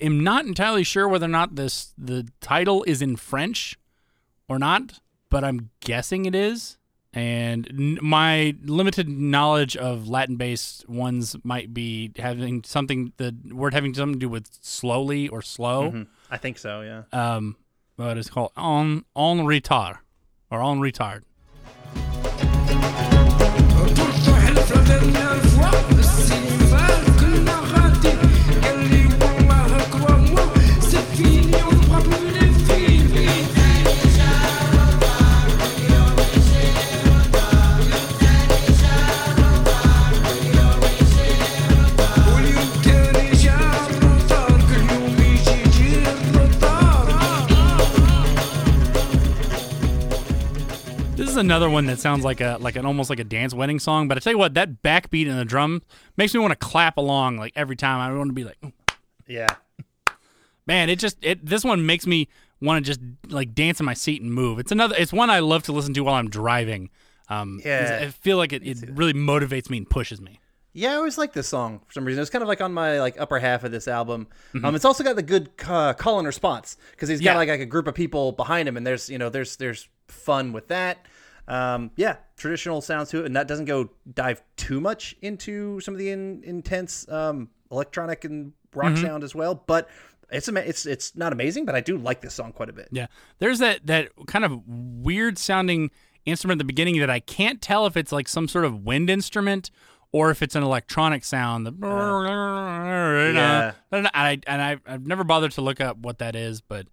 am 0.00 0.24
not 0.24 0.46
entirely 0.46 0.82
sure 0.82 1.06
whether 1.06 1.26
or 1.26 1.28
not 1.28 1.54
this 1.54 1.92
the 1.96 2.26
title 2.40 2.82
is 2.84 3.00
in 3.02 3.14
French 3.14 3.78
or 4.48 4.58
not, 4.58 4.98
but 5.30 5.44
I'm 5.44 5.70
guessing 5.80 6.24
it 6.24 6.34
is. 6.34 6.77
And 7.14 7.66
n- 7.68 7.98
my 8.02 8.54
limited 8.62 9.08
knowledge 9.08 9.76
of 9.76 10.08
Latin-based 10.08 10.88
ones 10.88 11.36
might 11.42 11.72
be 11.72 12.12
having 12.18 12.62
something 12.64 13.12
the 13.16 13.34
word 13.50 13.72
having 13.74 13.94
something 13.94 14.14
to 14.14 14.26
do 14.26 14.28
with 14.28 14.48
slowly 14.60 15.28
or 15.28 15.40
slow. 15.42 16.06
I 16.30 16.36
think 16.36 16.58
so. 16.58 16.82
Yeah. 16.82 17.02
Um, 17.12 17.56
what 17.96 18.18
is 18.18 18.26
it 18.28 18.32
called 18.32 18.52
on 18.56 19.04
on 19.16 19.40
retard 19.40 19.98
or 20.50 20.60
on 20.60 20.80
retard. 20.80 21.22
Another 51.38 51.70
one 51.70 51.86
that 51.86 51.98
sounds 51.98 52.24
like 52.24 52.40
a 52.40 52.58
like 52.60 52.76
an 52.76 52.84
almost 52.84 53.08
like 53.10 53.18
a 53.20 53.24
dance 53.24 53.54
wedding 53.54 53.78
song. 53.78 54.08
But 54.08 54.18
I 54.18 54.20
tell 54.20 54.32
you 54.32 54.38
what, 54.38 54.54
that 54.54 54.82
backbeat 54.82 55.26
in 55.26 55.36
the 55.36 55.44
drum 55.44 55.82
makes 56.16 56.34
me 56.34 56.40
want 56.40 56.50
to 56.52 56.56
clap 56.56 56.96
along 56.98 57.38
like 57.38 57.52
every 57.56 57.76
time. 57.76 58.00
I 58.00 58.16
want 58.16 58.28
to 58.28 58.34
be 58.34 58.44
like. 58.44 58.58
Yeah. 59.26 59.54
man, 60.66 60.90
it 60.90 60.98
just 60.98 61.16
it. 61.22 61.44
This 61.44 61.64
one 61.64 61.84
makes 61.86 62.06
me 62.06 62.28
want 62.60 62.84
to 62.84 62.90
just 62.90 63.00
like 63.32 63.54
dance 63.54 63.80
in 63.80 63.86
my 63.86 63.94
seat 63.94 64.22
and 64.22 64.32
move. 64.32 64.58
It's 64.58 64.72
another. 64.72 64.94
It's 64.98 65.12
one 65.12 65.30
I 65.30 65.38
love 65.40 65.62
to 65.64 65.72
listen 65.72 65.94
to 65.94 66.00
while 66.04 66.14
I'm 66.14 66.30
driving. 66.30 66.90
Um, 67.28 67.60
Yeah. 67.64 68.00
I 68.02 68.08
feel 68.08 68.36
like 68.38 68.52
it, 68.52 68.66
it 68.66 68.78
really 68.94 69.12
motivates 69.12 69.68
me 69.70 69.76
and 69.78 69.88
pushes 69.88 70.20
me. 70.20 70.40
Yeah, 70.72 70.92
I 70.92 70.94
always 70.96 71.18
like 71.18 71.32
this 71.32 71.48
song 71.48 71.80
for 71.86 71.92
some 71.92 72.04
reason. 72.04 72.20
It's 72.20 72.30
kind 72.30 72.42
of 72.42 72.48
like 72.48 72.60
on 72.60 72.72
my 72.72 73.00
like 73.00 73.20
upper 73.20 73.38
half 73.38 73.64
of 73.64 73.72
this 73.72 73.88
album. 73.88 74.28
Um, 74.62 74.74
it's 74.74 74.84
also 74.84 75.02
got 75.02 75.16
the 75.16 75.22
good 75.22 75.50
uh, 75.66 75.92
call 75.94 76.18
and 76.18 76.26
response 76.26 76.76
because 76.92 77.08
he's 77.08 77.20
got 77.20 77.32
Yeah. 77.32 77.36
like, 77.36 77.48
like 77.48 77.60
a 77.60 77.66
group 77.66 77.86
of 77.88 77.94
people 77.94 78.32
behind 78.32 78.68
him, 78.68 78.76
and 78.76 78.86
there's 78.86 79.10
you 79.10 79.18
know 79.18 79.28
there's 79.28 79.56
there's 79.56 79.88
fun 80.06 80.52
with 80.52 80.68
that. 80.68 81.06
Um, 81.48 81.90
yeah, 81.96 82.16
traditional 82.36 82.80
sounds 82.80 83.10
to 83.10 83.20
it, 83.20 83.26
and 83.26 83.34
that 83.34 83.48
doesn't 83.48 83.64
go 83.64 83.90
dive 84.14 84.42
too 84.56 84.80
much 84.80 85.16
into 85.22 85.80
some 85.80 85.94
of 85.94 85.98
the 85.98 86.10
in, 86.10 86.42
intense 86.44 87.08
um, 87.08 87.48
electronic 87.72 88.24
and 88.24 88.52
rock 88.74 88.96
sound 88.96 89.24
as 89.24 89.34
well. 89.34 89.54
But 89.66 89.88
it's 90.30 90.48
it's 90.48 90.86
it's 90.86 91.16
not 91.16 91.32
amazing, 91.32 91.64
but 91.64 91.74
I 91.74 91.80
do 91.80 91.96
like 91.96 92.20
this 92.20 92.34
song 92.34 92.52
quite 92.52 92.68
a 92.68 92.72
bit. 92.72 92.88
Yeah. 92.92 93.06
There's 93.38 93.58
that 93.60 93.86
that 93.86 94.10
kind 94.26 94.44
of 94.44 94.60
weird 94.66 95.38
sounding 95.38 95.90
instrument 96.26 96.58
at 96.58 96.60
the 96.60 96.66
beginning 96.66 96.98
that 97.00 97.10
I 97.10 97.20
can't 97.20 97.62
tell 97.62 97.86
if 97.86 97.96
it's 97.96 98.12
like 98.12 98.28
some 98.28 98.46
sort 98.46 98.66
of 98.66 98.84
wind 98.84 99.08
instrument 99.08 99.70
or 100.12 100.30
if 100.30 100.42
it's 100.42 100.54
an 100.54 100.62
electronic 100.62 101.24
sound. 101.24 101.66
The 101.66 101.72
Yeah. 103.34 103.72
and 103.90 104.10
I 104.12 104.38
and 104.46 104.62
I 104.62 104.76
I've 104.86 105.06
never 105.06 105.24
bothered 105.24 105.52
to 105.52 105.62
look 105.62 105.80
up 105.80 105.96
what 105.98 106.18
that 106.18 106.36
is, 106.36 106.60
but 106.60 106.86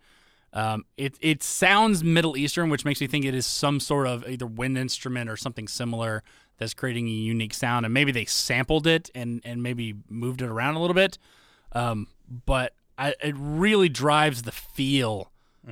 um, 0.55 0.85
it 0.97 1.17
it 1.19 1.43
sounds 1.43 2.03
Middle 2.03 2.37
Eastern, 2.37 2.69
which 2.69 2.85
makes 2.85 3.01
me 3.01 3.07
think 3.07 3.25
it 3.25 3.35
is 3.35 3.45
some 3.45 3.79
sort 3.79 4.07
of 4.07 4.27
either 4.27 4.47
wind 4.47 4.77
instrument 4.77 5.29
or 5.29 5.35
something 5.35 5.67
similar 5.67 6.23
that's 6.57 6.73
creating 6.73 7.07
a 7.07 7.11
unique 7.11 7.53
sound. 7.53 7.85
And 7.85 7.93
maybe 7.93 8.13
they 8.13 8.25
sampled 8.25 8.87
it 8.87 9.11
and 9.13 9.41
and 9.43 9.61
maybe 9.61 9.95
moved 10.09 10.41
it 10.41 10.47
around 10.47 10.75
a 10.75 10.79
little 10.79 10.93
bit. 10.93 11.17
Um, 11.73 12.07
but 12.45 12.73
I, 12.97 13.15
it 13.21 13.35
really 13.37 13.89
drives 13.89 14.43
the 14.43 14.53
feel 14.53 15.31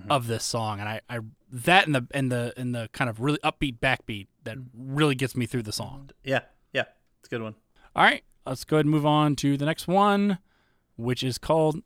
of 0.10 0.28
this 0.28 0.44
song, 0.44 0.80
and 0.80 0.90
I, 0.90 1.02
I 1.08 1.20
that 1.52 1.86
and 1.86 1.96
the 1.96 2.08
and 2.12 2.32
the 2.32 2.54
and 2.58 2.74
the 2.74 2.90
kind 2.94 3.10
of 3.10 3.22
really 3.22 3.38
upbeat 3.44 3.80
backbeat 3.80 4.28
that 4.44 4.58
really 4.76 5.16
gets 5.16 5.36
me 5.36 5.46
through 5.46 5.64
the 5.64 5.72
song. 5.72 6.10
Yeah, 6.24 6.42
yeah, 6.74 6.86
it's 7.20 7.28
a 7.28 7.30
good 7.30 7.42
one. 7.42 7.56
All 7.96 8.04
right, 8.04 8.24
let's 8.46 8.64
go 8.64 8.78
ahead 8.78 8.86
and 8.86 8.92
move 8.92 9.06
on 9.06 9.36
to 9.38 9.56
the 9.56 9.66
next 9.66 9.88
one, 9.88 10.40
which 10.96 11.24
is 11.24 11.38
called 11.38 11.84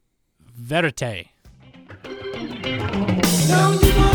Verite. 0.58 1.28
Não 3.48 3.72
me 3.72 4.07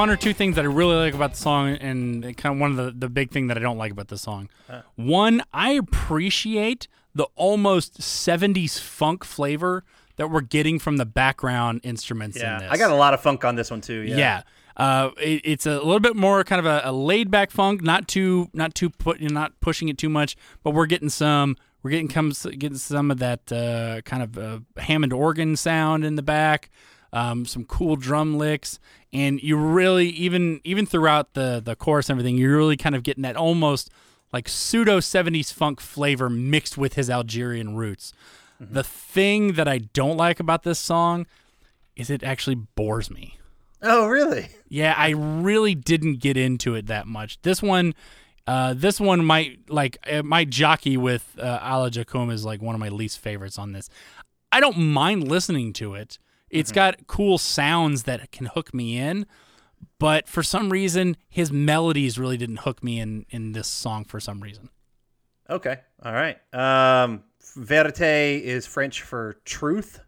one 0.00 0.10
or 0.10 0.16
two 0.16 0.32
things 0.32 0.56
that 0.56 0.64
I 0.64 0.68
really 0.68 0.96
like 0.96 1.14
about 1.14 1.32
the 1.32 1.36
song, 1.36 1.68
and 1.68 2.22
kind 2.36 2.54
of 2.54 2.60
one 2.60 2.70
of 2.70 2.76
the, 2.76 2.90
the 2.90 3.08
big 3.08 3.30
thing 3.30 3.48
that 3.48 3.56
I 3.56 3.60
don't 3.60 3.78
like 3.78 3.92
about 3.92 4.08
the 4.08 4.18
song. 4.18 4.48
One, 4.96 5.42
I 5.52 5.72
appreciate 5.72 6.88
the 7.14 7.24
almost 7.36 8.00
'70s 8.00 8.80
funk 8.80 9.24
flavor 9.24 9.84
that 10.16 10.30
we're 10.30 10.40
getting 10.40 10.78
from 10.78 10.96
the 10.96 11.06
background 11.06 11.80
instruments 11.82 12.36
in 12.36 12.42
Yeah, 12.42 12.60
this. 12.60 12.68
I 12.70 12.76
got 12.76 12.90
a 12.90 12.94
lot 12.94 13.14
of 13.14 13.20
funk 13.20 13.44
on 13.44 13.56
this 13.56 13.70
one 13.70 13.80
too. 13.80 14.00
Yeah, 14.00 14.16
Yeah. 14.16 14.42
Uh, 14.76 15.10
it, 15.20 15.42
it's 15.44 15.66
a 15.66 15.74
little 15.78 16.00
bit 16.00 16.16
more 16.16 16.42
kind 16.44 16.58
of 16.58 16.64
a, 16.66 16.80
a 16.84 16.92
laid 16.92 17.30
back 17.30 17.50
funk, 17.50 17.82
not 17.82 18.08
too, 18.08 18.48
not 18.54 18.74
too 18.74 18.88
put, 18.88 19.20
not 19.20 19.60
pushing 19.60 19.88
it 19.88 19.98
too 19.98 20.08
much, 20.08 20.36
but 20.62 20.70
we're 20.70 20.86
getting 20.86 21.10
some, 21.10 21.56
we're 21.82 21.90
getting 21.90 22.08
comes 22.08 22.46
getting 22.46 22.78
some 22.78 23.10
of 23.10 23.18
that 23.18 23.52
uh, 23.52 24.00
kind 24.02 24.22
of 24.22 24.38
uh, 24.38 24.60
Hammond 24.78 25.12
organ 25.12 25.56
sound 25.56 26.04
in 26.04 26.14
the 26.16 26.22
back, 26.22 26.70
um, 27.12 27.44
some 27.44 27.64
cool 27.64 27.96
drum 27.96 28.38
licks, 28.38 28.78
and 29.12 29.40
you 29.42 29.56
really 29.56 30.08
even 30.08 30.60
even 30.64 30.86
throughout 30.86 31.34
the 31.34 31.60
the 31.64 31.76
chorus 31.76 32.08
and 32.08 32.18
everything, 32.18 32.38
you're 32.38 32.56
really 32.56 32.76
kind 32.76 32.94
of 32.94 33.02
getting 33.02 33.22
that 33.22 33.36
almost 33.36 33.90
like 34.32 34.48
pseudo 34.48 34.98
'70s 34.98 35.52
funk 35.52 35.80
flavor 35.80 36.30
mixed 36.30 36.78
with 36.78 36.94
his 36.94 37.10
Algerian 37.10 37.76
roots. 37.76 38.12
The 38.60 38.84
thing 38.84 39.54
that 39.54 39.66
I 39.66 39.78
don't 39.78 40.18
like 40.18 40.38
about 40.38 40.64
this 40.64 40.78
song 40.78 41.26
is 41.96 42.10
it 42.10 42.22
actually 42.22 42.56
bores 42.56 43.10
me. 43.10 43.38
Oh, 43.82 44.06
really? 44.06 44.48
Yeah, 44.68 44.94
I 44.96 45.10
really 45.10 45.74
didn't 45.74 46.16
get 46.16 46.36
into 46.36 46.74
it 46.74 46.86
that 46.86 47.06
much. 47.06 47.40
This 47.40 47.62
one, 47.62 47.94
uh, 48.46 48.74
this 48.74 49.00
one 49.00 49.24
might 49.24 49.70
like 49.70 49.96
it 50.06 50.24
might 50.24 50.50
jockey 50.50 50.98
with 50.98 51.36
uh, 51.38 51.58
Ala 51.62 51.90
Jalkoum 51.90 52.30
is 52.30 52.44
like 52.44 52.60
one 52.60 52.74
of 52.74 52.80
my 52.80 52.90
least 52.90 53.18
favorites 53.18 53.58
on 53.58 53.72
this. 53.72 53.88
I 54.52 54.60
don't 54.60 54.78
mind 54.78 55.28
listening 55.28 55.72
to 55.74 55.94
it. 55.94 56.18
It's 56.50 56.72
got 56.72 57.06
cool 57.06 57.38
sounds 57.38 58.02
that 58.04 58.32
can 58.32 58.46
hook 58.46 58.74
me 58.74 58.98
in, 58.98 59.26
but 59.98 60.28
for 60.28 60.42
some 60.42 60.70
reason, 60.70 61.16
his 61.28 61.52
melodies 61.52 62.18
really 62.18 62.36
didn't 62.36 62.58
hook 62.58 62.82
me 62.82 62.98
in 62.98 63.26
in 63.30 63.52
this 63.52 63.68
song 63.68 64.04
for 64.04 64.20
some 64.20 64.40
reason. 64.40 64.68
Okay. 65.48 65.78
All 66.02 66.12
right. 66.12 66.38
Um, 66.52 67.24
Verite 67.56 68.42
is 68.42 68.66
French 68.66 69.02
for 69.02 69.36
truth. 69.44 70.00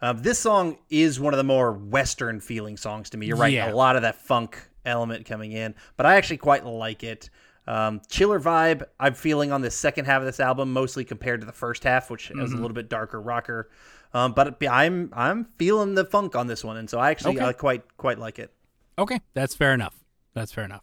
Um, 0.00 0.22
this 0.22 0.38
song 0.38 0.78
is 0.90 1.18
one 1.18 1.34
of 1.34 1.38
the 1.38 1.44
more 1.44 1.72
Western 1.72 2.40
feeling 2.40 2.76
songs 2.76 3.10
to 3.10 3.16
me. 3.16 3.26
You're 3.26 3.36
right. 3.36 3.52
Yeah. 3.52 3.72
A 3.72 3.74
lot 3.74 3.96
of 3.96 4.02
that 4.02 4.16
funk 4.16 4.60
element 4.84 5.26
coming 5.26 5.52
in, 5.52 5.74
but 5.96 6.06
I 6.06 6.16
actually 6.16 6.36
quite 6.36 6.64
like 6.64 7.02
it. 7.02 7.30
Um, 7.66 8.00
chiller 8.08 8.40
vibe 8.40 8.84
I'm 8.98 9.12
feeling 9.12 9.52
on 9.52 9.60
the 9.60 9.70
second 9.70 10.06
half 10.06 10.20
of 10.20 10.26
this 10.26 10.40
album, 10.40 10.72
mostly 10.72 11.04
compared 11.04 11.40
to 11.40 11.46
the 11.46 11.52
first 11.52 11.84
half, 11.84 12.10
which 12.10 12.30
was 12.30 12.52
a 12.52 12.56
little 12.56 12.72
bit 12.74 12.88
darker 12.88 13.20
rocker. 13.20 13.68
Um, 14.14 14.32
but 14.32 14.56
I'm 14.66 15.10
I'm 15.12 15.46
feeling 15.58 15.94
the 15.94 16.04
funk 16.04 16.34
on 16.34 16.46
this 16.46 16.64
one, 16.64 16.76
and 16.76 16.88
so 16.88 16.98
I 16.98 17.10
actually 17.10 17.36
Okay. 17.36 17.46
I 17.46 17.52
quite 17.52 17.96
quite 17.96 18.18
like 18.18 18.38
it. 18.38 18.52
Okay, 18.98 19.20
that's 19.34 19.54
fair 19.54 19.74
enough. 19.74 19.94
That's 20.34 20.52
fair 20.52 20.64
enough. 20.64 20.82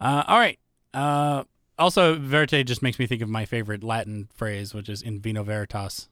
Uh, 0.00 0.22
all 0.26 0.38
right. 0.38 0.58
Uh, 0.92 1.44
also, 1.78 2.18
verite 2.18 2.64
just 2.66 2.82
makes 2.82 2.98
me 2.98 3.06
think 3.06 3.22
of 3.22 3.28
my 3.28 3.44
favorite 3.44 3.82
Latin 3.82 4.28
phrase, 4.34 4.74
which 4.74 4.88
is 4.88 5.02
"in 5.02 5.20
vino 5.20 5.42
veritas," 5.42 6.08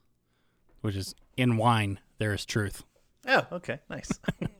which 0.81 0.95
is 0.95 1.15
"in 1.37 1.57
wine 1.57 1.99
there 2.17 2.33
is 2.33 2.45
truth." 2.45 2.83
Oh, 3.27 3.45
okay, 3.51 3.79
nice. 3.89 4.19
Uh, 4.41 4.47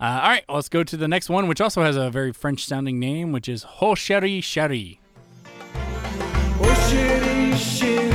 Uh, 0.00 0.20
all 0.22 0.28
right, 0.28 0.44
let's 0.48 0.68
go 0.68 0.82
to 0.82 0.96
the 0.96 1.06
next 1.06 1.30
one, 1.30 1.46
which 1.46 1.60
also 1.60 1.82
has 1.82 1.94
a 1.96 2.10
very 2.10 2.32
French 2.32 2.66
sounding 2.66 2.98
name, 2.98 3.30
which 3.30 3.48
is 3.48 3.62
Ho 3.62 3.92
Chérie 3.94 4.40
Chérie. 4.40 4.98
Oh 6.60 6.88
chérie, 6.90 7.52
chérie, 7.52 8.10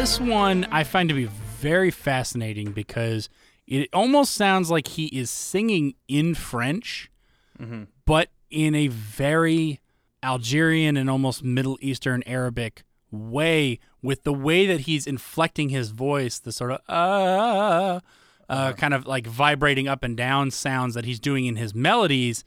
This 0.00 0.18
one 0.18 0.66
I 0.72 0.82
find 0.84 1.10
to 1.10 1.14
be 1.14 1.26
very 1.26 1.90
fascinating 1.90 2.72
because 2.72 3.28
it 3.66 3.90
almost 3.92 4.32
sounds 4.32 4.70
like 4.70 4.88
he 4.88 5.08
is 5.08 5.28
singing 5.28 5.92
in 6.08 6.34
French, 6.34 7.10
but 8.06 8.30
in 8.48 8.74
a 8.74 8.88
very 8.88 9.78
Algerian 10.22 10.96
and 10.96 11.10
almost 11.10 11.44
Middle 11.44 11.76
Eastern 11.82 12.22
Arabic 12.22 12.82
way, 13.10 13.78
with 14.00 14.22
the 14.22 14.32
way 14.32 14.64
that 14.64 14.80
he's 14.80 15.06
inflecting 15.06 15.68
his 15.68 15.90
voice, 15.90 16.38
the 16.38 16.50
sort 16.50 16.70
of 16.70 16.80
uh, 16.88 18.00
uh, 18.48 18.72
kind 18.72 18.94
of 18.94 19.06
like 19.06 19.26
vibrating 19.26 19.86
up 19.86 20.02
and 20.02 20.16
down 20.16 20.50
sounds 20.50 20.94
that 20.94 21.04
he's 21.04 21.20
doing 21.20 21.44
in 21.44 21.56
his 21.56 21.74
melodies, 21.74 22.42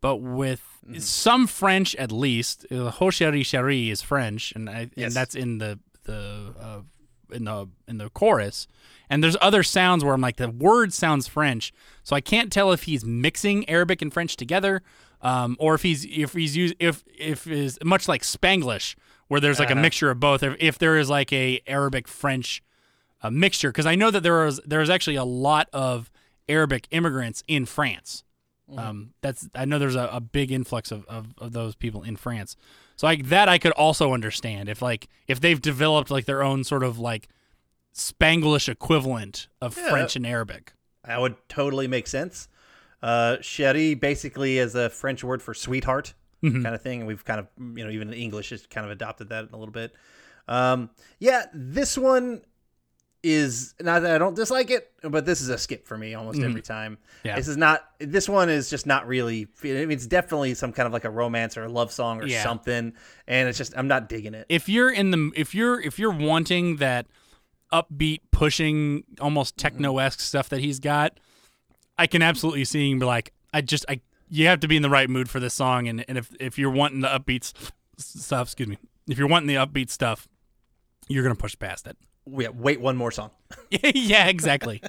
but 0.00 0.22
with 0.22 0.62
some 1.00 1.46
French 1.46 1.94
at 1.96 2.10
least. 2.10 2.64
Uh, 2.72 2.88
Ho 2.92 3.08
Chérie 3.08 3.42
Chérie 3.42 3.90
is 3.90 4.00
French, 4.00 4.54
and 4.56 4.70
I, 4.70 4.90
and 4.96 5.12
that's 5.12 5.34
in 5.34 5.58
the 5.58 5.78
the 6.04 6.54
uh, 6.58 6.80
in 7.34 7.44
the 7.44 7.68
in 7.86 7.98
the 7.98 8.10
chorus. 8.10 8.66
And 9.10 9.22
there's 9.22 9.36
other 9.40 9.62
sounds 9.62 10.04
where 10.04 10.14
I'm 10.14 10.20
like 10.20 10.36
the 10.36 10.50
word 10.50 10.92
sounds 10.92 11.26
French, 11.26 11.72
so 12.02 12.16
I 12.16 12.20
can't 12.20 12.52
tell 12.52 12.72
if 12.72 12.84
he's 12.84 13.04
mixing 13.04 13.68
Arabic 13.68 14.00
and 14.00 14.12
French 14.12 14.36
together, 14.36 14.82
um, 15.20 15.56
or 15.58 15.74
if 15.74 15.82
he's 15.82 16.06
if 16.06 16.32
he's 16.32 16.56
use 16.56 16.72
if 16.78 17.04
if 17.18 17.46
is 17.46 17.78
much 17.84 18.08
like 18.08 18.22
Spanglish, 18.22 18.94
where 19.28 19.40
there's 19.40 19.58
like 19.58 19.70
a 19.70 19.74
mixture 19.74 20.10
of 20.10 20.20
both. 20.20 20.42
If, 20.42 20.56
if 20.58 20.78
there 20.78 20.96
is 20.96 21.10
like 21.10 21.32
a 21.32 21.60
Arabic 21.66 22.08
French 22.08 22.62
a 23.22 23.30
mixture, 23.30 23.70
because 23.70 23.86
I 23.86 23.94
know 23.94 24.10
that 24.10 24.22
there 24.22 24.46
is 24.46 24.60
there 24.66 24.80
is 24.80 24.90
actually 24.90 25.16
a 25.16 25.24
lot 25.24 25.68
of 25.72 26.10
Arabic 26.48 26.86
immigrants 26.90 27.42
in 27.48 27.66
France. 27.66 28.22
Um, 28.76 29.12
that's 29.20 29.48
I 29.54 29.64
know 29.64 29.78
there's 29.78 29.94
a, 29.94 30.08
a 30.12 30.20
big 30.20 30.50
influx 30.50 30.90
of, 30.90 31.04
of, 31.06 31.34
of 31.38 31.52
those 31.52 31.74
people 31.74 32.02
in 32.02 32.16
France. 32.16 32.56
So 32.96 33.06
like 33.06 33.26
that 33.26 33.48
I 33.48 33.58
could 33.58 33.72
also 33.72 34.12
understand 34.12 34.68
if 34.68 34.80
like 34.82 35.08
if 35.26 35.40
they've 35.40 35.60
developed 35.60 36.10
like 36.10 36.26
their 36.26 36.42
own 36.42 36.64
sort 36.64 36.82
of 36.84 36.98
like 36.98 37.28
Spanglish 37.94 38.68
equivalent 38.68 39.48
of 39.60 39.76
Yeah. 39.76 39.90
French 39.90 40.16
and 40.16 40.26
Arabic. 40.26 40.72
That 41.04 41.20
would 41.20 41.36
totally 41.48 41.86
make 41.86 42.06
sense. 42.06 42.48
Uh, 43.02 43.36
chérie 43.40 43.98
basically 43.98 44.58
is 44.58 44.74
a 44.74 44.88
French 44.90 45.22
word 45.22 45.42
for 45.42 45.54
sweetheart 45.54 46.14
kind 46.42 46.66
of 46.66 46.82
thing. 46.82 47.00
And 47.00 47.06
we've 47.08 47.24
kind 47.24 47.40
of, 47.40 47.46
you 47.58 47.84
know, 47.84 47.90
even 47.90 48.08
in 48.08 48.14
English 48.14 48.50
has 48.50 48.66
kind 48.66 48.84
of 48.84 48.90
adopted 48.90 49.28
that 49.30 49.48
a 49.52 49.56
little 49.56 49.72
bit. 49.72 49.94
Um, 50.46 50.90
yeah, 51.18 51.46
this 51.54 51.96
one 51.96 52.42
is 53.24 53.74
not 53.80 54.02
that 54.02 54.14
I 54.14 54.18
don't 54.18 54.36
dislike 54.36 54.70
it, 54.70 54.92
but 55.02 55.24
this 55.24 55.40
is 55.40 55.48
a 55.48 55.56
skip 55.56 55.86
for 55.86 55.96
me 55.96 56.14
almost 56.14 56.38
every 56.38 56.60
mm-hmm. 56.60 56.72
time. 56.72 56.98
Yeah. 57.24 57.36
This 57.36 57.48
is 57.48 57.56
not, 57.56 57.82
this 57.98 58.28
one 58.28 58.50
is 58.50 58.68
just 58.68 58.86
not 58.86 59.08
really, 59.08 59.48
I 59.64 59.66
mean, 59.66 59.90
it's 59.92 60.06
definitely 60.06 60.52
some 60.52 60.72
kind 60.72 60.86
of 60.86 60.92
like 60.92 61.04
a 61.04 61.10
romance 61.10 61.56
or 61.56 61.64
a 61.64 61.68
love 61.70 61.90
song 61.90 62.20
or 62.20 62.26
Yeah. 62.26 62.42
something. 62.42 62.92
And 63.26 63.48
it's 63.48 63.56
just, 63.56 63.72
I'm 63.78 63.88
not 63.88 64.10
digging 64.10 64.34
it. 64.34 64.44
If 64.50 64.68
you're 64.68 64.90
in 64.90 65.10
the 65.10 65.32
if 65.34 65.54
you're 65.54 65.80
if 65.80 65.98
you're 65.98 66.12
wanting 66.12 66.76
that 66.76 67.06
upbeat 67.72 68.20
pushing 68.30 69.04
almost 69.18 69.56
mm-hmm. 69.56 69.68
techno 69.68 69.98
esque 69.98 70.20
stuff 70.20 70.50
that 70.50 70.60
he's 70.60 70.78
got, 70.78 71.18
I 71.96 72.06
can 72.06 72.20
absolutely 72.20 72.66
see 72.66 72.90
him 72.90 72.98
be 72.98 73.06
like, 73.06 73.32
I 73.54 73.62
just 73.62 73.86
I 73.88 74.02
you 74.28 74.46
have 74.48 74.60
to 74.60 74.68
be 74.68 74.76
in 74.76 74.82
the 74.82 74.90
right 74.90 75.08
mood 75.08 75.30
for 75.30 75.40
this 75.40 75.54
song, 75.54 75.88
and 75.88 76.04
and 76.08 76.18
if 76.18 76.30
if 76.38 76.58
you're 76.58 76.70
wanting 76.70 77.00
the 77.00 77.08
upbeat 77.08 77.52
stuff, 77.96 78.48
excuse 78.48 78.68
me, 78.68 78.78
if 79.08 79.16
you're 79.16 79.28
wanting 79.28 79.46
the 79.46 79.54
upbeat 79.54 79.90
stuff, 79.90 80.28
you're 81.08 81.22
gonna 81.22 81.34
push 81.34 81.58
past 81.58 81.86
it. 81.86 81.96
Yeah, 82.26 82.48
wait 82.48 82.80
one 82.80 82.96
more 82.96 83.10
song. 83.10 83.30
yeah, 83.70 84.26
exactly. 84.26 84.82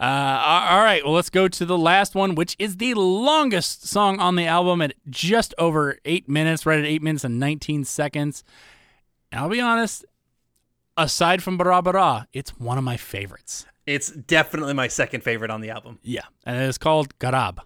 Uh, 0.00 0.66
all 0.70 0.82
right, 0.82 1.04
well, 1.04 1.14
let's 1.14 1.30
go 1.30 1.48
to 1.48 1.66
the 1.66 1.76
last 1.76 2.14
one, 2.14 2.36
which 2.36 2.54
is 2.58 2.76
the 2.76 2.94
longest 2.94 3.86
song 3.86 4.20
on 4.20 4.36
the 4.36 4.46
album 4.46 4.80
at 4.80 4.94
just 5.10 5.54
over 5.58 5.98
eight 6.04 6.28
minutes, 6.28 6.64
right 6.64 6.78
at 6.78 6.84
eight 6.84 7.02
minutes 7.02 7.24
and 7.24 7.40
19 7.40 7.84
seconds. 7.84 8.44
And 9.32 9.40
I'll 9.40 9.48
be 9.48 9.60
honest, 9.60 10.04
aside 10.96 11.42
from 11.42 11.58
Barra 11.58 11.82
Barra, 11.82 12.28
it's 12.32 12.50
one 12.60 12.78
of 12.78 12.84
my 12.84 12.96
favorites. 12.96 13.66
It's 13.86 14.10
definitely 14.10 14.74
my 14.74 14.86
second 14.86 15.22
favorite 15.22 15.50
on 15.50 15.62
the 15.62 15.70
album. 15.70 15.98
Yeah, 16.02 16.26
and 16.44 16.56
it 16.56 16.68
is 16.68 16.78
called 16.78 17.18
Garab. 17.18 17.58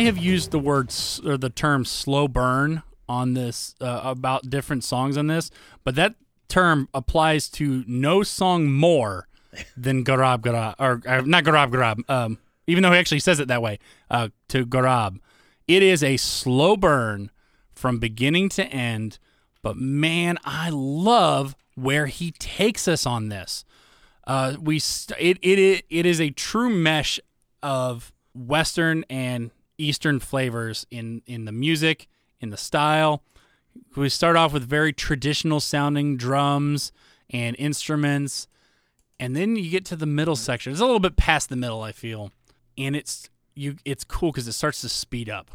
I 0.00 0.04
have 0.04 0.16
used 0.16 0.50
the 0.50 0.58
word 0.58 0.90
or 1.26 1.36
the 1.36 1.50
term 1.50 1.84
slow 1.84 2.26
burn 2.26 2.82
on 3.06 3.34
this 3.34 3.74
uh, 3.82 4.00
about 4.02 4.48
different 4.48 4.82
songs 4.82 5.18
on 5.18 5.26
this, 5.26 5.50
but 5.84 5.94
that 5.96 6.14
term 6.48 6.88
applies 6.94 7.50
to 7.50 7.84
no 7.86 8.22
song 8.22 8.70
more 8.70 9.28
than 9.76 10.02
Garab 10.02 10.40
Garab, 10.40 10.76
or 10.78 11.02
uh, 11.06 11.20
not 11.26 11.44
Garab 11.44 11.70
Garab, 11.70 12.08
um, 12.08 12.38
even 12.66 12.82
though 12.82 12.92
he 12.92 12.96
actually 12.96 13.20
says 13.20 13.40
it 13.40 13.48
that 13.48 13.60
way, 13.60 13.78
uh, 14.10 14.30
to 14.48 14.64
Garab. 14.64 15.18
It 15.68 15.82
is 15.82 16.02
a 16.02 16.16
slow 16.16 16.78
burn 16.78 17.30
from 17.74 17.98
beginning 17.98 18.48
to 18.50 18.64
end, 18.68 19.18
but 19.60 19.76
man, 19.76 20.38
I 20.46 20.70
love 20.72 21.54
where 21.74 22.06
he 22.06 22.30
takes 22.30 22.88
us 22.88 23.04
on 23.04 23.28
this. 23.28 23.66
Uh, 24.26 24.54
we 24.58 24.78
st- 24.78 25.20
it, 25.20 25.38
it 25.42 25.84
it 25.90 26.06
is 26.06 26.22
a 26.22 26.30
true 26.30 26.70
mesh 26.70 27.20
of 27.62 28.14
western 28.34 29.04
and 29.10 29.50
eastern 29.82 30.20
flavors 30.20 30.86
in 30.90 31.22
in 31.26 31.44
the 31.44 31.52
music, 31.52 32.08
in 32.40 32.50
the 32.50 32.56
style. 32.56 33.22
We 33.96 34.08
start 34.08 34.36
off 34.36 34.52
with 34.52 34.68
very 34.68 34.92
traditional 34.92 35.60
sounding 35.60 36.16
drums 36.16 36.92
and 37.30 37.54
instruments, 37.58 38.48
and 39.18 39.36
then 39.36 39.56
you 39.56 39.70
get 39.70 39.84
to 39.86 39.96
the 39.96 40.06
middle 40.06 40.36
section. 40.36 40.72
It's 40.72 40.80
a 40.80 40.84
little 40.84 41.00
bit 41.00 41.16
past 41.16 41.48
the 41.48 41.56
middle, 41.56 41.82
I 41.82 41.92
feel, 41.92 42.32
and 42.76 42.96
it's 42.96 43.30
you. 43.54 43.76
It's 43.84 44.04
cool 44.04 44.32
because 44.32 44.48
it 44.48 44.52
starts 44.52 44.80
to 44.82 44.88
speed 44.88 45.30
up, 45.30 45.50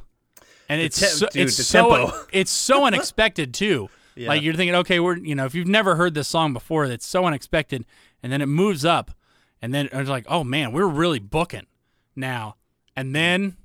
and 0.69 0.81
it's 0.81 0.99
te- 0.99 1.07
so, 1.07 1.27
dude, 1.27 1.47
it's 1.47 1.65
so 1.65 1.89
tempo. 1.95 2.25
it's 2.31 2.51
so 2.51 2.85
unexpected 2.85 3.53
too. 3.53 3.89
Yeah. 4.15 4.29
Like 4.29 4.41
you're 4.43 4.53
thinking, 4.53 4.75
okay, 4.75 4.99
we're 4.99 5.17
you 5.17 5.35
know, 5.35 5.45
if 5.45 5.53
you've 5.53 5.67
never 5.67 5.95
heard 5.95 6.13
this 6.13 6.27
song 6.27 6.53
before, 6.53 6.85
it's 6.85 7.07
so 7.07 7.25
unexpected, 7.25 7.85
and 8.23 8.31
then 8.31 8.41
it 8.41 8.47
moves 8.47 8.85
up, 8.85 9.11
and 9.61 9.73
then 9.73 9.89
it's 9.91 10.09
like, 10.09 10.25
oh 10.29 10.43
man, 10.43 10.71
we're 10.71 10.87
really 10.87 11.19
booking 11.19 11.65
now, 12.15 12.55
and 12.95 13.13
then 13.13 13.57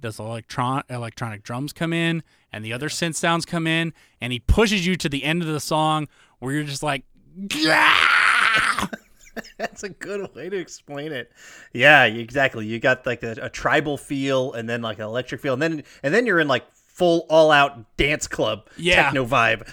those 0.00 0.18
electron 0.18 0.82
electronic 0.88 1.42
drums 1.42 1.72
come 1.72 1.92
in, 1.92 2.22
and 2.52 2.64
the 2.64 2.72
other 2.72 2.88
synth 2.88 3.14
sounds 3.16 3.44
come 3.44 3.66
in, 3.66 3.92
and 4.20 4.32
he 4.32 4.38
pushes 4.40 4.86
you 4.86 4.96
to 4.96 5.08
the 5.08 5.24
end 5.24 5.42
of 5.42 5.48
the 5.48 5.60
song 5.60 6.08
where 6.38 6.52
you're 6.52 6.64
just 6.64 6.82
like, 6.82 7.04
That's 9.56 9.84
a 9.84 9.88
good 9.88 10.34
way 10.34 10.48
to 10.48 10.56
explain 10.56 11.12
it. 11.12 11.30
Yeah, 11.72 12.04
exactly. 12.04 12.66
You 12.66 12.80
got 12.80 13.06
like 13.06 13.22
a, 13.22 13.36
a 13.42 13.48
tribal 13.48 13.96
feel, 13.96 14.52
and 14.52 14.68
then 14.68 14.82
like 14.82 14.98
an 14.98 15.04
electric 15.04 15.40
feel, 15.40 15.52
and 15.52 15.62
then 15.62 15.84
and 16.02 16.12
then 16.12 16.26
you're 16.26 16.40
in 16.40 16.48
like 16.48 16.64
full 16.74 17.24
all 17.30 17.52
out 17.52 17.96
dance 17.96 18.26
club 18.26 18.68
Yeah. 18.76 19.04
techno 19.04 19.24
vibe, 19.24 19.68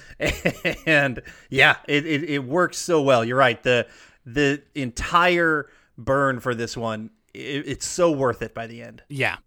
and 0.85 1.21
yeah, 1.49 1.77
it, 1.87 2.05
it 2.05 2.23
it 2.29 2.43
works 2.43 2.77
so 2.77 3.01
well. 3.01 3.25
You're 3.25 3.37
right. 3.37 3.61
The 3.63 3.87
the 4.25 4.61
entire 4.75 5.67
burn 5.97 6.39
for 6.39 6.53
this 6.53 6.77
one, 6.77 7.09
it, 7.33 7.67
it's 7.67 7.87
so 7.87 8.11
worth 8.11 8.43
it 8.43 8.53
by 8.53 8.67
the 8.67 8.83
end. 8.83 9.01
Yeah. 9.09 9.37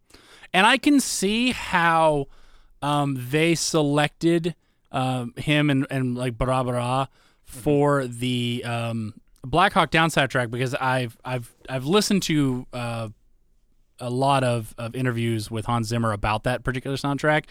And 0.59 0.67
I 0.67 0.77
can 0.77 0.99
see 0.99 1.53
how 1.53 2.27
um, 2.83 3.29
they 3.31 3.55
selected 3.55 4.57
um, 4.91 5.33
him 5.37 5.71
and, 5.71 5.87
and 5.89 6.19
like 6.19 6.37
Barra 6.37 6.65
Barra 6.65 7.09
for 7.45 8.09
the 8.09 8.65
um, 8.65 9.15
Black 9.45 9.75
Hawk 9.75 9.93
Down 9.93 10.11
soundtrack 10.11 10.51
because 10.51 10.75
I've 10.75 11.17
I've 11.25 11.55
I've 11.69 11.85
listened 11.85 12.25
to 12.25 12.67
uh, 12.73 13.11
a 14.01 14.11
lot 14.11 14.43
of, 14.43 14.75
of 14.79 14.97
interviews 14.97 15.49
with 15.49 15.67
Hans 15.67 15.87
Zimmer 15.87 16.11
about 16.11 16.43
that 16.43 16.65
particular 16.65 16.97
soundtrack, 16.97 17.45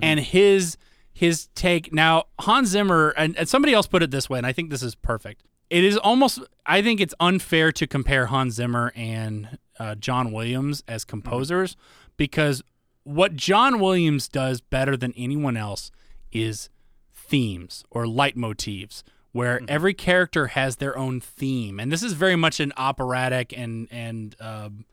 and 0.00 0.18
his 0.20 0.78
his 1.12 1.48
take. 1.54 1.92
Now 1.92 2.28
Hans 2.40 2.70
Zimmer 2.70 3.10
and, 3.18 3.36
and 3.36 3.46
somebody 3.46 3.74
else 3.74 3.86
put 3.86 4.02
it 4.02 4.10
this 4.10 4.30
way, 4.30 4.38
and 4.38 4.46
I 4.46 4.54
think 4.54 4.70
this 4.70 4.82
is 4.82 4.94
perfect. 4.94 5.42
It 5.68 5.84
is 5.84 5.98
almost 5.98 6.40
I 6.64 6.80
think 6.80 7.02
it's 7.02 7.14
unfair 7.20 7.72
to 7.72 7.86
compare 7.86 8.24
Hans 8.24 8.54
Zimmer 8.54 8.90
and 8.96 9.58
uh, 9.78 9.96
John 9.96 10.32
Williams 10.32 10.82
as 10.88 11.04
composers 11.04 11.76
because 12.16 12.62
what 13.04 13.36
John 13.36 13.80
Williams 13.80 14.28
does 14.28 14.60
better 14.60 14.96
than 14.96 15.12
anyone 15.16 15.56
else 15.56 15.90
is 16.32 16.68
themes 17.14 17.84
or 17.90 18.04
leitmotifs 18.04 19.02
where 19.32 19.60
every 19.66 19.92
character 19.94 20.48
has 20.48 20.76
their 20.76 20.96
own 20.96 21.20
theme. 21.20 21.80
And 21.80 21.90
this 21.90 22.04
is 22.04 22.12
very 22.12 22.36
much 22.36 22.60
an 22.60 22.72
operatic 22.76 23.52
and 23.56 23.88
and 23.90 24.36
um, 24.40 24.84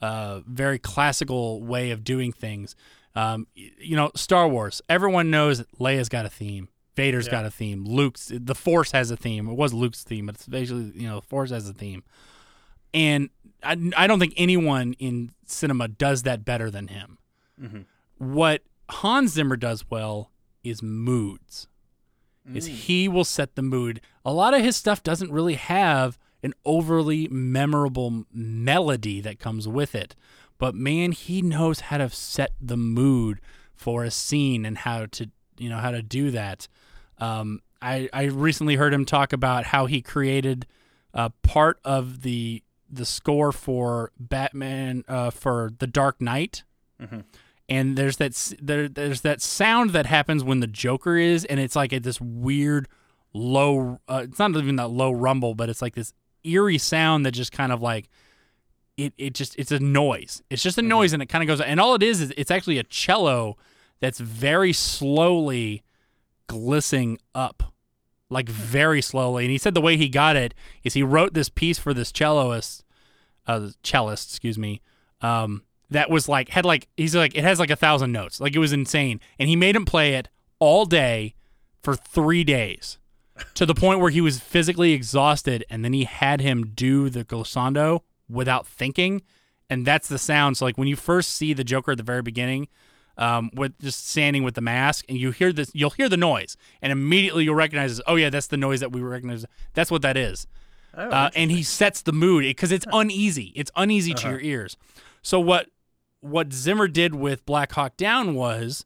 uh, 0.00 0.40
very 0.46 0.78
classical 0.78 1.62
way 1.62 1.90
of 1.90 2.02
doing 2.02 2.32
things. 2.32 2.74
Um, 3.14 3.46
you 3.54 3.94
know 3.94 4.10
star 4.14 4.48
wars 4.48 4.80
everyone 4.88 5.30
knows 5.30 5.62
leia's 5.78 6.08
got 6.08 6.24
a 6.24 6.30
theme 6.30 6.70
vader's 6.96 7.28
got 7.28 7.44
a 7.44 7.50
theme 7.50 7.84
luke's 7.84 8.32
the 8.34 8.54
force 8.54 8.92
has 8.92 9.10
a 9.10 9.18
theme. 9.18 9.50
It 9.50 9.54
was 9.54 9.74
luke's 9.74 10.02
theme 10.02 10.24
but 10.24 10.36
it's 10.36 10.46
basically 10.46 10.92
you 10.94 11.06
know 11.06 11.16
the 11.16 11.26
force 11.26 11.50
has 11.50 11.68
a 11.68 11.74
theme 11.74 12.04
and 12.94 13.30
I, 13.62 13.76
I 13.96 14.06
don't 14.06 14.18
think 14.18 14.34
anyone 14.36 14.94
in 14.98 15.30
cinema 15.46 15.88
does 15.88 16.22
that 16.24 16.44
better 16.44 16.70
than 16.70 16.88
him 16.88 17.18
what 18.18 18.62
Hans 18.88 19.32
Zimmer 19.32 19.56
does 19.56 19.88
well 19.90 20.30
is 20.64 20.82
moods. 20.82 21.68
Is 22.56 22.66
he 22.66 23.08
will 23.08 23.24
set 23.24 23.54
the 23.54 23.62
mood. 23.62 24.00
A 24.24 24.32
lot 24.32 24.52
of 24.52 24.62
his 24.62 24.74
stuff 24.76 25.02
doesn't 25.02 25.30
really 25.30 25.54
have 25.54 26.18
an 26.42 26.54
overly 26.64 27.28
memorable 27.28 28.24
melody 28.32 29.20
that 29.20 29.38
comes 29.38 29.68
with 29.68 29.94
it. 29.94 30.16
But 30.58 30.74
man, 30.74 31.12
he 31.12 31.40
knows 31.40 31.80
how 31.80 31.98
to 31.98 32.08
set 32.10 32.52
the 32.60 32.76
mood 32.76 33.40
for 33.74 34.02
a 34.02 34.10
scene 34.10 34.64
and 34.64 34.78
how 34.78 35.06
to 35.06 35.30
you 35.58 35.68
know 35.68 35.78
how 35.78 35.92
to 35.92 36.02
do 36.02 36.32
that. 36.32 36.66
Um, 37.18 37.60
I 37.80 38.08
I 38.12 38.24
recently 38.24 38.74
heard 38.74 38.92
him 38.92 39.04
talk 39.04 39.32
about 39.32 39.64
how 39.66 39.86
he 39.86 40.02
created 40.02 40.66
uh, 41.14 41.28
part 41.42 41.78
of 41.84 42.22
the 42.22 42.62
the 42.92 43.06
score 43.06 43.50
for 43.52 44.12
Batman 44.20 45.02
uh, 45.08 45.30
for 45.30 45.72
The 45.78 45.86
Dark 45.86 46.20
Knight 46.20 46.62
and 47.68 47.96
there's 47.96 48.18
that 48.18 48.34
there, 48.60 48.88
there's 48.88 49.22
that 49.22 49.40
sound 49.40 49.90
that 49.90 50.06
happens 50.06 50.44
when 50.44 50.60
the 50.60 50.66
Joker 50.66 51.16
is, 51.16 51.44
and 51.46 51.58
it's 51.58 51.74
like 51.74 51.92
at 51.92 52.02
this 52.02 52.20
weird 52.20 52.86
low. 53.32 53.98
Uh, 54.06 54.22
it's 54.24 54.38
not 54.38 54.54
even 54.56 54.76
that 54.76 54.88
low 54.88 55.10
rumble, 55.10 55.54
but 55.54 55.68
it's 55.70 55.80
like 55.80 55.94
this 55.94 56.12
eerie 56.44 56.78
sound 56.78 57.24
that 57.24 57.32
just 57.32 57.50
kind 57.50 57.72
of 57.72 57.80
like 57.80 58.08
it. 58.96 59.14
It 59.16 59.34
just 59.34 59.56
it's 59.58 59.72
a 59.72 59.78
noise. 59.78 60.42
It's 60.50 60.62
just 60.62 60.76
a 60.76 60.82
noise, 60.82 61.12
and 61.12 61.22
it 61.22 61.26
kind 61.30 61.42
of 61.42 61.48
goes. 61.48 61.60
And 61.60 61.80
all 61.80 61.94
it 61.94 62.02
is 62.02 62.20
is 62.20 62.32
it's 62.36 62.50
actually 62.50 62.78
a 62.78 62.84
cello 62.84 63.56
that's 64.00 64.18
very 64.18 64.72
slowly 64.72 65.82
glissing 66.48 67.18
up, 67.34 67.71
like 68.32 68.48
very 68.48 69.02
slowly. 69.02 69.44
And 69.44 69.50
he 69.50 69.58
said 69.58 69.74
the 69.74 69.80
way 69.80 69.96
he 69.96 70.08
got 70.08 70.36
it 70.36 70.54
is 70.82 70.94
he 70.94 71.02
wrote 71.02 71.34
this 71.34 71.48
piece 71.48 71.78
for 71.78 71.94
this 71.94 72.10
celloist, 72.10 72.82
uh, 73.46 73.68
cellist, 73.82 74.30
excuse 74.30 74.58
me. 74.58 74.80
Um, 75.20 75.62
that 75.90 76.10
was 76.10 76.28
like 76.28 76.48
had 76.48 76.64
like 76.64 76.88
he's 76.96 77.14
like 77.14 77.36
it 77.36 77.44
has 77.44 77.60
like 77.60 77.70
a 77.70 77.76
thousand 77.76 78.12
notes, 78.12 78.40
like 78.40 78.54
it 78.54 78.58
was 78.58 78.72
insane, 78.72 79.20
and 79.38 79.48
he 79.48 79.56
made 79.56 79.76
him 79.76 79.84
play 79.84 80.14
it 80.14 80.28
all 80.58 80.84
day 80.84 81.34
for 81.82 81.94
three 81.94 82.44
days, 82.44 82.98
to 83.54 83.66
the 83.66 83.74
point 83.74 84.00
where 84.00 84.10
he 84.10 84.20
was 84.20 84.40
physically 84.40 84.92
exhausted, 84.92 85.64
and 85.68 85.84
then 85.84 85.92
he 85.92 86.04
had 86.04 86.40
him 86.40 86.72
do 86.74 87.10
the 87.10 87.24
glissando 87.24 88.00
without 88.28 88.66
thinking, 88.66 89.22
and 89.68 89.86
that's 89.86 90.08
the 90.08 90.18
sound. 90.18 90.56
So 90.56 90.64
like 90.64 90.78
when 90.78 90.88
you 90.88 90.96
first 90.96 91.32
see 91.32 91.52
the 91.52 91.64
Joker 91.64 91.92
at 91.92 91.98
the 91.98 92.04
very 92.04 92.22
beginning, 92.22 92.68
um, 93.18 93.50
with 93.54 93.78
just 93.80 94.08
standing 94.08 94.42
with 94.42 94.54
the 94.54 94.60
mask, 94.60 95.04
and 95.08 95.18
you 95.18 95.30
hear 95.30 95.52
this, 95.52 95.70
you'll 95.74 95.90
hear 95.90 96.08
the 96.08 96.16
noise, 96.16 96.56
and 96.80 96.92
immediately 96.92 97.44
you'll 97.44 97.54
recognize, 97.54 98.00
oh 98.06 98.16
yeah, 98.16 98.30
that's 98.30 98.46
the 98.46 98.56
noise 98.56 98.80
that 98.80 98.92
we 98.92 99.00
recognize. 99.00 99.44
That's 99.74 99.90
what 99.90 100.02
that 100.02 100.16
is. 100.16 100.46
uh, 100.94 101.30
and 101.34 101.50
he 101.50 101.62
sets 101.62 102.02
the 102.02 102.12
mood 102.12 102.44
because 102.44 102.70
it's 102.72 102.86
uneasy. 102.92 103.52
It's 103.54 103.70
uneasy 103.76 104.12
to 104.14 104.28
your 104.30 104.40
ears. 104.40 104.76
So 105.22 105.40
what 105.40 105.68
what 106.20 106.52
Zimmer 106.52 106.86
did 106.86 107.14
with 107.14 107.44
Black 107.46 107.72
Hawk 107.72 107.96
Down 107.96 108.34
was 108.34 108.84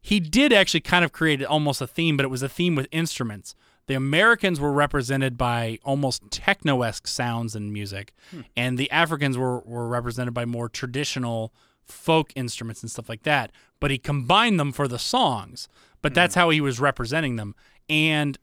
he 0.00 0.18
did 0.18 0.52
actually 0.52 0.80
kind 0.80 1.04
of 1.04 1.12
create 1.12 1.44
almost 1.44 1.80
a 1.80 1.86
theme, 1.86 2.16
but 2.16 2.24
it 2.24 2.30
was 2.30 2.42
a 2.42 2.48
theme 2.48 2.74
with 2.74 2.88
instruments. 2.90 3.54
The 3.86 3.94
Americans 3.94 4.58
were 4.60 4.72
represented 4.72 5.36
by 5.36 5.78
almost 5.84 6.22
techno 6.30 6.82
esque 6.82 7.06
sounds 7.06 7.54
and 7.54 7.72
music, 7.72 8.12
and 8.56 8.78
the 8.78 8.90
Africans 8.90 9.36
were, 9.36 9.60
were 9.60 9.88
represented 9.88 10.32
by 10.34 10.44
more 10.44 10.68
traditional 10.68 11.52
folk 11.86 12.32
instruments 12.34 12.82
and 12.82 12.90
stuff 12.90 13.08
like 13.08 13.22
that. 13.24 13.52
But 13.80 13.90
he 13.90 13.98
combined 13.98 14.60
them 14.60 14.72
for 14.72 14.86
the 14.86 14.98
songs, 14.98 15.68
but 16.00 16.14
that's 16.14 16.34
how 16.34 16.50
he 16.50 16.60
was 16.60 16.80
representing 16.80 17.36
them. 17.36 17.54
And 17.88 18.38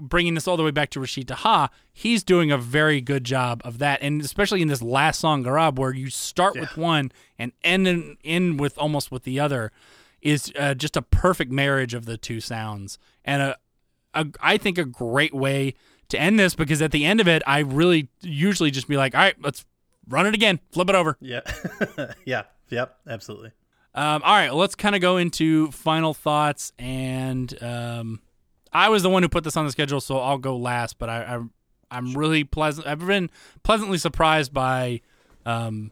bringing 0.00 0.34
this 0.34 0.46
all 0.46 0.56
the 0.56 0.62
way 0.62 0.70
back 0.70 0.90
to 0.90 1.00
Rachid 1.00 1.26
Taha, 1.26 1.70
he's 1.92 2.22
doing 2.22 2.50
a 2.50 2.58
very 2.58 3.00
good 3.00 3.24
job 3.24 3.60
of 3.64 3.78
that, 3.78 4.00
and 4.02 4.20
especially 4.22 4.62
in 4.62 4.68
this 4.68 4.82
last 4.82 5.20
song, 5.20 5.44
Garab, 5.44 5.78
where 5.78 5.92
you 5.92 6.10
start 6.10 6.58
with 6.58 6.76
one 6.76 7.12
and 7.38 7.52
end 7.64 7.88
in, 7.88 8.16
end 8.24 8.60
with 8.60 8.78
almost 8.78 9.10
with 9.10 9.24
the 9.24 9.40
other, 9.40 9.72
is 10.22 10.52
uh, 10.58 10.74
just 10.74 10.96
a 10.96 11.02
perfect 11.02 11.50
marriage 11.50 11.94
of 11.94 12.04
the 12.04 12.16
two 12.16 12.40
sounds, 12.40 12.98
and 13.24 13.42
a, 13.42 13.56
a 14.14 14.26
I 14.40 14.56
think 14.56 14.78
a 14.78 14.84
great 14.84 15.34
way 15.34 15.74
to 16.08 16.18
end 16.18 16.38
this 16.38 16.54
because 16.54 16.80
at 16.82 16.92
the 16.92 17.04
end 17.04 17.20
of 17.20 17.28
it, 17.28 17.42
I 17.46 17.60
really 17.60 18.08
usually 18.20 18.70
just 18.70 18.88
be 18.88 18.96
like, 18.96 19.14
all 19.14 19.20
right, 19.20 19.36
let's 19.40 19.64
run 20.08 20.26
it 20.26 20.34
again, 20.34 20.60
flip 20.72 20.88
it 20.88 20.94
over. 20.94 21.16
Yeah. 21.20 21.40
yeah. 22.24 22.44
Yep. 22.70 22.98
Absolutely. 23.08 23.52
Um, 23.94 24.22
all 24.24 24.34
right, 24.34 24.52
let's 24.54 24.74
kind 24.74 24.94
of 24.94 25.00
go 25.00 25.16
into 25.16 25.70
final 25.72 26.14
thoughts. 26.14 26.72
And 26.78 27.60
um, 27.62 28.20
I 28.72 28.88
was 28.88 29.02
the 29.02 29.10
one 29.10 29.22
who 29.22 29.28
put 29.28 29.44
this 29.44 29.56
on 29.56 29.64
the 29.64 29.72
schedule, 29.72 30.00
so 30.00 30.18
I'll 30.18 30.38
go 30.38 30.56
last. 30.56 30.98
But 30.98 31.08
I, 31.08 31.36
I 31.36 31.40
I'm 31.90 32.16
really 32.16 32.44
pleasant. 32.44 32.86
I've 32.86 33.04
been 33.04 33.30
pleasantly 33.62 33.98
surprised 33.98 34.52
by 34.52 35.00
um, 35.46 35.90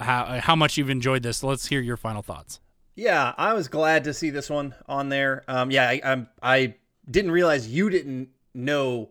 how 0.00 0.40
how 0.40 0.56
much 0.56 0.76
you've 0.76 0.90
enjoyed 0.90 1.22
this. 1.22 1.38
So 1.38 1.48
let's 1.48 1.66
hear 1.66 1.80
your 1.80 1.96
final 1.96 2.22
thoughts. 2.22 2.60
Yeah, 2.94 3.32
I 3.38 3.54
was 3.54 3.68
glad 3.68 4.04
to 4.04 4.14
see 4.14 4.30
this 4.30 4.50
one 4.50 4.74
on 4.88 5.08
there. 5.08 5.44
Um, 5.46 5.70
yeah, 5.70 5.88
I, 5.88 6.00
I'm, 6.04 6.28
I 6.42 6.74
didn't 7.08 7.30
realize 7.30 7.68
you 7.68 7.90
didn't 7.90 8.30
know 8.54 9.10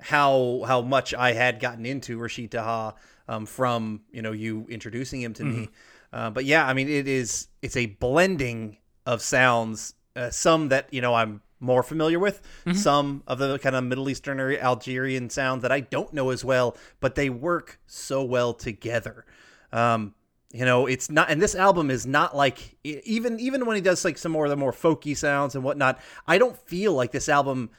how 0.00 0.64
how 0.66 0.82
much 0.82 1.14
I 1.14 1.34
had 1.34 1.60
gotten 1.60 1.86
into 1.86 2.18
Rachid 2.18 2.50
Taha 2.50 2.96
um, 3.28 3.46
from 3.46 4.00
you 4.10 4.22
know 4.22 4.32
you 4.32 4.66
introducing 4.68 5.20
him 5.20 5.34
to 5.34 5.44
me. 5.44 5.68
Uh, 6.12 6.30
but 6.30 6.44
yeah, 6.44 6.66
I 6.66 6.74
mean 6.74 6.88
it 6.88 7.08
is 7.08 7.48
it's 7.62 7.76
a 7.76 7.86
blending 7.86 8.78
of 9.06 9.22
sounds. 9.22 9.94
Uh, 10.16 10.30
some 10.30 10.68
that 10.68 10.92
you 10.92 11.00
know 11.00 11.14
I'm 11.14 11.42
more 11.60 11.82
familiar 11.82 12.18
with, 12.18 12.40
some 12.72 13.22
of 13.26 13.38
the 13.38 13.58
kind 13.58 13.74
of 13.74 13.82
Middle 13.84 14.08
Eastern 14.08 14.38
or 14.38 14.56
Algerian 14.56 15.28
sounds 15.28 15.62
that 15.62 15.72
I 15.72 15.80
don't 15.80 16.12
know 16.12 16.30
as 16.30 16.44
well, 16.44 16.76
but 17.00 17.14
they 17.16 17.30
work 17.30 17.80
so 17.86 18.22
well 18.22 18.54
together. 18.54 19.24
Um, 19.72 20.14
you 20.52 20.64
know, 20.64 20.86
it's 20.86 21.10
not, 21.10 21.30
and 21.30 21.42
this 21.42 21.54
album 21.54 21.90
is 21.90 22.06
not 22.06 22.34
like 22.34 22.76
even 22.84 23.38
even 23.38 23.66
when 23.66 23.76
he 23.76 23.82
does 23.82 24.04
like 24.04 24.16
some 24.16 24.32
more 24.32 24.46
of 24.46 24.50
the 24.50 24.56
more 24.56 24.72
folky 24.72 25.16
sounds 25.16 25.54
and 25.54 25.62
whatnot. 25.62 26.00
I 26.26 26.38
don't 26.38 26.56
feel 26.56 26.94
like 26.94 27.12
this 27.12 27.28
album 27.28 27.70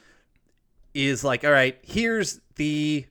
is 0.94 1.24
like, 1.24 1.44
all 1.44 1.50
right, 1.50 1.78
here's 1.82 2.40
the 2.56 3.06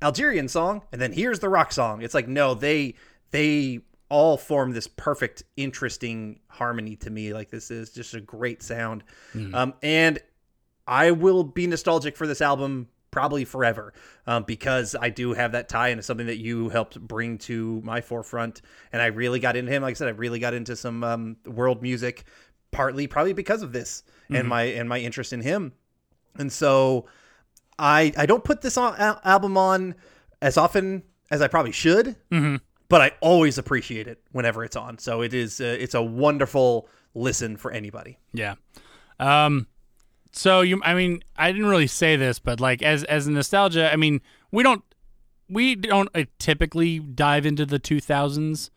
Algerian 0.00 0.48
song, 0.48 0.82
and 0.92 1.00
then 1.00 1.12
here's 1.12 1.40
the 1.40 1.48
rock 1.48 1.72
song. 1.72 2.02
It's 2.02 2.14
like 2.14 2.28
no, 2.28 2.54
they 2.54 2.94
they 3.30 3.80
all 4.08 4.36
form 4.36 4.72
this 4.72 4.86
perfect, 4.86 5.42
interesting 5.56 6.40
harmony 6.48 6.96
to 6.96 7.10
me. 7.10 7.32
Like 7.34 7.50
this 7.50 7.70
is 7.70 7.90
just 7.90 8.14
a 8.14 8.20
great 8.20 8.62
sound, 8.62 9.04
um, 9.54 9.74
and 9.82 10.18
I 10.86 11.10
will 11.10 11.44
be 11.44 11.66
nostalgic 11.66 12.16
for 12.16 12.26
this 12.26 12.40
album 12.40 12.88
probably 13.10 13.44
forever 13.44 13.92
um, 14.26 14.44
because 14.44 14.94
I 15.00 15.08
do 15.10 15.32
have 15.32 15.52
that 15.52 15.68
tie 15.68 15.88
into 15.88 16.02
something 16.02 16.26
that 16.26 16.36
you 16.38 16.68
helped 16.68 17.00
bring 17.00 17.38
to 17.38 17.80
my 17.82 18.00
forefront, 18.00 18.62
and 18.92 19.00
I 19.02 19.06
really 19.06 19.40
got 19.40 19.56
into 19.56 19.72
him. 19.72 19.82
Like 19.82 19.92
I 19.92 19.94
said, 19.94 20.08
I 20.08 20.12
really 20.12 20.38
got 20.38 20.54
into 20.54 20.76
some 20.76 21.02
um, 21.04 21.36
world 21.46 21.82
music, 21.82 22.24
partly 22.70 23.06
probably 23.06 23.32
because 23.32 23.62
of 23.62 23.72
this 23.72 24.02
and 24.30 24.46
my 24.48 24.62
and 24.64 24.88
my 24.88 24.98
interest 24.98 25.32
in 25.32 25.40
him, 25.40 25.72
and 26.38 26.52
so 26.52 27.06
I 27.78 28.12
I 28.16 28.26
don't 28.26 28.44
put 28.44 28.60
this 28.62 28.76
on, 28.76 28.94
al- 28.96 29.20
album 29.24 29.56
on 29.56 29.94
as 30.40 30.56
often 30.56 31.02
as 31.30 31.42
I 31.42 31.48
probably 31.48 31.72
should, 31.72 32.16
but 32.88 33.00
I 33.00 33.12
always 33.20 33.58
appreciate 33.58 34.06
it 34.08 34.20
whenever 34.32 34.64
it's 34.64 34.76
on. 34.76 34.98
So 34.98 35.20
it 35.22 35.34
is 35.34 35.60
uh, 35.60 35.76
it's 35.78 35.94
a 35.94 36.02
wonderful 36.02 36.88
listen 37.14 37.56
for 37.56 37.70
anybody. 37.70 38.18
Yeah. 38.32 38.54
Um. 39.18 39.66
So 40.32 40.60
you, 40.60 40.80
I 40.84 40.94
mean, 40.94 41.22
I 41.36 41.52
didn't 41.52 41.66
really 41.68 41.86
say 41.86 42.16
this, 42.16 42.38
but 42.38 42.60
like 42.60 42.82
as 42.82 43.04
as 43.04 43.26
a 43.26 43.30
nostalgia, 43.30 43.92
I 43.92 43.96
mean, 43.96 44.20
we 44.50 44.62
don't 44.62 44.82
we 45.48 45.74
don't 45.74 46.08
uh, 46.14 46.24
typically 46.38 46.98
dive 46.98 47.46
into 47.46 47.64
the 47.64 47.80
2000s 47.80 48.70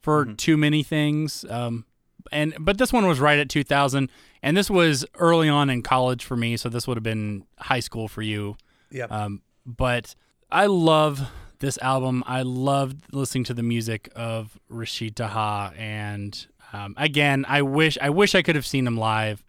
for 0.00 0.24
too 0.26 0.56
many 0.56 0.82
things. 0.82 1.44
Um. 1.48 1.84
And 2.30 2.54
but 2.58 2.76
this 2.76 2.92
one 2.92 3.06
was 3.06 3.20
right 3.20 3.38
at 3.38 3.48
2000, 3.48 4.10
and 4.42 4.56
this 4.56 4.68
was 4.68 5.06
early 5.14 5.48
on 5.48 5.70
in 5.70 5.80
college 5.82 6.24
for 6.24 6.36
me, 6.36 6.58
so 6.58 6.68
this 6.68 6.86
would 6.86 6.96
have 6.98 7.02
been 7.02 7.46
high 7.58 7.80
school 7.80 8.06
for 8.06 8.20
you. 8.20 8.56
Yeah. 8.90 9.04
Um. 9.04 9.40
but 9.64 10.14
I 10.50 10.66
love 10.66 11.28
this 11.60 11.78
album. 11.78 12.22
I 12.26 12.42
loved 12.42 13.12
listening 13.12 13.44
to 13.44 13.54
the 13.54 13.62
music 13.62 14.08
of 14.14 14.58
Rachid 14.70 15.16
Taha, 15.16 15.74
and 15.76 16.46
um, 16.72 16.94
again, 16.96 17.44
I 17.48 17.62
wish 17.62 17.98
I 18.00 18.10
wish 18.10 18.34
I 18.34 18.42
could 18.42 18.56
have 18.56 18.66
seen 18.66 18.86
him 18.86 18.96
live, 18.96 19.44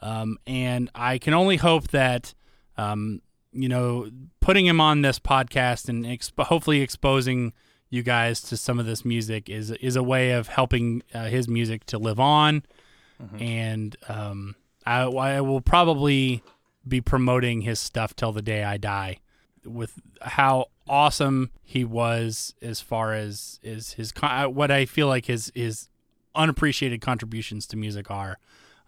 um, 0.00 0.38
and 0.46 0.90
I 0.94 1.18
can 1.18 1.34
only 1.34 1.56
hope 1.56 1.88
that 1.88 2.34
um, 2.76 3.22
you 3.52 3.68
know 3.68 4.08
putting 4.40 4.66
him 4.66 4.80
on 4.80 5.02
this 5.02 5.18
podcast 5.18 5.88
and 5.88 6.06
hopefully 6.38 6.80
exposing 6.80 7.52
you 7.90 8.02
guys 8.02 8.40
to 8.42 8.56
some 8.56 8.78
of 8.78 8.86
this 8.86 9.04
music 9.04 9.48
is 9.48 9.70
is 9.70 9.96
a 9.96 10.02
way 10.02 10.32
of 10.32 10.48
helping 10.48 11.02
uh, 11.14 11.26
his 11.26 11.48
music 11.48 11.84
to 11.86 11.98
live 11.98 12.18
on, 12.20 12.62
and 13.40 13.96
um, 14.08 14.56
I, 14.84 15.02
I 15.02 15.40
will 15.40 15.60
probably 15.60 16.42
be 16.86 17.00
promoting 17.00 17.62
his 17.62 17.80
stuff 17.80 18.14
till 18.14 18.32
the 18.32 18.42
day 18.42 18.64
I 18.64 18.76
die 18.76 19.18
with 19.64 19.94
how 20.20 20.66
awesome 20.88 21.50
he 21.62 21.84
was 21.84 22.54
as 22.60 22.80
far 22.80 23.14
as 23.14 23.58
is 23.62 23.92
his 23.94 24.12
uh, 24.22 24.46
what 24.46 24.70
I 24.70 24.84
feel 24.84 25.06
like 25.06 25.26
his 25.26 25.50
his 25.54 25.88
unappreciated 26.34 27.00
contributions 27.00 27.66
to 27.68 27.76
music 27.76 28.10
are 28.10 28.38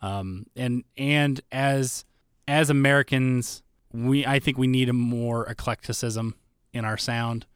um 0.02 0.46
and 0.54 0.84
and 0.96 1.40
as 1.50 2.04
as 2.46 2.70
Americans 2.70 3.62
we 3.92 4.26
I 4.26 4.38
think 4.38 4.58
we 4.58 4.66
need 4.66 4.88
a 4.88 4.92
more 4.92 5.46
eclecticism 5.46 6.34
in 6.72 6.84
our 6.84 6.98
sound 6.98 7.46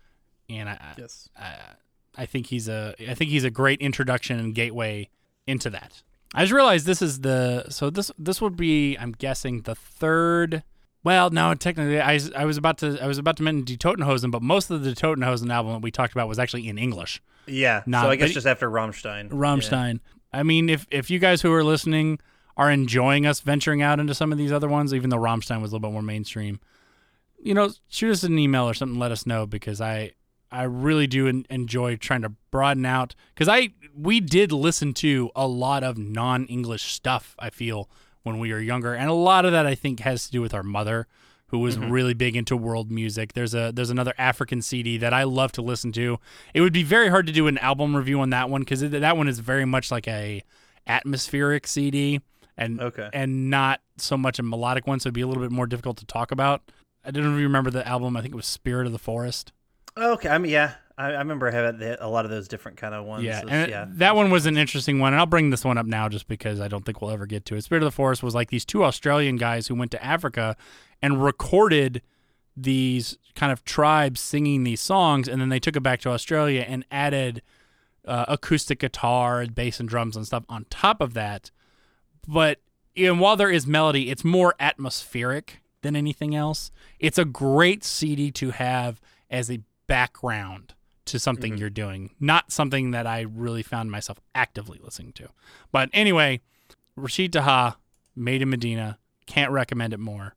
and 0.48 0.68
I 0.68 0.78
Yes. 0.96 1.28
I, 1.36 1.56
I 2.16 2.26
think 2.26 2.46
he's 2.46 2.68
a 2.68 2.94
I 3.08 3.14
think 3.14 3.30
he's 3.30 3.44
a 3.44 3.50
great 3.50 3.80
introduction 3.80 4.38
and 4.38 4.54
gateway 4.54 5.08
into 5.46 5.70
that. 5.70 6.02
I 6.34 6.42
just 6.42 6.52
realized 6.52 6.86
this 6.86 7.02
is 7.02 7.20
the 7.20 7.68
so 7.70 7.90
this 7.90 8.10
this 8.18 8.40
would 8.40 8.56
be 8.56 8.96
I'm 8.96 9.12
guessing 9.12 9.62
the 9.62 9.74
third. 9.74 10.62
Well, 11.02 11.30
no, 11.30 11.54
technically, 11.54 12.00
I, 12.00 12.20
I 12.36 12.44
was 12.44 12.56
about 12.58 12.78
to 12.78 12.98
I 13.02 13.06
was 13.06 13.18
about 13.18 13.36
to 13.38 13.42
mention 13.42 13.64
Die 13.64 13.76
Toten 13.76 14.04
Hosen, 14.04 14.30
but 14.30 14.42
most 14.42 14.70
of 14.70 14.82
the 14.82 14.92
Die 14.92 15.00
Toten 15.00 15.24
Hosen 15.24 15.50
album 15.50 15.72
that 15.72 15.82
we 15.82 15.90
talked 15.90 16.12
about 16.12 16.28
was 16.28 16.38
actually 16.38 16.68
in 16.68 16.76
English. 16.76 17.22
Yeah. 17.46 17.82
Nah, 17.86 18.02
so 18.02 18.10
I 18.10 18.16
guess 18.16 18.32
just 18.32 18.46
after 18.46 18.70
Rammstein. 18.70 19.30
Rammstein. 19.30 20.00
I 20.32 20.42
mean, 20.42 20.68
if 20.68 20.86
if 20.90 21.10
you 21.10 21.18
guys 21.18 21.40
who 21.42 21.52
are 21.52 21.64
listening 21.64 22.20
are 22.56 22.70
enjoying 22.70 23.24
us 23.26 23.40
venturing 23.40 23.80
out 23.80 23.98
into 23.98 24.14
some 24.14 24.32
of 24.32 24.38
these 24.38 24.52
other 24.52 24.68
ones, 24.68 24.92
even 24.92 25.08
though 25.10 25.16
Rammstein 25.18 25.62
was 25.62 25.72
a 25.72 25.74
little 25.74 25.88
bit 25.88 25.92
more 25.92 26.02
mainstream, 26.02 26.60
you 27.42 27.54
know, 27.54 27.70
shoot 27.88 28.10
us 28.10 28.22
an 28.22 28.38
email 28.38 28.68
or 28.68 28.74
something. 28.74 28.98
Let 28.98 29.10
us 29.10 29.24
know 29.24 29.46
because 29.46 29.80
I 29.80 30.12
I 30.52 30.64
really 30.64 31.06
do 31.06 31.26
en- 31.26 31.46
enjoy 31.48 31.96
trying 31.96 32.22
to 32.22 32.32
broaden 32.50 32.84
out 32.84 33.14
because 33.34 33.48
I 33.48 33.70
we 33.96 34.20
did 34.20 34.52
listen 34.52 34.92
to 34.94 35.30
a 35.34 35.46
lot 35.46 35.82
of 35.82 35.96
non 35.96 36.46
English 36.46 36.82
stuff. 36.84 37.34
I 37.38 37.48
feel 37.50 37.88
when 38.22 38.38
we 38.38 38.52
were 38.52 38.60
younger, 38.60 38.94
and 38.94 39.08
a 39.08 39.14
lot 39.14 39.44
of 39.44 39.52
that 39.52 39.66
I 39.66 39.74
think 39.74 40.00
has 40.00 40.26
to 40.26 40.30
do 40.30 40.40
with 40.40 40.54
our 40.54 40.62
mother. 40.62 41.06
Who 41.48 41.58
was 41.58 41.76
mm-hmm. 41.76 41.90
really 41.90 42.14
big 42.14 42.36
into 42.36 42.56
world 42.56 42.92
music? 42.92 43.32
There's 43.32 43.54
a 43.54 43.72
there's 43.74 43.90
another 43.90 44.14
African 44.16 44.62
CD 44.62 44.98
that 44.98 45.12
I 45.12 45.24
love 45.24 45.50
to 45.52 45.62
listen 45.62 45.90
to. 45.92 46.20
It 46.54 46.60
would 46.60 46.72
be 46.72 46.84
very 46.84 47.08
hard 47.08 47.26
to 47.26 47.32
do 47.32 47.48
an 47.48 47.58
album 47.58 47.96
review 47.96 48.20
on 48.20 48.30
that 48.30 48.48
one 48.48 48.60
because 48.60 48.88
that 48.88 49.16
one 49.16 49.26
is 49.26 49.40
very 49.40 49.64
much 49.64 49.90
like 49.90 50.06
a 50.06 50.44
atmospheric 50.86 51.66
CD 51.66 52.20
and 52.56 52.80
Okay. 52.80 53.08
and 53.12 53.50
not 53.50 53.80
so 53.96 54.16
much 54.16 54.38
a 54.38 54.44
melodic 54.44 54.86
one, 54.86 55.00
so 55.00 55.08
it'd 55.08 55.14
be 55.14 55.22
a 55.22 55.26
little 55.26 55.42
bit 55.42 55.50
more 55.50 55.66
difficult 55.66 55.96
to 55.96 56.06
talk 56.06 56.30
about. 56.30 56.62
I 57.04 57.10
didn't 57.10 57.34
remember 57.34 57.70
the 57.70 57.86
album. 57.86 58.16
I 58.16 58.20
think 58.20 58.34
it 58.34 58.36
was 58.36 58.46
Spirit 58.46 58.86
of 58.86 58.92
the 58.92 58.98
Forest. 58.98 59.52
Okay. 59.96 60.28
I 60.28 60.38
mean, 60.38 60.52
yeah. 60.52 60.74
I, 60.96 61.06
I 61.06 61.18
remember 61.18 61.50
having 61.50 61.96
a 61.98 62.08
lot 62.08 62.24
of 62.24 62.30
those 62.30 62.48
different 62.48 62.78
kind 62.78 62.94
of 62.94 63.04
ones. 63.04 63.24
Yeah, 63.24 63.42
yeah. 63.46 63.86
that 63.88 64.16
one 64.16 64.30
was 64.30 64.46
an 64.46 64.56
interesting 64.56 64.98
one, 64.98 65.12
and 65.12 65.20
I'll 65.20 65.26
bring 65.26 65.50
this 65.50 65.64
one 65.64 65.78
up 65.78 65.86
now 65.86 66.08
just 66.08 66.28
because 66.28 66.60
I 66.60 66.68
don't 66.68 66.84
think 66.84 67.00
we'll 67.00 67.10
ever 67.10 67.26
get 67.26 67.44
to 67.46 67.56
it. 67.56 67.62
Spirit 67.62 67.82
of 67.82 67.86
the 67.86 67.92
Forest 67.92 68.22
was 68.22 68.34
like 68.34 68.50
these 68.50 68.64
two 68.64 68.84
Australian 68.84 69.36
guys 69.36 69.66
who 69.66 69.74
went 69.74 69.90
to 69.92 70.04
Africa 70.04 70.56
and 71.00 71.22
recorded 71.22 72.02
these 72.56 73.16
kind 73.34 73.52
of 73.52 73.64
tribes 73.64 74.20
singing 74.20 74.64
these 74.64 74.80
songs, 74.80 75.28
and 75.28 75.40
then 75.40 75.48
they 75.48 75.60
took 75.60 75.76
it 75.76 75.82
back 75.82 76.00
to 76.00 76.10
Australia 76.10 76.64
and 76.66 76.84
added 76.90 77.42
uh, 78.04 78.26
acoustic 78.28 78.80
guitar 78.80 79.40
and 79.40 79.54
bass 79.54 79.80
and 79.80 79.88
drums 79.88 80.16
and 80.16 80.26
stuff 80.26 80.44
on 80.48 80.66
top 80.70 81.00
of 81.00 81.14
that. 81.14 81.50
But 82.26 82.58
and 82.96 83.20
while 83.20 83.36
there 83.36 83.50
is 83.50 83.66
melody, 83.66 84.10
it's 84.10 84.24
more 84.24 84.54
atmospheric 84.60 85.60
than 85.82 85.96
anything 85.96 86.34
else. 86.34 86.70
It's 86.98 87.18
a 87.18 87.24
great 87.24 87.84
CD 87.84 88.30
to 88.32 88.50
have 88.50 89.00
as 89.30 89.50
a 89.50 89.60
background 89.86 90.74
to 91.10 91.18
something 91.18 91.56
you're 91.56 91.70
doing, 91.70 92.10
not 92.20 92.52
something 92.52 92.90
that 92.92 93.06
I 93.06 93.20
really 93.20 93.62
found 93.62 93.90
myself 93.90 94.18
actively 94.34 94.78
listening 94.82 95.12
to. 95.14 95.28
But 95.72 95.90
anyway, 95.92 96.40
Rachid 96.98 97.32
Taha, 97.32 97.76
Made 98.16 98.42
in 98.42 98.50
Medina, 98.50 98.98
can't 99.26 99.52
recommend 99.52 99.92
it 99.92 100.00
more. 100.00 100.34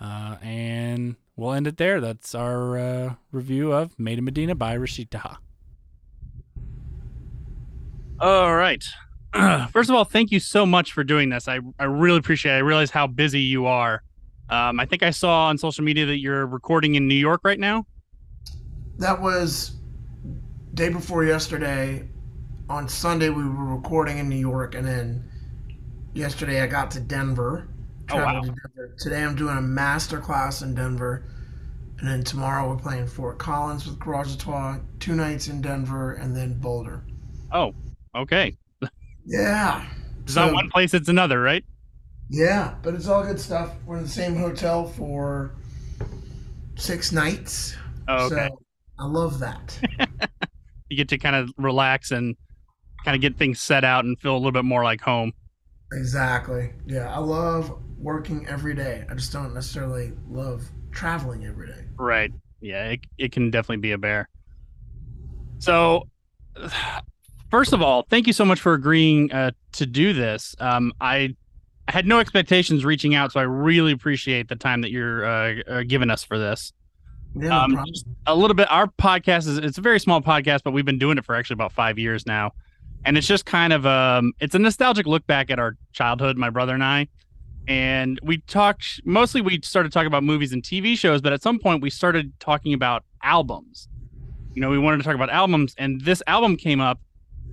Uh, 0.00 0.36
and 0.42 1.16
we'll 1.36 1.52
end 1.52 1.66
it 1.66 1.76
there. 1.76 2.00
That's 2.00 2.34
our 2.34 2.78
uh, 2.78 3.14
review 3.32 3.72
of 3.72 3.98
Made 3.98 4.18
in 4.18 4.24
Medina 4.24 4.54
by 4.54 4.76
Rachid 4.76 5.10
Taha. 5.10 5.38
All 8.20 8.54
right. 8.56 8.84
First 9.72 9.90
of 9.90 9.96
all, 9.96 10.04
thank 10.04 10.30
you 10.30 10.40
so 10.40 10.64
much 10.64 10.92
for 10.92 11.04
doing 11.04 11.28
this. 11.28 11.48
I, 11.48 11.60
I 11.78 11.84
really 11.84 12.18
appreciate 12.18 12.52
it. 12.52 12.56
I 12.56 12.60
realize 12.60 12.90
how 12.90 13.06
busy 13.06 13.40
you 13.40 13.66
are. 13.66 14.02
Um, 14.48 14.78
I 14.78 14.86
think 14.86 15.02
I 15.02 15.10
saw 15.10 15.46
on 15.46 15.58
social 15.58 15.84
media 15.84 16.06
that 16.06 16.18
you're 16.18 16.46
recording 16.46 16.94
in 16.94 17.08
New 17.08 17.14
York 17.14 17.40
right 17.44 17.58
now. 17.58 17.86
That 18.98 19.20
was 19.20 19.72
day 20.74 20.88
before 20.88 21.24
yesterday. 21.24 22.08
On 22.68 22.88
Sunday, 22.88 23.28
we 23.28 23.44
were 23.44 23.76
recording 23.76 24.18
in 24.18 24.28
New 24.28 24.36
York, 24.38 24.74
and 24.74 24.86
then 24.86 25.30
yesterday 26.14 26.62
I 26.62 26.66
got 26.66 26.90
to 26.92 27.00
Denver. 27.00 27.68
Oh, 28.10 28.16
wow. 28.16 28.40
to 28.40 28.48
Denver. 28.48 28.94
Today 28.98 29.22
I'm 29.22 29.36
doing 29.36 29.56
a 29.56 29.62
master 29.62 30.18
class 30.18 30.62
in 30.62 30.74
Denver, 30.74 31.26
and 31.98 32.08
then 32.08 32.24
tomorrow 32.24 32.68
we're 32.68 32.78
playing 32.78 33.06
Fort 33.06 33.38
Collins 33.38 33.86
with 33.86 33.98
Garage 33.98 34.36
Trois, 34.36 34.78
two 34.98 35.14
nights 35.14 35.48
in 35.48 35.60
Denver, 35.60 36.14
and 36.14 36.34
then 36.34 36.58
Boulder. 36.58 37.04
Oh, 37.52 37.74
okay. 38.14 38.56
Yeah. 39.26 39.86
It's 40.22 40.34
not 40.34 40.52
one 40.54 40.70
place, 40.70 40.94
it's 40.94 41.08
another, 41.08 41.40
right? 41.40 41.64
Yeah, 42.30 42.74
but 42.82 42.94
it's 42.94 43.08
all 43.08 43.22
good 43.22 43.38
stuff. 43.38 43.72
We're 43.84 43.98
in 43.98 44.04
the 44.04 44.08
same 44.08 44.36
hotel 44.36 44.86
for 44.86 45.52
six 46.76 47.12
nights. 47.12 47.76
Oh, 48.08 48.26
okay. 48.26 48.48
So 48.48 48.58
I 48.98 49.06
love 49.06 49.38
that. 49.40 49.78
you 50.94 50.96
get 50.96 51.08
to 51.08 51.18
kind 51.18 51.34
of 51.34 51.50
relax 51.58 52.12
and 52.12 52.36
kind 53.04 53.16
of 53.16 53.20
get 53.20 53.36
things 53.36 53.60
set 53.60 53.84
out 53.84 54.04
and 54.04 54.18
feel 54.20 54.34
a 54.34 54.38
little 54.38 54.52
bit 54.52 54.64
more 54.64 54.84
like 54.84 55.00
home. 55.00 55.32
Exactly. 55.92 56.70
Yeah, 56.86 57.12
I 57.12 57.18
love 57.18 57.76
working 57.98 58.46
every 58.46 58.74
day. 58.74 59.04
I 59.10 59.14
just 59.14 59.32
don't 59.32 59.52
necessarily 59.52 60.12
love 60.28 60.62
traveling 60.92 61.46
every 61.46 61.66
day. 61.66 61.84
Right. 61.98 62.32
Yeah, 62.60 62.90
it, 62.90 63.00
it 63.18 63.32
can 63.32 63.50
definitely 63.50 63.78
be 63.78 63.92
a 63.92 63.98
bear. 63.98 64.28
So, 65.58 66.08
first 67.50 67.72
of 67.72 67.82
all, 67.82 68.06
thank 68.08 68.26
you 68.26 68.32
so 68.32 68.44
much 68.44 68.60
for 68.60 68.74
agreeing 68.74 69.32
uh, 69.32 69.50
to 69.72 69.86
do 69.86 70.12
this. 70.12 70.54
Um, 70.60 70.92
I, 71.00 71.34
I 71.88 71.92
had 71.92 72.06
no 72.06 72.20
expectations 72.20 72.84
reaching 72.84 73.14
out, 73.14 73.32
so 73.32 73.40
I 73.40 73.44
really 73.44 73.92
appreciate 73.92 74.48
the 74.48 74.56
time 74.56 74.80
that 74.82 74.90
you're 74.90 75.24
uh, 75.24 75.54
uh, 75.68 75.82
giving 75.86 76.10
us 76.10 76.24
for 76.24 76.38
this. 76.38 76.72
Yeah, 77.36 77.64
Um, 77.64 77.84
a 78.26 78.34
little 78.34 78.54
bit. 78.54 78.70
Our 78.70 78.86
podcast 78.86 79.48
is 79.48 79.58
it's 79.58 79.78
a 79.78 79.80
very 79.80 79.98
small 79.98 80.20
podcast, 80.20 80.60
but 80.64 80.72
we've 80.72 80.84
been 80.84 80.98
doing 80.98 81.18
it 81.18 81.24
for 81.24 81.34
actually 81.34 81.54
about 81.54 81.72
five 81.72 81.98
years 81.98 82.26
now, 82.26 82.52
and 83.04 83.18
it's 83.18 83.26
just 83.26 83.44
kind 83.44 83.72
of 83.72 83.84
um, 83.86 84.32
it's 84.40 84.54
a 84.54 84.58
nostalgic 84.58 85.06
look 85.06 85.26
back 85.26 85.50
at 85.50 85.58
our 85.58 85.76
childhood, 85.92 86.36
my 86.38 86.50
brother 86.50 86.74
and 86.74 86.84
I, 86.84 87.08
and 87.66 88.20
we 88.22 88.38
talked 88.38 89.00
mostly. 89.04 89.40
We 89.40 89.60
started 89.62 89.90
talking 89.92 90.06
about 90.06 90.22
movies 90.22 90.52
and 90.52 90.62
TV 90.62 90.96
shows, 90.96 91.20
but 91.20 91.32
at 91.32 91.42
some 91.42 91.58
point 91.58 91.82
we 91.82 91.90
started 91.90 92.32
talking 92.38 92.72
about 92.72 93.04
albums. 93.22 93.88
You 94.54 94.60
know, 94.60 94.70
we 94.70 94.78
wanted 94.78 94.98
to 94.98 95.02
talk 95.02 95.16
about 95.16 95.30
albums, 95.30 95.74
and 95.76 96.00
this 96.02 96.22
album 96.28 96.56
came 96.56 96.80
up, 96.80 97.00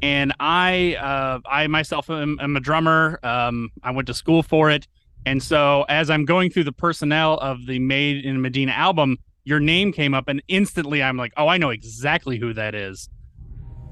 and 0.03 0.32
I, 0.39 0.95
uh, 0.95 1.39
I 1.49 1.65
myself 1.65 2.07
am, 2.11 2.38
am 2.39 2.55
a 2.55 2.59
drummer. 2.59 3.19
Um, 3.23 3.71
I 3.82 3.89
went 3.89 4.05
to 4.07 4.13
school 4.13 4.43
for 4.43 4.69
it, 4.69 4.88
and 5.25 5.41
so 5.41 5.86
as 5.89 6.11
I'm 6.11 6.25
going 6.25 6.51
through 6.51 6.65
the 6.65 6.71
personnel 6.71 7.39
of 7.39 7.65
the 7.65 7.79
Made 7.79 8.23
in 8.23 8.39
Medina 8.43 8.73
album, 8.73 9.17
your 9.44 9.60
name 9.60 9.92
came 9.92 10.14
up, 10.14 10.28
and 10.28 10.42
instantly 10.48 11.02
I'm 11.02 11.18
like, 11.18 11.34
oh, 11.38 11.48
I 11.48 11.58
know 11.58 11.70
exactly 11.70 12.38
who 12.38 12.54
that 12.54 12.76
is. 12.76 13.10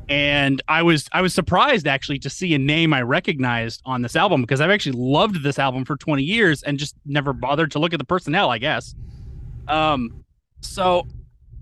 And 0.07 0.61
I 0.67 0.81
was 0.81 1.07
I 1.13 1.21
was 1.21 1.35
surprised 1.35 1.87
actually 1.87 2.17
to 2.19 2.29
see 2.31 2.55
a 2.55 2.57
name 2.57 2.93
I 2.93 3.03
recognized 3.03 3.81
on 3.85 4.01
this 4.01 4.15
album 4.15 4.41
because 4.41 4.59
I've 4.59 4.71
actually 4.71 4.97
loved 4.97 5.43
this 5.43 5.59
album 5.59 5.85
for 5.85 5.97
20 5.97 6.23
years 6.23 6.63
and 6.63 6.79
just 6.79 6.95
never 7.05 7.31
bothered 7.31 7.71
to 7.71 7.79
look 7.79 7.93
at 7.93 7.99
the 7.99 8.05
personnel, 8.05 8.49
I 8.49 8.57
guess. 8.57 8.95
Um, 9.67 10.25
so 10.61 11.05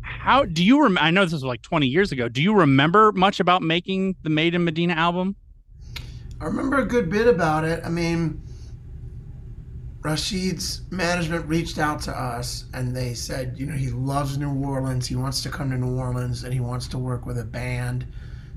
how 0.02 0.46
do 0.46 0.64
you 0.64 0.82
rem- 0.82 0.98
I 0.98 1.12
know 1.12 1.26
this 1.26 1.34
was 1.34 1.44
like 1.44 1.62
20 1.62 1.88
years 1.88 2.14
ago. 2.14 2.30
Do 2.30 2.42
you 2.42 2.54
remember 2.54 3.12
much 3.12 3.42
about 3.42 3.62
making 3.62 4.16
the 4.24 4.30
Made 4.30 4.56
in 4.56 4.64
Medina 4.64 4.94
album? 4.94 5.36
I 6.40 6.46
remember 6.46 6.78
a 6.78 6.86
good 6.86 7.10
bit 7.10 7.28
about 7.28 7.66
it. 7.66 7.84
I 7.84 7.90
mean, 7.90 8.42
Rachid's 10.08 10.84
management 10.89 11.45
reached 11.47 11.78
out 11.78 12.01
to 12.03 12.18
us 12.18 12.64
and 12.74 12.95
they 12.95 13.14
said, 13.14 13.55
you 13.58 13.66
know, 13.66 13.76
he 13.76 13.89
loves 13.89 14.38
New 14.38 14.66
Orleans. 14.66 15.05
He 15.05 15.18
wants 15.18 15.41
to 15.43 15.49
come 15.49 15.70
to 15.72 15.78
New 15.78 15.97
Orleans 15.97 16.45
and 16.45 16.53
he 16.53 16.62
wants 16.62 16.88
to 16.88 16.97
work 16.97 17.26
with 17.26 17.38
a 17.38 17.43
band 17.43 18.08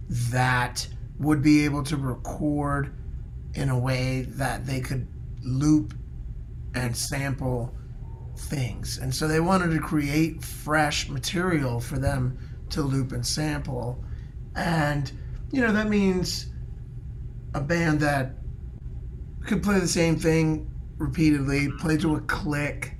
that 0.09 0.87
would 1.19 1.43
be 1.43 1.65
able 1.65 1.83
to 1.83 1.97
record 1.97 2.95
in 3.55 3.69
a 3.69 3.77
way 3.77 4.23
that 4.29 4.65
they 4.65 4.81
could 4.81 5.09
loop 5.43 5.93
and 6.77 6.97
sample 6.97 7.75
things. 8.37 8.99
And 8.99 9.13
so 9.13 9.27
they 9.27 9.41
wanted 9.41 9.73
to 9.73 9.81
create 9.81 10.45
fresh 10.45 11.09
material 11.09 11.81
for 11.81 11.99
them 11.99 12.39
to 12.71 12.83
loop 12.83 13.11
and 13.11 13.27
sample. 13.27 14.05
And, 14.55 15.11
you 15.51 15.63
know, 15.63 15.73
that 15.73 15.89
means 15.89 16.47
a 17.55 17.61
band 17.61 17.99
that 18.01 18.37
could 19.47 19.65
play 19.65 19.81
the 19.81 19.89
same 19.89 20.15
thing 20.15 20.70
repeatedly, 21.01 21.69
play 21.81 21.97
to 21.99 22.17
a 22.17 22.21
click, 22.23 22.97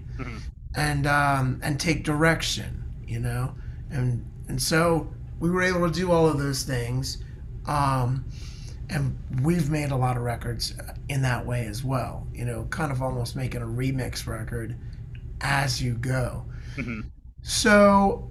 and 0.75 1.07
um, 1.07 1.61
and 1.63 1.79
take 1.79 2.05
direction, 2.05 2.83
you 3.07 3.21
know, 3.21 3.55
and 3.91 4.25
and 4.49 4.61
so 4.61 5.13
we 5.39 5.51
were 5.51 5.63
able 5.63 5.87
to 5.89 5.95
do 5.95 6.11
all 6.13 6.27
of 6.27 6.39
those 6.39 6.65
things, 6.65 7.23
um, 7.67 8.25
and 8.91 9.17
we've 9.43 9.71
made 9.71 9.91
a 9.93 9.97
lot 9.97 10.17
of 10.17 10.23
records 10.25 10.75
in 11.09 11.23
that 11.23 11.47
way 11.47 11.67
as 11.67 11.85
well, 11.85 12.27
you 12.35 12.45
know, 12.45 12.65
kind 12.71 12.93
of 12.93 13.03
almost 13.03 13.37
making 13.37 13.63
a 13.63 13.67
remix 13.67 14.27
record 14.27 14.77
as 15.43 15.83
you 15.83 15.95
go. 15.95 16.45
So 17.43 18.31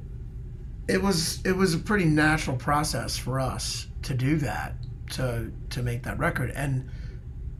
it 0.87 1.01
was 1.01 1.39
it 1.45 1.55
was 1.55 1.73
a 1.73 1.79
pretty 1.79 2.05
natural 2.05 2.57
process 2.57 3.17
for 3.17 3.39
us 3.39 3.87
to 4.03 4.13
do 4.13 4.37
that 4.37 4.75
to 5.11 5.51
to 5.69 5.83
make 5.83 6.03
that 6.03 6.17
record 6.19 6.51
and 6.51 6.89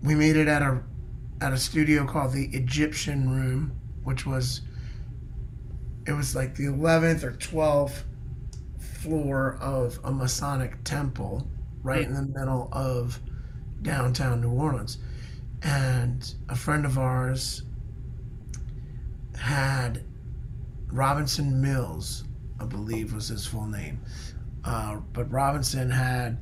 we 0.03 0.15
made 0.15 0.35
it 0.35 0.47
at 0.47 0.61
a 0.61 0.81
at 1.41 1.53
a 1.53 1.57
studio 1.57 2.05
called 2.05 2.33
the 2.33 2.45
Egyptian 2.47 3.29
Room 3.29 3.71
which 4.03 4.25
was 4.25 4.61
it 6.07 6.13
was 6.13 6.35
like 6.35 6.55
the 6.55 6.65
11th 6.65 7.23
or 7.23 7.31
12th 7.33 8.03
floor 8.79 9.57
of 9.61 9.99
a 10.03 10.11
Masonic 10.11 10.83
temple 10.83 11.47
right 11.83 12.01
in 12.01 12.13
the 12.13 12.23
middle 12.23 12.69
of 12.71 13.19
downtown 13.81 14.41
New 14.41 14.51
Orleans 14.51 14.97
and 15.61 16.33
a 16.49 16.55
friend 16.55 16.85
of 16.85 16.97
ours 16.97 17.63
had 19.35 20.03
Robinson 20.91 21.61
Mills, 21.61 22.23
I 22.59 22.65
believe 22.65 23.13
was 23.13 23.29
his 23.29 23.45
full 23.45 23.67
name. 23.67 24.01
Uh, 24.63 24.97
but 25.13 25.31
Robinson 25.31 25.89
had 25.89 26.39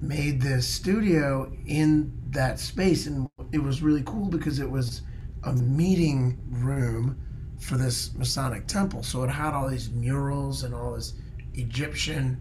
made 0.00 0.40
this 0.40 0.66
studio 0.66 1.52
in 1.66 2.12
that 2.30 2.58
space, 2.58 3.06
and 3.06 3.28
it 3.52 3.62
was 3.62 3.82
really 3.82 4.02
cool 4.04 4.26
because 4.26 4.58
it 4.58 4.70
was 4.70 5.02
a 5.44 5.52
meeting 5.52 6.38
room 6.48 7.18
for 7.58 7.76
this 7.76 8.14
Masonic 8.14 8.66
temple. 8.66 9.02
So 9.02 9.22
it 9.22 9.28
had 9.28 9.52
all 9.54 9.68
these 9.68 9.90
murals 9.90 10.64
and 10.64 10.74
all 10.74 10.94
this 10.94 11.14
Egyptian 11.54 12.40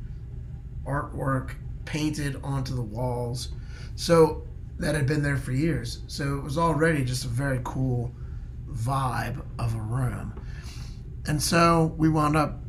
artwork 0.86 1.56
painted 1.86 2.40
onto 2.44 2.76
the 2.76 2.82
walls. 2.82 3.50
So 3.96 4.44
that 4.78 4.96
had 4.96 5.08
been 5.08 5.22
there 5.22 5.38
for 5.38 5.52
years. 5.52 6.02
So 6.08 6.38
it 6.38 6.44
was 6.44 6.58
already 6.58 7.04
just 7.04 7.26
a 7.26 7.30
very 7.30 7.60
cool 7.64 8.14
vibe 8.72 9.44
of 9.58 9.76
a 9.76 9.82
room. 9.82 10.34
And 11.28 11.42
so 11.42 11.94
we 11.98 12.10
wound 12.10 12.38
up 12.38 12.62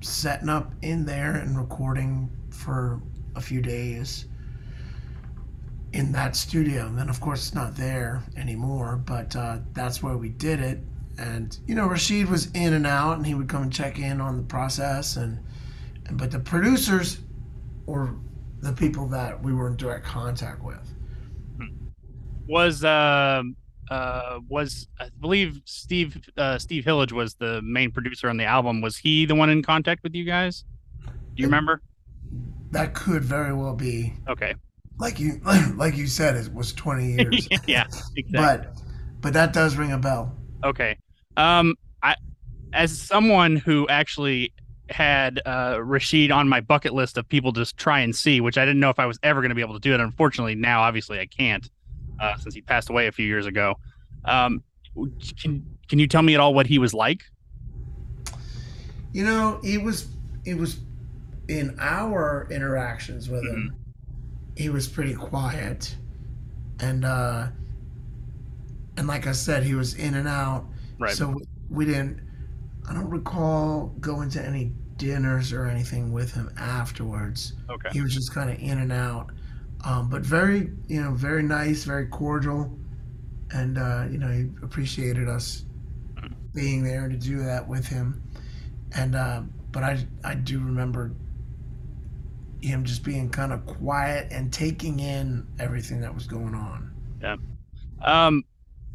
setting 0.00 0.48
up 0.48 0.72
in 0.82 1.04
there 1.04 1.36
and 1.36 1.56
recording 1.56 2.28
for 2.50 3.00
a 3.36 3.40
few 3.40 3.60
days 3.60 4.26
in 5.94 6.10
that 6.10 6.34
studio. 6.34 6.86
And 6.86 6.98
then, 6.98 7.08
of 7.08 7.20
course, 7.20 7.46
it's 7.46 7.54
not 7.54 7.76
there 7.76 8.22
anymore, 8.36 8.96
but 8.96 9.34
uh, 9.36 9.58
that's 9.72 10.02
where 10.02 10.16
we 10.16 10.28
did 10.28 10.60
it. 10.60 10.80
And, 11.18 11.56
you 11.66 11.76
know, 11.76 11.88
Rachid 11.88 12.28
was 12.28 12.50
in 12.50 12.72
and 12.72 12.86
out, 12.86 13.16
and 13.16 13.24
he 13.24 13.34
would 13.34 13.48
come 13.48 13.62
and 13.62 13.72
check 13.72 14.00
in 14.00 14.20
on 14.20 14.36
the 14.36 14.42
process. 14.42 15.16
And, 15.16 15.38
and 16.06 16.18
but 16.18 16.32
the 16.32 16.40
producers 16.40 17.20
were 17.86 18.16
the 18.60 18.72
people 18.72 19.06
that 19.08 19.40
we 19.40 19.54
were 19.54 19.68
in 19.68 19.76
direct 19.76 20.04
contact 20.04 20.62
with. 20.62 20.90
Was 22.46 22.84
um 22.84 23.56
uh 23.90 24.38
was 24.48 24.86
I 25.00 25.08
believe 25.20 25.62
Steve 25.64 26.18
uh 26.36 26.58
Steve 26.58 26.84
Hillage 26.84 27.12
was 27.12 27.34
the 27.36 27.62
main 27.62 27.90
producer 27.90 28.28
on 28.28 28.36
the 28.36 28.44
album. 28.44 28.82
Was 28.82 28.98
he 28.98 29.24
the 29.24 29.34
one 29.34 29.48
in 29.48 29.62
contact 29.62 30.02
with 30.02 30.14
you 30.14 30.24
guys? 30.24 30.64
Do 31.06 31.12
you 31.36 31.46
remember? 31.46 31.80
That 32.72 32.92
could 32.92 33.24
very 33.24 33.54
well 33.54 33.74
be, 33.74 34.12
Okay. 34.28 34.54
Like 34.98 35.18
you, 35.18 35.40
like 35.76 35.96
you 35.96 36.06
said, 36.06 36.36
it 36.36 36.52
was 36.52 36.72
20 36.72 37.12
years. 37.12 37.48
yeah, 37.66 37.86
exactly. 38.16 38.24
but, 38.32 38.74
but 39.20 39.32
that 39.32 39.52
does 39.52 39.76
ring 39.76 39.92
a 39.92 39.98
bell. 39.98 40.36
Okay. 40.62 40.96
Um, 41.36 41.74
I, 42.02 42.16
as 42.72 42.96
someone 42.96 43.56
who 43.56 43.88
actually 43.88 44.52
had 44.90 45.40
uh, 45.46 45.76
Rachid 45.76 46.30
on 46.30 46.48
my 46.48 46.60
bucket 46.60 46.92
list 46.92 47.16
of 47.16 47.28
people 47.28 47.52
to 47.54 47.64
try 47.76 48.00
and 48.00 48.14
see, 48.14 48.40
which 48.40 48.58
I 48.58 48.64
didn't 48.64 48.80
know 48.80 48.90
if 48.90 48.98
I 48.98 49.06
was 49.06 49.18
ever 49.22 49.40
going 49.40 49.48
to 49.48 49.54
be 49.54 49.62
able 49.62 49.74
to 49.74 49.80
do 49.80 49.94
it. 49.94 50.00
Unfortunately, 50.00 50.54
now 50.54 50.82
obviously 50.82 51.18
I 51.18 51.26
can't, 51.26 51.68
uh, 52.20 52.36
since 52.36 52.54
he 52.54 52.60
passed 52.60 52.90
away 52.90 53.06
a 53.06 53.12
few 53.12 53.26
years 53.26 53.46
ago. 53.46 53.74
Um, 54.24 54.62
can 55.40 55.64
can 55.88 55.98
you 55.98 56.06
tell 56.06 56.22
me 56.22 56.34
at 56.34 56.40
all 56.40 56.54
what 56.54 56.66
he 56.66 56.78
was 56.78 56.94
like? 56.94 57.22
You 59.12 59.24
know, 59.24 59.60
he 59.62 59.78
was 59.78 60.08
he 60.44 60.54
was 60.54 60.78
in 61.48 61.76
our 61.78 62.46
interactions 62.50 63.28
with 63.28 63.44
him. 63.44 63.76
He 64.56 64.68
was 64.68 64.86
pretty 64.86 65.14
quiet, 65.14 65.96
and 66.80 67.04
uh, 67.04 67.48
and 68.96 69.08
like 69.08 69.26
I 69.26 69.32
said, 69.32 69.62
he 69.62 69.74
was 69.74 69.94
in 69.94 70.14
and 70.14 70.28
out. 70.28 70.66
Right. 70.98 71.12
So 71.12 71.40
we 71.68 71.84
didn't. 71.84 72.20
I 72.88 72.94
don't 72.94 73.08
recall 73.08 73.94
going 74.00 74.30
to 74.30 74.44
any 74.44 74.72
dinners 74.96 75.52
or 75.52 75.66
anything 75.66 76.12
with 76.12 76.32
him 76.32 76.52
afterwards. 76.56 77.54
Okay. 77.68 77.88
He 77.92 78.00
was 78.00 78.14
just 78.14 78.32
kind 78.32 78.50
of 78.50 78.58
in 78.60 78.78
and 78.78 78.92
out, 78.92 79.30
um, 79.84 80.08
but 80.08 80.22
very 80.22 80.70
you 80.86 81.02
know 81.02 81.12
very 81.12 81.42
nice, 81.42 81.84
very 81.84 82.06
cordial, 82.06 82.78
and 83.50 83.78
uh, 83.78 84.04
you 84.10 84.18
know 84.18 84.28
he 84.28 84.50
appreciated 84.62 85.28
us 85.28 85.64
being 86.54 86.84
there 86.84 87.08
to 87.08 87.16
do 87.16 87.38
that 87.38 87.66
with 87.66 87.86
him. 87.86 88.22
And 88.96 89.16
uh, 89.16 89.42
but 89.72 89.82
I 89.82 90.06
I 90.22 90.34
do 90.34 90.60
remember 90.60 91.12
him 92.64 92.84
just 92.84 93.02
being 93.02 93.30
kind 93.30 93.52
of 93.52 93.64
quiet 93.66 94.28
and 94.32 94.52
taking 94.52 95.00
in 95.00 95.46
everything 95.58 96.00
that 96.00 96.14
was 96.14 96.26
going 96.26 96.54
on. 96.54 96.92
Yeah. 97.20 97.36
Um, 98.02 98.42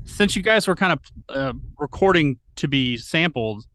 since 0.06 0.36
you 0.36 0.42
guys 0.42 0.68
were 0.68 0.76
kind 0.76 0.94
of 0.94 1.00
uh, 1.30 1.54
recording 1.78 2.38
to 2.56 2.68
be 2.68 2.98
sampled, 2.98 3.66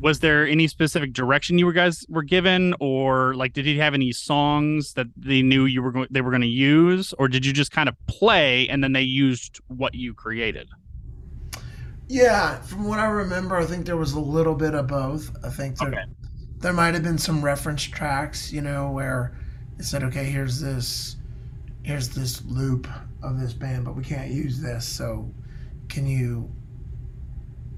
was 0.00 0.20
there 0.20 0.46
any 0.46 0.66
specific 0.66 1.12
direction 1.12 1.58
you 1.58 1.66
were 1.66 1.72
guys 1.72 2.06
were 2.08 2.22
given, 2.22 2.74
or 2.80 3.34
like 3.34 3.52
did 3.52 3.66
he 3.66 3.78
have 3.78 3.94
any 3.94 4.12
songs 4.12 4.94
that 4.94 5.06
they 5.16 5.42
knew 5.42 5.66
you 5.66 5.82
were 5.82 5.92
going 5.92 6.08
they 6.10 6.22
were 6.22 6.30
going 6.30 6.42
to 6.42 6.48
use, 6.48 7.12
or 7.18 7.28
did 7.28 7.44
you 7.44 7.52
just 7.52 7.70
kind 7.70 7.88
of 7.88 7.94
play 8.06 8.66
and 8.68 8.82
then 8.82 8.92
they 8.92 9.02
used 9.02 9.60
what 9.68 9.94
you 9.94 10.14
created? 10.14 10.68
Yeah, 12.08 12.60
from 12.62 12.84
what 12.84 12.98
I 12.98 13.06
remember, 13.06 13.56
I 13.56 13.66
think 13.66 13.86
there 13.86 13.96
was 13.96 14.14
a 14.14 14.20
little 14.20 14.54
bit 14.54 14.74
of 14.74 14.88
both. 14.88 15.30
I 15.44 15.48
think 15.50 15.78
there, 15.78 15.88
Okay. 15.88 16.04
There 16.60 16.72
might 16.72 16.94
have 16.94 17.02
been 17.02 17.18
some 17.18 17.44
reference 17.44 17.82
tracks, 17.82 18.52
you 18.52 18.60
know, 18.60 18.90
where 18.90 19.36
it 19.78 19.84
said, 19.84 20.02
"Okay, 20.04 20.24
here's 20.24 20.60
this, 20.60 21.16
here's 21.82 22.08
this 22.10 22.44
loop 22.44 22.86
of 23.22 23.40
this 23.40 23.52
band, 23.52 23.84
but 23.84 23.96
we 23.96 24.04
can't 24.04 24.30
use 24.30 24.60
this. 24.60 24.84
So, 24.86 25.32
can 25.88 26.06
you 26.06 26.50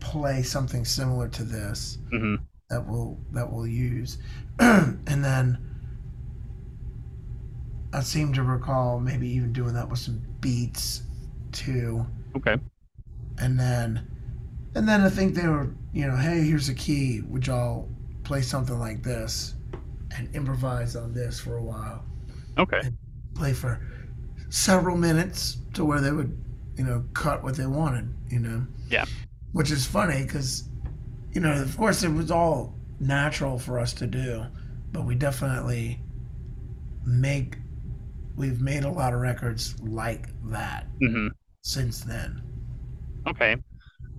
play 0.00 0.42
something 0.42 0.84
similar 0.84 1.28
to 1.28 1.44
this 1.44 1.98
hmm 2.10 2.34
that 2.70 2.86
we'll 2.86 3.18
that 3.32 3.50
we'll 3.52 3.66
use?" 3.66 4.18
and 4.58 5.24
then 5.24 5.58
I 7.92 8.00
seem 8.00 8.32
to 8.34 8.42
recall 8.42 8.98
maybe 9.00 9.28
even 9.28 9.52
doing 9.52 9.74
that 9.74 9.88
with 9.88 9.98
some 9.98 10.22
beats 10.40 11.02
too 11.52 12.06
Okay. 12.34 12.56
and 13.38 13.58
then 13.60 14.06
and 14.74 14.88
then 14.88 15.02
I 15.02 15.10
think 15.10 15.34
they 15.34 15.46
were 15.46 15.68
you 15.92 16.06
know 16.06 16.16
hey 16.16 16.40
here's 16.42 16.68
a 16.70 16.74
key 16.74 17.20
would 17.20 17.46
y'all 17.46 17.88
play 18.24 18.42
something 18.42 18.78
like 18.78 19.02
this 19.02 19.54
and 20.16 20.34
improvise 20.34 20.94
on 20.96 21.12
this 21.12 21.40
for 21.40 21.56
a 21.56 21.62
while 21.62 22.04
Okay. 22.58 22.82
play 23.34 23.52
for 23.52 23.80
several 24.50 24.96
minutes 24.96 25.56
to 25.74 25.84
where 25.84 26.00
they 26.00 26.10
would 26.12 26.36
you 26.76 26.84
know 26.84 27.04
cut 27.14 27.42
what 27.42 27.56
they 27.56 27.66
wanted 27.66 28.08
you 28.28 28.38
know 28.38 28.66
Yeah. 28.90 29.04
which 29.52 29.70
is 29.70 29.86
funny 29.86 30.22
because 30.22 30.64
you 31.32 31.40
know 31.40 31.52
of 31.52 31.76
course 31.76 32.02
it 32.02 32.10
was 32.10 32.30
all 32.30 32.74
natural 33.00 33.58
for 33.58 33.78
us 33.78 33.92
to 33.94 34.06
do 34.06 34.44
but 34.92 35.04
we 35.04 35.14
definitely 35.14 35.98
make 37.04 37.56
we've 38.36 38.60
made 38.60 38.84
a 38.84 38.90
lot 38.90 39.12
of 39.14 39.20
records 39.20 39.74
like 39.80 40.28
that 40.44 40.86
hmm 41.00 41.28
since 41.62 42.00
then 42.00 42.42
Okay. 43.26 43.56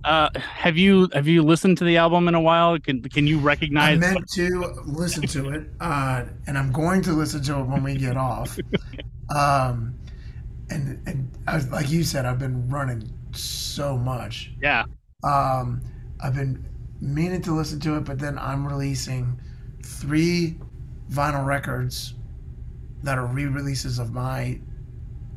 Uh, 0.04 0.28
have 0.38 0.76
you 0.76 1.08
have 1.12 1.26
you 1.26 1.42
listened 1.42 1.78
to 1.78 1.84
the 1.84 1.96
album 1.96 2.28
in 2.28 2.34
a 2.34 2.40
while? 2.40 2.78
Can 2.78 3.02
can 3.02 3.26
you 3.26 3.38
recognize? 3.38 3.96
I 3.96 4.00
meant 4.00 4.28
to 4.32 4.74
listen 4.84 5.26
to 5.28 5.50
it, 5.50 5.66
uh, 5.80 6.24
and 6.46 6.58
I'm 6.58 6.72
going 6.72 7.00
to 7.02 7.12
listen 7.12 7.42
to 7.44 7.60
it 7.60 7.64
when 7.64 7.82
we 7.82 7.96
get 7.96 8.16
off. 8.16 8.58
Um, 9.34 9.98
and 10.68 11.00
and 11.06 11.30
I, 11.46 11.58
like 11.58 11.90
you 11.90 12.04
said, 12.04 12.26
I've 12.26 12.38
been 12.38 12.68
running 12.68 13.10
so 13.32 13.96
much. 13.96 14.52
yeah. 14.60 14.84
Um, 15.22 15.80
I've 16.20 16.34
been 16.34 16.64
meaning 17.00 17.40
to 17.42 17.54
listen 17.54 17.80
to 17.80 17.96
it, 17.96 18.04
but 18.04 18.18
then 18.18 18.38
I'm 18.38 18.66
releasing 18.66 19.40
three 19.82 20.56
vinyl 21.10 21.46
records 21.46 22.14
that 23.02 23.18
are 23.18 23.26
re-releases 23.26 23.98
of 23.98 24.12
my 24.12 24.58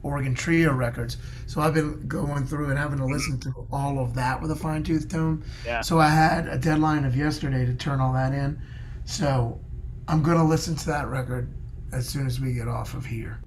Oregon 0.08 0.34
Trio 0.34 0.74
records. 0.74 1.18
So 1.46 1.62
I've 1.62 1.74
been 1.74 2.08
going 2.08 2.46
through 2.46 2.70
and 2.70 2.80
having 2.80 2.98
to 3.00 3.06
listen 3.06 3.40
to 3.42 3.68
all 3.72 4.00
of 4.00 4.14
that 4.16 4.42
with 4.42 4.52
a 4.52 4.56
fine 4.56 4.84
tooth 4.84 5.10
comb. 5.10 5.44
Yeah. 5.66 5.82
So 5.82 6.00
I 6.00 6.10
had 6.10 6.48
a 6.48 6.58
deadline 6.58 7.04
of 7.04 7.16
yesterday 7.16 7.66
to 7.66 7.74
turn 7.74 8.00
all 8.00 8.14
that 8.14 8.34
in. 8.34 8.60
So 9.06 9.60
I'm 10.08 10.24
gonna 10.24 10.46
listen 10.46 10.76
to 10.76 10.86
that 10.88 11.08
record 11.08 11.54
as 11.92 12.08
soon 12.08 12.26
as 12.26 12.40
we 12.40 12.54
get 12.54 12.68
off 12.68 12.94
of 12.94 13.06
here. 13.06 13.40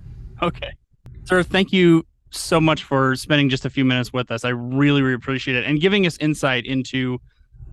Okay. 0.43 0.71
Sir, 1.25 1.43
thank 1.43 1.73
you 1.73 2.05
so 2.31 2.61
much 2.61 2.85
for 2.85 3.17
spending 3.17 3.49
just 3.49 3.65
a 3.65 3.71
few 3.71 3.85
minutes 3.85 4.13
with 4.13 4.31
us. 4.31 4.45
I 4.45 4.51
really, 4.51 5.03
really 5.03 5.15
appreciate 5.15 5.57
it 5.57 5.65
and 5.65 5.81
giving 5.81 6.07
us 6.07 6.17
insight 6.19 6.67
into 6.67 7.21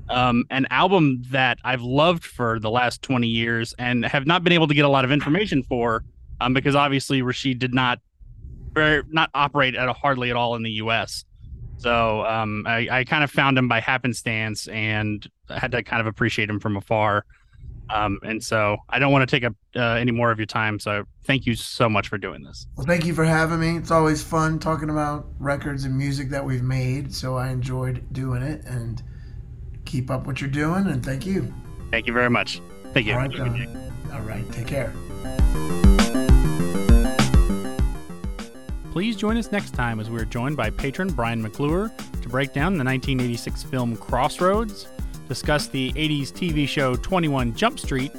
um, 0.09 0.45
an 0.49 0.65
album 0.69 1.23
that 1.31 1.59
I've 1.63 1.81
loved 1.81 2.23
for 2.23 2.59
the 2.59 2.71
last 2.71 3.01
20 3.01 3.27
years 3.27 3.75
and 3.77 4.05
have 4.05 4.25
not 4.25 4.43
been 4.43 4.53
able 4.53 4.67
to 4.67 4.73
get 4.73 4.85
a 4.85 4.89
lot 4.89 5.05
of 5.05 5.11
information 5.11 5.63
for 5.63 6.03
um, 6.39 6.53
because 6.53 6.75
obviously 6.75 7.21
Rachid 7.21 7.59
did 7.59 7.73
not 7.73 7.99
very, 8.77 9.03
not 9.09 9.29
operate 9.33 9.75
at 9.75 9.87
a, 9.89 9.93
hardly 9.93 10.29
at 10.29 10.35
all 10.35 10.55
in 10.55 10.63
the 10.63 10.71
U.S. 10.71 11.25
So 11.77 12.25
um, 12.25 12.65
I, 12.65 12.87
I 12.89 13.03
kind 13.03 13.23
of 13.23 13.31
found 13.31 13.57
him 13.57 13.67
by 13.67 13.79
happenstance 13.79 14.67
and 14.67 15.27
I 15.49 15.59
had 15.59 15.71
to 15.71 15.83
kind 15.83 16.01
of 16.01 16.07
appreciate 16.07 16.49
him 16.49 16.59
from 16.59 16.77
afar. 16.77 17.25
Um, 17.89 18.19
and 18.23 18.43
so 18.43 18.77
I 18.89 18.99
don't 18.99 19.11
want 19.11 19.27
to 19.27 19.33
take 19.33 19.45
up 19.45 19.53
uh, 19.75 19.93
any 19.93 20.11
more 20.11 20.31
of 20.31 20.39
your 20.39 20.45
time. 20.45 20.79
So 20.79 21.05
thank 21.23 21.45
you 21.45 21.55
so 21.55 21.87
much 21.87 22.09
for 22.09 22.17
doing 22.17 22.43
this. 22.43 22.67
Well, 22.75 22.85
thank 22.85 23.05
you 23.05 23.13
for 23.13 23.23
having 23.23 23.59
me. 23.59 23.77
It's 23.77 23.91
always 23.91 24.21
fun 24.21 24.59
talking 24.59 24.89
about 24.89 25.27
records 25.39 25.85
and 25.85 25.97
music 25.97 26.29
that 26.29 26.43
we've 26.43 26.63
made. 26.63 27.13
So 27.13 27.37
I 27.37 27.49
enjoyed 27.49 28.05
doing 28.11 28.41
it 28.41 28.65
and 28.65 29.01
keep 29.85 30.11
up 30.11 30.27
what 30.27 30.41
you're 30.41 30.49
doing. 30.49 30.87
And 30.87 31.03
thank 31.03 31.25
you. 31.25 31.53
Thank 31.91 32.07
you 32.07 32.13
very 32.13 32.29
much. 32.29 32.61
Thank 32.93 33.07
you. 33.07 33.13
All 33.13 33.19
right, 33.19 33.67
All 34.13 34.21
right 34.21 34.51
Take 34.51 34.67
care. 34.67 34.93
Please 38.97 39.15
join 39.15 39.37
us 39.37 39.51
next 39.51 39.75
time 39.75 39.99
as 39.99 40.09
we're 40.09 40.25
joined 40.25 40.57
by 40.57 40.71
patron 40.71 41.09
Brian 41.09 41.39
McClure 41.39 41.91
to 42.19 42.29
break 42.29 42.51
down 42.51 42.79
the 42.79 42.83
1986 42.83 43.61
film 43.61 43.95
Crossroads, 43.95 44.87
discuss 45.27 45.67
the 45.67 45.93
80s 45.93 46.31
TV 46.31 46.67
show 46.67 46.95
21 46.95 47.53
Jump 47.53 47.77
Street, 47.77 48.11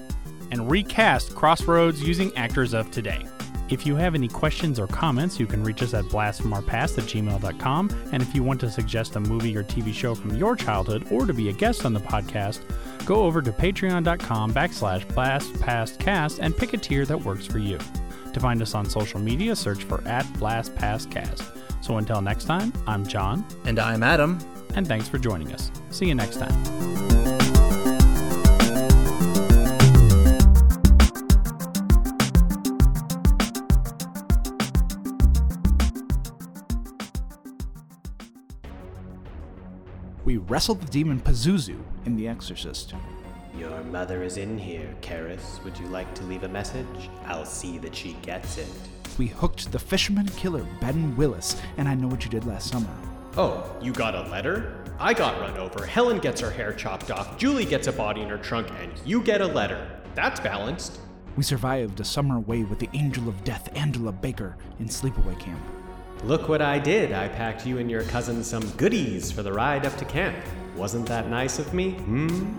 and 0.53 0.71
recast 0.71 1.35
Crossroads 1.35 2.01
using 2.01 2.33
actors 2.37 2.75
of 2.75 2.93
today. 2.93 3.27
If 3.69 3.87
you 3.87 3.97
have 3.97 4.15
any 4.15 4.29
questions 4.29 4.79
or 4.79 4.87
comments, 4.87 5.41
you 5.41 5.49
can 5.49 5.65
reach 5.65 5.83
us 5.83 5.95
at 5.95 6.05
blastfromourpast 6.05 6.97
at 6.99 7.05
gmail.com. 7.07 7.91
And 8.13 8.23
if 8.23 8.33
you 8.33 8.45
want 8.45 8.61
to 8.61 8.71
suggest 8.71 9.17
a 9.17 9.21
movie 9.21 9.57
or 9.57 9.65
TV 9.65 9.93
show 9.93 10.15
from 10.15 10.37
your 10.37 10.55
childhood 10.55 11.09
or 11.11 11.27
to 11.27 11.35
be 11.35 11.49
a 11.49 11.53
guest 11.53 11.87
on 11.87 11.93
the 11.93 11.99
podcast, 11.99 12.61
go 13.05 13.25
over 13.25 13.43
to 13.43 13.51
patreon.com 13.51 14.55
backslash 14.55 15.05
blastpastcast 15.07 16.39
and 16.41 16.57
pick 16.57 16.73
a 16.73 16.77
tier 16.77 17.05
that 17.05 17.21
works 17.21 17.47
for 17.47 17.59
you. 17.59 17.81
To 18.35 18.41
find 18.41 18.63
us 18.63 18.75
on 18.75 18.87
social 18.89 19.19
media, 19.21 19.57
search 19.57 19.85
for 19.85 20.07
at 20.07 20.25
blastpastcast. 20.35 21.43
So 21.83 21.97
until 21.99 22.21
next 22.21 22.45
time, 22.45 22.73
I'm 22.87 23.07
John, 23.07 23.45
And 23.65 23.79
I'm 23.79 24.03
Adam. 24.03 24.39
and 24.75 24.87
thanks 24.87 25.09
for 25.09 25.19
joining 25.19 25.53
us. 25.53 25.71
See 25.91 26.07
you 26.07 26.15
next 26.15 26.37
time. 26.37 26.55
We 40.25 40.37
wrestled 40.37 40.83
the 40.83 40.89
demon 40.91 41.21
Pazuzu 41.21 41.79
in 42.05 42.17
The 42.17 42.29
Exorcist. 42.29 42.93
Your 43.59 43.83
mother 43.85 44.23
is 44.23 44.37
in 44.37 44.57
here, 44.57 44.95
Karras. 45.03 45.63
Would 45.65 45.77
you 45.79 45.87
like 45.89 46.15
to 46.15 46.23
leave 46.25 46.45
a 46.45 46.49
message? 46.49 47.11
I'll 47.27 47.45
see 47.45 47.77
that 47.79 47.95
she 47.95 48.13
gets 48.23 48.57
it. 48.57 48.69
We 49.19 49.27
hooked 49.27 49.73
the 49.73 49.81
fisherman 49.81 50.29
killer 50.29 50.65
Ben 50.81 51.17
Willis, 51.17 51.61
and 51.77 51.89
I 51.89 51.95
know 51.95 52.07
what 52.07 52.25
you 52.25 52.31
did 52.31 52.45
last 52.47 52.71
summer. 52.71 52.89
Oh, 53.37 53.77
you 53.83 53.93
got 53.93 54.15
a 54.15 54.23
letter? 54.31 54.85
I 55.01 55.13
got 55.13 55.41
run 55.41 55.59
over. 55.59 55.85
Helen 55.85 56.19
gets 56.21 56.41
her 56.41 56.53
hair 56.53 56.73
chopped 56.73 57.11
off. 57.11 57.37
Julie 57.37 57.65
gets 57.65 57.89
a 57.89 57.93
body 57.93 58.21
in 58.21 58.29
her 58.29 58.39
trunk, 58.39 58.69
and 58.81 58.93
you 59.05 59.23
get 59.23 59.41
a 59.41 59.47
letter. 59.47 59.91
That's 60.15 60.39
balanced. 60.39 61.01
We 61.37 61.43
survived 61.43 61.99
a 61.99 62.05
summer 62.05 62.37
away 62.37 62.63
with 62.63 62.79
the 62.79 62.89
angel 62.95 63.29
of 63.29 63.43
death, 63.43 63.71
Angela 63.75 64.13
Baker, 64.13 64.57
in 64.79 64.87
sleepaway 64.87 65.39
camp. 65.41 65.61
Look 66.23 66.49
what 66.49 66.63
I 66.63 66.79
did. 66.79 67.13
I 67.13 67.27
packed 67.27 67.67
you 67.67 67.79
and 67.79 67.91
your 67.91 68.05
cousin 68.05 68.45
some 68.45 68.69
goodies 68.77 69.33
for 69.33 69.43
the 69.43 69.53
ride 69.53 69.85
up 69.85 69.97
to 69.97 70.05
camp. 70.05 70.37
Wasn't 70.77 71.07
that 71.07 71.29
nice 71.29 71.59
of 71.59 71.75
me? 71.75 71.91
Hmm? 71.91 72.55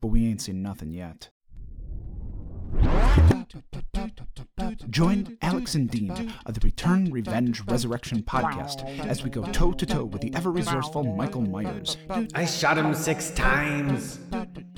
But 0.00 0.08
we 0.08 0.26
ain't 0.26 0.40
seen 0.40 0.62
nothing 0.62 0.92
yet. 0.92 1.30
Join 4.88 5.36
Alex 5.42 5.74
and 5.74 5.90
Dean 5.90 6.32
of 6.46 6.54
the 6.54 6.60
Return, 6.64 7.10
Revenge, 7.10 7.62
Resurrection 7.66 8.22
podcast 8.22 8.88
as 9.06 9.22
we 9.22 9.30
go 9.30 9.42
toe 9.44 9.72
to 9.72 9.84
toe 9.86 10.04
with 10.04 10.22
the 10.22 10.34
ever 10.34 10.50
resourceful 10.50 11.04
Michael 11.04 11.42
Myers. 11.42 11.96
I 12.34 12.44
shot 12.44 12.78
him 12.78 12.94
six 12.94 13.30
times. 13.30 14.18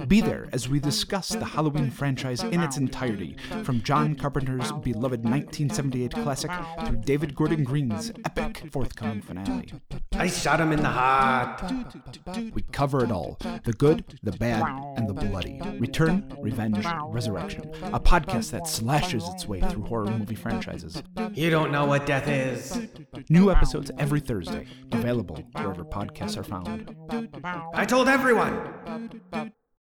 Be 0.08 0.20
there 0.20 0.48
as 0.52 0.68
we 0.68 0.80
discuss 0.80 1.28
the 1.30 1.44
Halloween 1.44 1.90
franchise 1.90 2.42
in 2.42 2.60
its 2.60 2.76
entirety, 2.76 3.36
from 3.62 3.82
John 3.82 4.14
Carpenter's 4.14 4.72
beloved 4.72 5.24
1978 5.24 6.12
classic 6.12 6.50
through 6.86 6.98
David 6.98 7.34
Gordon 7.34 7.64
Green's 7.64 8.12
epic 8.24 8.64
forthcoming 8.72 9.22
finale. 9.22 9.72
I 10.14 10.26
shot 10.26 10.60
him 10.60 10.72
in 10.72 10.82
the 10.82 10.88
heart. 10.88 11.62
We 12.52 12.62
cover 12.72 13.04
it 13.04 13.12
all 13.12 13.38
the 13.64 13.72
good, 13.72 14.18
the 14.22 14.32
bad, 14.32 14.64
and 14.96 15.08
the 15.08 15.14
bloody. 15.14 15.60
Return, 15.78 16.32
Revenge, 16.40 16.86
Resurrection, 17.06 17.70
a 17.84 18.00
podcast 18.00 18.50
that 18.64 18.70
slashes 18.70 19.28
its 19.28 19.46
way 19.46 19.60
through 19.60 19.82
horror 19.84 20.10
movie 20.10 20.34
franchises. 20.34 21.02
You 21.34 21.50
don't 21.50 21.70
know 21.70 21.84
what 21.84 22.06
death 22.06 22.28
is. 22.28 22.88
New 23.28 23.50
episodes 23.50 23.90
every 23.98 24.20
Thursday, 24.20 24.66
available 24.92 25.36
wherever 25.52 25.84
podcasts 25.84 26.36
are 26.36 26.44
found. 26.44 26.94
I 27.74 27.84
told 27.84 28.08
everyone. 28.08 29.20